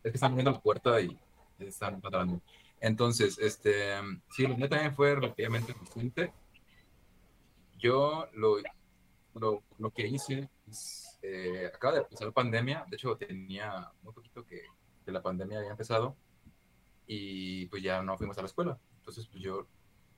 Es 0.03 0.13
que 0.13 0.17
están 0.17 0.33
abriendo 0.33 0.53
la 0.53 0.61
puerta 0.61 1.01
y 1.01 1.19
están 1.59 2.01
ladrando. 2.03 2.41
Entonces, 2.81 3.39
este, 3.39 3.95
sí, 4.31 4.47
lo 4.47 4.57
mío 4.57 4.69
también 4.69 4.95
fue 4.95 5.15
relativamente 5.15 5.73
reciente. 5.73 6.33
Yo 7.79 8.27
lo, 8.35 8.59
lo, 9.35 9.63
lo 9.79 9.91
que 9.91 10.07
hice 10.07 10.49
es, 10.69 11.06
eh, 11.23 11.71
acaba 11.75 11.95
de 11.95 12.01
empezar 12.01 12.33
pandemia, 12.33 12.85
de 12.89 12.97
hecho 12.97 13.17
tenía 13.17 13.91
muy 14.03 14.13
poquito 14.13 14.45
que, 14.45 14.63
que 15.05 15.13
la 15.13 15.23
pandemia 15.23 15.59
había 15.59 15.71
empezado 15.71 16.17
y 17.07 17.67
pues 17.67 17.83
ya 17.83 18.03
no 18.03 18.17
fuimos 18.17 18.37
a 18.39 18.43
la 18.43 18.47
escuela. 18.47 18.79
Entonces, 18.99 19.27
pues 19.29 19.43
yo 19.43 19.67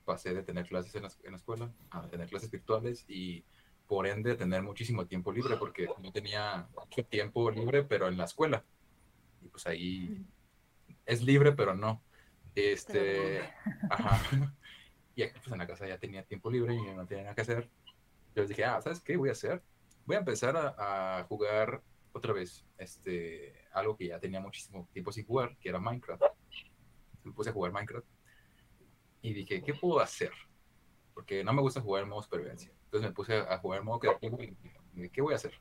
pasé 0.05 0.33
de 0.33 0.43
tener 0.43 0.67
clases 0.67 0.93
en 0.95 1.03
la, 1.03 1.11
en 1.23 1.31
la 1.31 1.37
escuela 1.37 1.71
a 1.91 2.07
tener 2.07 2.27
clases 2.27 2.49
virtuales 2.49 3.05
y 3.07 3.45
por 3.87 4.07
ende 4.07 4.35
tener 4.35 4.61
muchísimo 4.63 5.05
tiempo 5.07 5.31
libre 5.31 5.57
porque 5.57 5.87
no 6.01 6.11
tenía 6.11 6.67
mucho 6.75 7.05
tiempo 7.05 7.49
libre, 7.51 7.83
pero 7.83 8.07
en 8.07 8.17
la 8.17 8.25
escuela. 8.25 8.63
Y 9.41 9.47
pues 9.47 9.65
ahí 9.67 10.25
es 11.05 11.23
libre, 11.23 11.51
pero 11.53 11.75
no. 11.75 12.03
Este, 12.55 13.41
ajá. 13.89 14.19
Y 15.15 15.23
aquí 15.23 15.39
pues 15.39 15.51
en 15.51 15.57
la 15.57 15.67
casa 15.67 15.87
ya 15.87 15.97
tenía 15.97 16.23
tiempo 16.23 16.49
libre 16.49 16.75
y 16.75 16.95
no 16.95 17.05
tenía 17.05 17.23
nada 17.23 17.35
que 17.35 17.41
hacer. 17.41 17.69
Yo 18.35 18.43
les 18.43 18.49
dije, 18.49 18.63
ah, 18.63 18.81
¿sabes 18.81 19.01
qué 19.01 19.17
voy 19.17 19.29
a 19.29 19.33
hacer? 19.33 19.61
Voy 20.09 20.15
a 20.15 20.19
empezar 20.21 20.57
a, 20.57 21.19
a 21.19 21.23
jugar 21.25 21.83
otra 22.13 22.33
vez 22.33 22.65
este, 22.79 23.53
algo 23.71 23.95
que 23.95 24.07
ya 24.07 24.19
tenía 24.19 24.39
muchísimo 24.39 24.89
tiempo 24.91 25.11
sin 25.11 25.23
jugar, 25.23 25.55
que 25.61 25.69
era 25.69 25.77
Minecraft. 25.77 26.23
Me 27.23 27.31
puse 27.31 27.51
a 27.51 27.53
jugar 27.53 27.71
Minecraft 27.71 28.07
y 29.21 29.35
dije, 29.35 29.61
¿qué 29.61 29.75
puedo 29.75 29.99
hacer? 29.99 30.31
Porque 31.13 31.43
no 31.43 31.53
me 31.53 31.61
gusta 31.61 31.81
jugar 31.81 32.01
en 32.01 32.09
modo 32.09 32.23
supervivencia. 32.23 32.71
Entonces 32.85 33.11
me 33.11 33.13
puse 33.13 33.37
a 33.37 33.59
jugar 33.59 33.81
en 33.81 33.85
modo 33.85 33.99
creativo 33.99 34.41
y 34.41 34.57
dije, 34.95 35.11
¿qué 35.11 35.21
voy 35.21 35.33
a 35.33 35.35
hacer? 35.35 35.53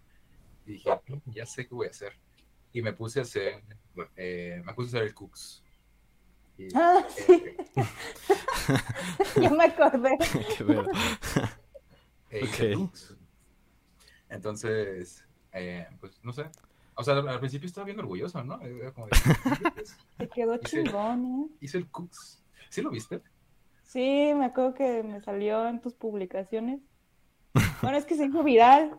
Y 0.65 0.73
dije, 0.73 0.99
"Mm, 1.09 1.31
ya 1.31 1.45
sé 1.45 1.69
qué 1.69 1.75
voy 1.75 1.89
a 1.89 1.91
hacer. 1.91 2.15
Y 2.73 2.81
me 2.81 2.95
puse 2.95 3.19
a 3.19 3.25
hacer, 3.25 3.63
eh, 4.17 4.63
me 4.65 4.73
puse 4.73 4.87
a 4.87 4.89
hacer 5.01 5.09
el 5.09 5.15
cooks. 5.15 5.63
Y, 6.57 6.69
Ah, 6.75 7.05
sí, 7.11 7.45
eh, 7.45 7.57
ya 9.43 9.51
me 9.51 9.65
acordé. 9.65 10.17
Qué 12.31 12.39
eh, 12.39 12.45
hice 12.45 12.73
Ok. 12.73 12.79
cooks. 12.79 13.18
Entonces, 14.31 15.25
eh, 15.53 15.87
pues 16.01 16.19
no 16.23 16.33
sé. 16.33 16.47
O 16.95 17.05
sea, 17.05 17.15
al 17.17 17.39
principio 17.39 17.67
estaba 17.67 17.85
bien 17.85 18.01
orgulloso, 18.01 18.43
¿no? 18.43 18.61
Era 18.61 18.93
como 18.93 19.07
de, 19.07 19.13
Te 20.17 20.29
quedó 20.29 20.55
Hice- 20.63 20.85
chingón, 20.85 21.25
¿eh? 21.27 21.57
hice 21.61 21.79
el 21.79 21.89
cooks. 21.89 22.43
¿Sí 22.71 22.83
lo 22.83 22.91
viste? 22.91 23.23
Sí, 23.85 24.33
me 24.37 24.47
acuerdo 24.47 24.75
que 24.75 25.03
me 25.03 25.21
salió 25.21 25.67
en 25.69 25.81
tus 25.81 25.95
publicaciones. 25.95 26.81
Bueno, 27.83 27.97
es 27.97 28.05
que 28.05 28.17
se 28.17 28.27
hizo 28.27 28.43
viral. 28.43 28.99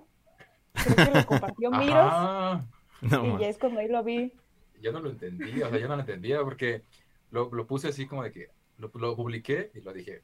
Creo 0.73 0.95
que 0.95 1.19
lo 1.19 1.25
compartió 1.25 1.69
Miros 1.71 1.95
Ajá. 1.97 2.65
No, 3.01 3.25
y 3.25 3.29
man. 3.31 3.39
ya 3.39 3.47
es 3.49 3.57
cuando 3.57 3.79
ahí 3.81 3.87
lo 3.89 4.03
vi. 4.03 4.33
yo 4.81 4.91
no 4.93 4.99
lo 5.01 5.09
entendía, 5.09 5.67
o 5.67 5.69
sea, 5.69 5.79
yo 5.79 5.87
no 5.87 5.95
lo 5.95 6.01
entendía 6.01 6.41
porque 6.43 6.83
lo, 7.31 7.49
lo 7.53 7.67
puse 7.67 7.89
así 7.89 8.07
como 8.07 8.23
de 8.23 8.31
que 8.31 8.47
lo, 8.77 8.89
lo 8.95 9.15
publiqué 9.15 9.71
y 9.75 9.81
lo 9.81 9.91
dije, 9.93 10.23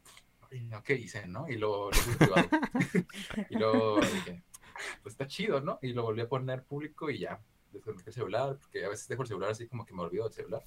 "Ay, 0.51 0.61
no, 0.61 0.81
¿qué 0.83 0.95
hice, 0.95 1.27
no? 1.27 1.47
Y 1.49 1.57
lo, 1.57 1.85
lo 1.85 1.91
puse 1.91 2.17
privado. 2.17 2.47
y 3.49 3.57
luego 3.57 3.99
dije, 4.01 4.43
pues 5.03 5.13
está 5.13 5.27
chido, 5.27 5.61
¿no? 5.61 5.79
Y 5.81 5.93
lo 5.93 6.03
volví 6.03 6.21
a 6.21 6.29
poner 6.29 6.63
público 6.63 7.09
y 7.09 7.19
ya, 7.19 7.41
desconecté 7.71 8.09
el 8.09 8.13
celular, 8.13 8.57
porque 8.59 8.85
a 8.85 8.89
veces 8.89 9.07
dejo 9.07 9.23
el 9.23 9.27
celular 9.27 9.51
así 9.51 9.67
como 9.67 9.85
que 9.85 9.93
me 9.93 10.01
olvido 10.01 10.25
del 10.25 10.33
celular. 10.33 10.65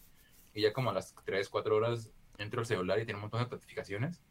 Y 0.54 0.62
ya 0.62 0.72
como 0.72 0.90
a 0.90 0.94
las 0.94 1.14
3, 1.24 1.48
4 1.48 1.76
horas 1.76 2.10
entro 2.38 2.60
al 2.60 2.66
celular 2.66 2.98
y 2.98 3.04
tiene 3.04 3.16
un 3.16 3.22
montón 3.22 3.44
de 3.44 3.50
notificaciones. 3.50 4.22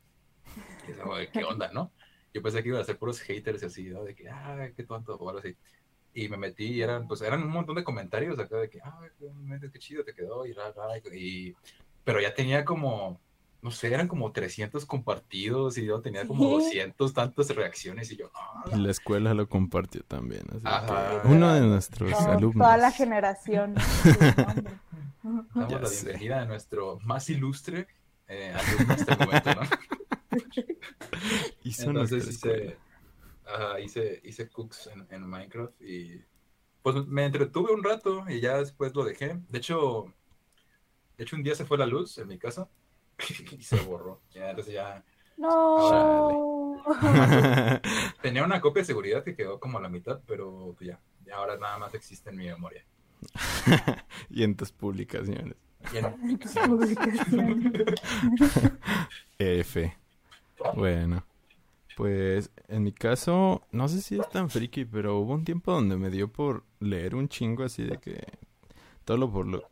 Y 0.88 0.92
es 0.92 0.98
como 0.98 1.16
de, 1.16 1.30
¿qué 1.30 1.44
onda, 1.44 1.72
no? 1.72 1.92
Yo 2.34 2.42
pensé 2.42 2.62
que 2.62 2.70
iban 2.70 2.82
a 2.82 2.86
ser 2.86 2.98
puros 2.98 3.20
haters 3.22 3.64
y 3.64 3.66
así, 3.66 3.84
¿no? 3.90 4.04
De 4.04 4.16
que, 4.16 4.30
ah, 4.30 4.70
qué 4.76 4.84
tonto, 4.84 5.16
o 5.16 5.30
algo 5.30 5.40
así. 5.40 5.56
Y 6.14 6.30
me 6.30 6.38
metí 6.38 6.66
y 6.74 6.82
eran, 6.82 7.08
pues 7.08 7.22
eran 7.22 7.44
un 7.44 7.50
montón 7.50 7.76
de 7.76 7.84
comentarios 7.84 8.40
acá 8.40 8.58
de 8.58 8.70
que, 8.70 8.80
ah, 8.84 9.00
qué, 9.72 9.80
chido 9.80 10.04
te 10.04 10.14
quedó 10.14 10.46
y, 10.46 10.54
ra, 10.54 10.72
ra, 10.72 10.98
y 11.14 11.56
pero 12.04 12.22
ya 12.22 12.34
tenía 12.34 12.64
como, 12.64 13.20
no 13.68 13.72
sé, 13.72 13.94
eran 13.94 14.08
como 14.08 14.32
300 14.32 14.86
compartidos 14.86 15.78
y 15.78 15.86
yo 15.86 16.00
tenía 16.00 16.26
como 16.26 16.58
Sí. 16.62 16.66
200 16.68 17.14
tantas 17.14 17.50
reacciones 17.54 18.10
y 18.14 18.16
yo, 18.16 18.32
Y 18.74 18.78
la 18.80 18.92
escuela 18.92 19.34
lo 19.34 19.50
compartió 19.50 20.04
también. 20.04 20.44
así 20.52 20.62
Ajá. 20.64 21.22
que 21.22 21.28
uno 21.28 21.54
de 21.54 21.60
nuestros 21.60 22.14
alumnos. 22.14 22.66
Toda 22.66 22.78
la 22.78 22.92
generación. 22.92 23.76
damos 25.22 25.82
la 25.82 25.86
sé. 25.88 26.06
bienvenida 26.06 26.44
a 26.44 26.46
nuestro 26.46 26.98
más 27.04 27.30
ilustre 27.30 27.88
eh, 28.30 28.54
alumno 28.56 28.94
hasta 28.94 29.14
el 29.16 29.20
momento, 29.20 29.50
¿no? 29.56 29.62
Hizo 31.64 31.90
Entonces 31.90 32.26
hice, 32.30 32.78
hice, 33.84 34.22
hice 34.24 34.48
cooks 34.50 34.88
en, 34.88 35.06
en 35.10 35.28
Minecraft 35.28 35.82
y 35.82 36.22
pues 36.82 37.06
me 37.08 37.26
entretuve 37.26 37.74
un 37.74 37.84
rato 37.84 38.24
y 38.30 38.40
ya 38.40 38.60
después 38.60 38.96
lo 38.96 39.04
dejé. 39.04 39.42
De 39.50 39.58
hecho, 39.58 40.06
de 41.18 41.26
hecho 41.26 41.36
un 41.36 41.44
día 41.44 41.54
se 41.54 41.66
fue 41.66 41.78
la 41.78 41.86
luz 41.86 42.18
en 42.18 42.30
mi 42.30 42.38
casa 42.38 42.70
y 43.58 43.64
se 43.64 43.78
borró. 43.82 44.22
Ya, 44.32 44.50
entonces 44.52 44.74
ya 44.74 45.04
No. 45.38 46.82
tenía 48.22 48.44
una 48.44 48.62
copia 48.62 48.82
de 48.82 48.86
seguridad 48.88 49.24
que 49.24 49.36
quedó 49.36 49.60
como 49.60 49.78
a 49.78 49.82
la 49.82 49.90
mitad, 49.90 50.22
pero 50.26 50.74
pues 50.78 50.90
ya, 50.90 51.00
ya 51.26 51.36
ahora 51.36 51.58
nada 51.58 51.78
más 51.78 51.94
existe 51.94 52.30
en 52.30 52.38
mi 52.38 52.46
memoria. 52.46 52.84
y 54.30 54.44
en 54.44 54.56
tus 54.56 54.72
publicaciones. 54.72 55.56
Y 55.94 55.98
en- 55.98 56.40
F. 59.40 59.98
Bueno. 60.76 61.24
Pues 61.96 62.52
en 62.68 62.84
mi 62.84 62.92
caso, 62.92 63.64
no 63.72 63.88
sé 63.88 64.02
si 64.02 64.20
es 64.20 64.30
tan 64.30 64.52
friki, 64.52 64.86
pero 64.86 65.18
hubo 65.18 65.34
un 65.34 65.44
tiempo 65.44 65.72
donde 65.72 65.98
me 65.98 66.12
dio 66.12 66.32
por 66.32 66.64
leer 66.80 67.16
un 67.16 67.28
chingo 67.28 67.64
así 67.64 67.84
de 67.84 67.98
que 67.98 68.24
todo 69.04 69.18
lo 69.18 69.32
por 69.32 69.48
lo, 69.48 69.64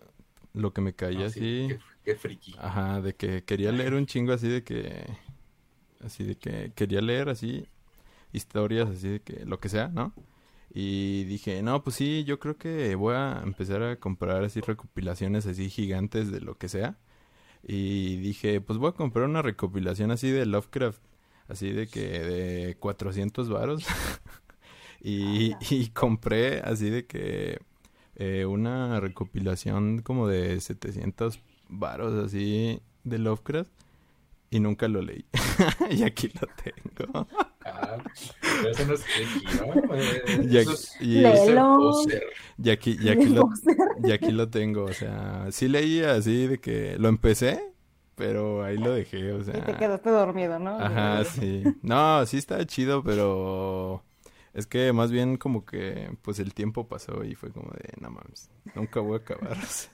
lo 0.53 0.73
que 0.73 0.81
me 0.81 0.93
caía 0.93 1.29
sí, 1.29 1.67
así. 1.67 1.77
Qué 2.05 2.15
friki. 2.15 2.55
Ajá, 2.59 3.01
de 3.01 3.15
que 3.15 3.43
quería 3.43 3.71
leer 3.71 3.95
un 3.95 4.05
chingo 4.05 4.31
así 4.33 4.47
de 4.47 4.63
que 4.63 5.05
así 6.03 6.23
de 6.23 6.37
que 6.37 6.71
quería 6.75 7.01
leer 7.01 7.29
así 7.29 7.67
historias 8.31 8.89
así 8.89 9.09
de 9.09 9.21
que 9.21 9.45
lo 9.45 9.59
que 9.59 9.69
sea, 9.69 9.89
¿no? 9.89 10.13
Y 10.73 11.23
dije, 11.25 11.63
no, 11.63 11.83
pues 11.83 11.95
sí, 11.95 12.25
yo 12.25 12.39
creo 12.39 12.57
que 12.57 12.95
voy 12.95 13.15
a 13.15 13.41
empezar 13.43 13.81
a 13.83 13.97
comprar 13.97 14.43
así 14.43 14.61
recopilaciones 14.61 15.45
así 15.45 15.69
gigantes 15.69 16.31
de 16.31 16.41
lo 16.41 16.57
que 16.57 16.69
sea. 16.69 16.97
Y 17.63 18.17
dije, 18.17 18.61
pues 18.61 18.79
voy 18.79 18.89
a 18.89 18.93
comprar 18.93 19.25
una 19.25 19.41
recopilación 19.41 20.11
así 20.11 20.31
de 20.31 20.45
Lovecraft, 20.45 21.01
así 21.47 21.71
de 21.71 21.87
que 21.87 22.01
de 22.01 22.77
400 22.77 23.49
varos. 23.49 23.85
y, 25.01 25.53
y 25.73 25.89
compré 25.89 26.59
así 26.61 26.89
de 26.89 27.05
que 27.07 27.59
eh, 28.15 28.45
una 28.45 28.99
recopilación 28.99 30.01
como 30.01 30.27
de 30.27 30.59
700 30.61 31.39
varos 31.69 32.13
así 32.25 32.79
de 33.03 33.17
Lovecraft 33.19 33.71
y 34.49 34.59
nunca 34.59 34.87
lo 34.87 35.01
leí. 35.01 35.25
y 35.91 36.03
aquí 36.03 36.31
lo 36.39 36.47
tengo. 36.63 37.27
Ah, 37.65 37.97
pero 38.41 38.69
eso 38.69 38.85
no 38.85 38.93
es 38.93 39.03
y- 41.01 42.69
aquí, 42.69 42.97
y 42.99 43.09
aquí 43.09 43.25
lo, 43.25 43.49
y 44.03 44.11
aquí 44.11 44.31
lo 44.31 44.49
tengo, 44.49 44.85
o 44.85 44.93
sea, 44.93 45.47
sí 45.51 45.67
leí 45.67 46.01
así 46.01 46.47
de 46.47 46.59
que 46.59 46.97
lo 46.99 47.09
empecé, 47.09 47.61
pero 48.15 48.63
ahí 48.63 48.77
lo 48.77 48.91
dejé, 48.93 49.31
o 49.33 49.41
Y 49.41 49.45
te 49.45 49.51
sea. 49.51 49.77
quedaste 49.77 50.09
dormido, 50.09 50.59
¿no? 50.59 50.79
Ajá, 50.79 51.23
sí. 51.25 51.63
No, 51.81 52.25
sí 52.25 52.37
está 52.37 52.65
chido, 52.65 53.03
pero 53.03 54.03
es 54.53 54.67
que 54.67 54.93
más 54.93 55.11
bien 55.11 55.37
como 55.37 55.65
que 55.65 56.11
pues 56.21 56.39
el 56.39 56.53
tiempo 56.53 56.87
pasó 56.87 57.23
y 57.23 57.35
fue 57.35 57.51
como 57.51 57.71
de, 57.71 57.89
no 57.99 58.09
mames, 58.09 58.49
nunca 58.73 58.99
voy 58.99 59.15
a 59.15 59.17
acabar. 59.17 59.51
o 59.61 59.65
sea. 59.65 59.91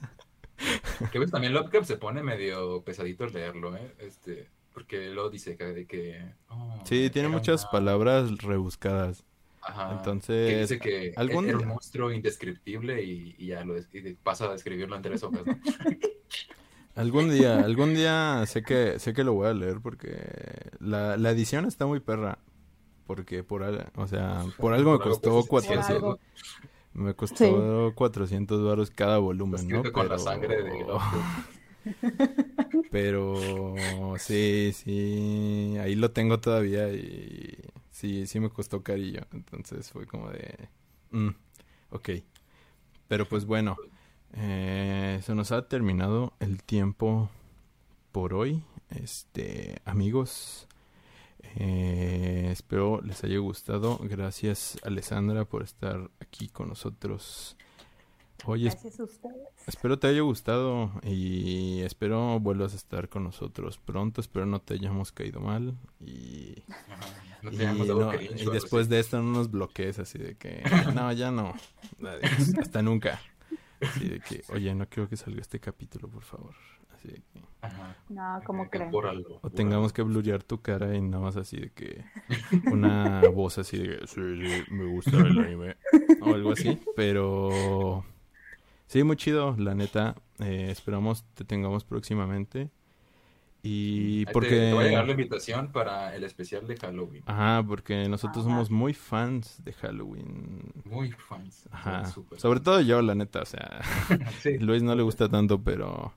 Que 1.10 1.18
ves, 1.18 1.30
también 1.30 1.52
Lovecraft 1.52 1.86
se 1.86 1.96
pone 1.96 2.22
medio 2.22 2.82
pesadito 2.82 3.24
al 3.24 3.32
leerlo, 3.32 3.76
¿eh? 3.76 3.94
Este, 3.98 4.48
porque 4.72 5.10
luego 5.10 5.30
dice 5.30 5.56
que, 5.56 5.86
que... 5.86 6.24
oh, 6.48 6.80
Sí, 6.84 7.10
tiene 7.10 7.28
muchas 7.28 7.62
una- 7.62 7.70
palabras 7.72 8.38
rebuscadas. 8.38 9.24
Ajá, 9.64 9.92
Entonces, 9.96 10.48
que 10.48 10.60
dice 10.60 10.78
que 10.80 11.12
algún 11.16 11.48
era 11.48 11.58
un 11.58 11.68
monstruo 11.68 12.10
indescriptible 12.10 13.00
y, 13.02 13.36
y 13.38 13.46
ya 13.48 13.64
lo 13.64 13.78
y 13.78 14.14
pasa 14.22 14.46
a 14.46 14.52
describirlo 14.52 14.96
en 14.96 15.02
tres 15.02 15.22
hojas, 15.22 15.46
¿no? 15.46 15.56
Algún 16.94 17.30
día, 17.30 17.58
algún 17.60 17.94
día 17.94 18.44
sé 18.46 18.62
que 18.62 18.98
sé 18.98 19.14
que 19.14 19.24
lo 19.24 19.32
voy 19.32 19.48
a 19.48 19.54
leer 19.54 19.80
porque 19.80 20.14
la, 20.78 21.16
la 21.16 21.30
edición 21.30 21.64
está 21.64 21.86
muy 21.86 22.00
perra. 22.00 22.38
Porque 23.06 23.42
por, 23.42 23.62
o 23.62 24.06
sea, 24.06 24.44
por 24.58 24.74
algo 24.74 24.92
me 24.92 24.98
costó 24.98 25.30
pues, 25.30 25.46
Por 25.46 25.48
400, 25.48 25.90
algo. 25.90 26.18
Me 26.94 27.14
costó 27.14 27.92
400 27.94 28.62
varos 28.64 28.90
cada 28.90 29.18
volumen, 29.18 29.66
¿no? 29.68 29.82
Con 29.92 30.08
la 30.08 30.16
Pero- 30.16 30.18
sangre 30.18 30.62
de. 30.62 30.86
Pero 32.90 34.14
sí, 34.18 34.72
sí, 34.74 35.76
ahí 35.80 35.94
lo 35.94 36.10
tengo 36.12 36.38
todavía 36.40 36.88
y 36.92 37.58
sí, 37.90 38.26
sí 38.26 38.40
me 38.40 38.50
costó 38.50 38.82
carillo. 38.82 39.22
Entonces 39.32 39.90
fue 39.90 40.06
como 40.06 40.30
de, 40.30 40.68
mm, 41.10 41.30
ok. 41.90 42.10
Pero 43.08 43.28
pues 43.28 43.44
bueno, 43.46 43.76
eh, 44.34 45.20
se 45.24 45.34
nos 45.34 45.52
ha 45.52 45.66
terminado 45.68 46.34
el 46.40 46.62
tiempo 46.62 47.28
por 48.12 48.34
hoy. 48.34 48.62
Este, 48.90 49.80
amigos, 49.84 50.68
eh, 51.56 52.48
espero 52.52 53.00
les 53.02 53.22
haya 53.24 53.38
gustado. 53.38 53.98
Gracias, 54.02 54.78
Alessandra, 54.84 55.44
por 55.44 55.62
estar 55.62 56.10
aquí 56.20 56.48
con 56.48 56.68
nosotros. 56.68 57.56
Hoy 58.44 58.66
es- 58.66 58.74
Gracias 58.74 58.98
a 59.00 59.04
ustedes. 59.04 59.36
Espero 59.68 59.98
te 59.98 60.08
haya 60.08 60.22
gustado 60.22 60.90
y 61.04 61.80
espero 61.82 62.40
vuelvas 62.40 62.72
a 62.72 62.76
estar 62.76 63.08
con 63.08 63.22
nosotros 63.24 63.78
pronto. 63.78 64.20
Espero 64.20 64.46
no 64.46 64.60
te 64.60 64.74
hayamos 64.74 65.12
caído 65.12 65.40
mal 65.40 65.76
y, 66.00 66.56
No 67.42 67.50
y, 67.52 67.56
no- 68.44 68.50
después 68.52 68.88
de 68.88 68.98
esto 69.00 69.20
no 69.22 69.30
nos 69.32 69.50
bloquees 69.50 69.98
así 70.00 70.18
de 70.18 70.36
que 70.36 70.62
no, 70.94 71.12
ya 71.12 71.30
no. 71.30 71.54
Hasta 72.60 72.82
nunca. 72.82 73.20
Así 73.80 74.08
de 74.08 74.20
que, 74.20 74.42
oye, 74.48 74.74
no 74.74 74.88
quiero 74.88 75.08
que 75.08 75.16
salga 75.16 75.40
este 75.40 75.58
capítulo, 75.60 76.08
por 76.08 76.22
favor. 76.22 76.54
Así 77.02 77.08
de 77.08 77.14
que, 77.14 77.40
Ajá, 77.62 77.96
No, 78.08 78.40
¿cómo 78.44 78.68
creen? 78.70 78.90
o 79.42 79.50
tengamos 79.50 79.92
que 79.92 80.02
blurrear 80.02 80.42
tu 80.42 80.60
cara 80.60 80.94
y 80.96 81.00
nada 81.00 81.22
más 81.22 81.36
así 81.36 81.56
de 81.58 81.70
que 81.70 82.04
una 82.72 83.28
voz 83.28 83.58
así 83.58 83.78
de 83.78 83.98
que 84.00 84.06
sí, 84.06 84.20
sí, 84.20 84.64
me 84.72 84.84
gusta 84.86 85.16
el 85.18 85.38
anime 85.38 85.76
o 86.20 86.32
algo 86.32 86.52
así, 86.52 86.78
pero 86.96 88.04
sí, 88.88 89.04
muy 89.04 89.16
chido, 89.16 89.56
la 89.58 89.74
neta. 89.74 90.16
eh, 90.40 90.68
esperamos 90.70 91.24
te 91.34 91.44
tengamos 91.44 91.84
próximamente 91.84 92.70
y 93.62 94.18
Ahí 94.20 94.24
te- 94.26 94.32
porque 94.32 94.48
Te, 94.48 94.72
va 94.74 94.80
a 94.82 94.84
llegar 94.84 95.04
la 95.06 95.12
invitación 95.12 95.70
para 95.72 96.16
el 96.16 96.24
especial 96.24 96.66
de 96.66 96.76
Halloween. 96.76 97.22
ajá, 97.26 97.64
porque 97.66 98.08
nosotros 98.08 98.44
Ajá. 98.44 98.54
somos 98.54 98.70
muy 98.70 98.92
fans 98.94 99.62
de 99.64 99.72
Halloween. 99.72 100.72
Muy 100.84 101.12
fans. 101.12 101.68
Ajá. 101.70 102.04
Sobre 102.06 102.38
fans. 102.40 102.62
todo 102.64 102.80
yo, 102.80 103.00
la 103.02 103.14
neta, 103.14 103.42
o 103.42 103.46
sea, 103.46 103.80
Sí, 104.40 104.58
Luis 104.58 104.82
no 104.82 104.94
le 104.96 105.02
gusta 105.02 105.28
tanto, 105.28 105.62
pero 105.62 106.12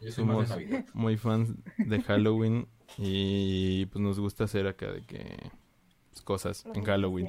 yo 0.00 0.12
soy 0.12 0.24
más 0.24 0.38
de 0.38 0.46
somos 0.46 0.48
Navidad. 0.48 0.84
muy 0.94 1.16
fans 1.16 1.54
de 1.78 2.02
Halloween 2.02 2.66
y 2.98 3.86
pues 3.86 4.02
nos 4.02 4.18
gusta 4.20 4.44
hacer 4.44 4.66
acá 4.66 4.92
de 4.92 5.02
que 5.02 5.50
pues, 6.10 6.22
cosas 6.22 6.64
en 6.74 6.84
Halloween. 6.84 7.28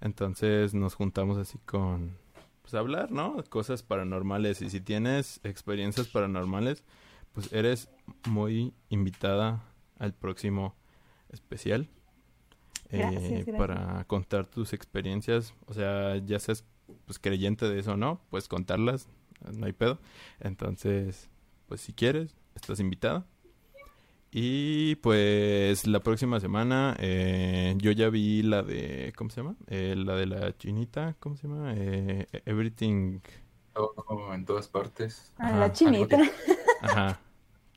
Entonces 0.00 0.74
nos 0.74 0.94
juntamos 0.94 1.38
así 1.38 1.58
con 1.64 2.16
pues 2.62 2.74
hablar, 2.74 3.10
¿no? 3.10 3.42
Cosas 3.48 3.82
paranormales 3.82 4.60
y 4.62 4.70
si 4.70 4.80
tienes 4.80 5.40
experiencias 5.42 6.06
paranormales, 6.08 6.84
pues 7.32 7.52
eres 7.52 7.88
muy 8.28 8.74
invitada 8.90 9.62
al 9.98 10.12
próximo 10.14 10.74
especial. 11.30 11.88
eh, 12.90 12.98
Gracias, 12.98 13.30
gracias. 13.30 13.56
para 13.56 14.04
contar 14.04 14.46
tus 14.46 14.72
experiencias, 14.72 15.54
o 15.66 15.74
sea, 15.74 16.16
ya 16.18 16.38
seas 16.38 16.64
pues 17.06 17.18
creyente 17.18 17.68
de 17.68 17.78
eso 17.80 17.92
o 17.92 17.96
no, 17.96 18.20
puedes 18.30 18.48
contarlas, 18.48 19.08
no 19.52 19.66
hay 19.66 19.72
pedo. 19.72 19.98
Entonces, 20.40 21.28
pues 21.68 21.82
si 21.82 21.92
quieres, 21.92 22.34
estás 22.54 22.80
invitada. 22.80 23.26
Y 24.30 24.96
pues 24.96 25.86
la 25.86 26.00
próxima 26.00 26.38
semana 26.38 26.94
eh, 26.98 27.74
yo 27.78 27.92
ya 27.92 28.10
vi 28.10 28.42
la 28.42 28.62
de, 28.62 29.12
¿cómo 29.16 29.30
se 29.30 29.40
llama? 29.40 29.56
Eh, 29.68 29.94
la 29.96 30.16
de 30.16 30.26
la 30.26 30.56
chinita, 30.56 31.16
¿cómo 31.18 31.36
se 31.36 31.48
llama? 31.48 31.72
Eh, 31.74 32.26
Everything, 32.44 33.20
Todo 33.72 34.34
en 34.34 34.44
todas 34.44 34.68
partes. 34.68 35.32
A 35.38 35.48
Ajá. 35.48 35.58
la 35.58 35.72
chinita. 35.72 36.18
ajá. 36.82 37.20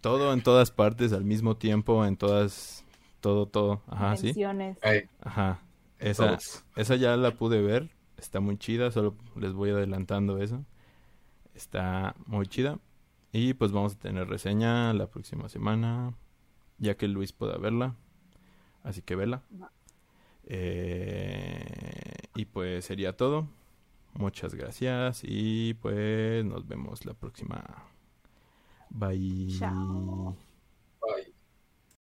Todo 0.02 0.34
en 0.34 0.42
todas 0.42 0.72
partes 0.72 1.14
al 1.14 1.24
mismo 1.24 1.56
tiempo, 1.56 2.06
en 2.06 2.18
todas, 2.18 2.84
todo, 3.22 3.46
todo, 3.46 3.82
ajá, 3.88 4.18
sí. 4.18 4.28
Menciones. 4.28 4.78
Ajá. 5.22 5.62
Esa, 6.00 6.26
todos. 6.28 6.66
esa 6.76 6.96
ya 6.96 7.16
la 7.16 7.32
pude 7.32 7.62
ver, 7.62 7.92
está 8.18 8.40
muy 8.40 8.58
chida, 8.58 8.92
solo 8.92 9.16
les 9.36 9.54
voy 9.54 9.70
adelantando 9.70 10.40
eso. 10.42 10.66
Está 11.54 12.16
muy 12.26 12.48
chida. 12.48 12.80
Y 13.32 13.54
pues 13.54 13.72
vamos 13.72 13.96
a 13.96 14.00
tener 14.00 14.28
reseña 14.28 14.94
la 14.94 15.08
próxima 15.08 15.48
semana, 15.48 16.14
ya 16.78 16.96
que 16.96 17.08
Luis 17.08 17.32
pueda 17.32 17.58
verla. 17.58 17.96
Así 18.84 19.02
que 19.02 19.16
vela. 19.16 19.44
Eh, 20.46 22.28
y 22.36 22.46
pues 22.46 22.86
sería 22.86 23.16
todo. 23.16 23.48
Muchas 24.14 24.54
gracias 24.54 25.22
y 25.24 25.76
pues 25.76 26.44
nos 26.44 26.68
vemos 26.68 27.06
la 27.06 27.14
próxima. 27.14 27.64
Bye. 28.90 29.56
Chao. 29.58 30.51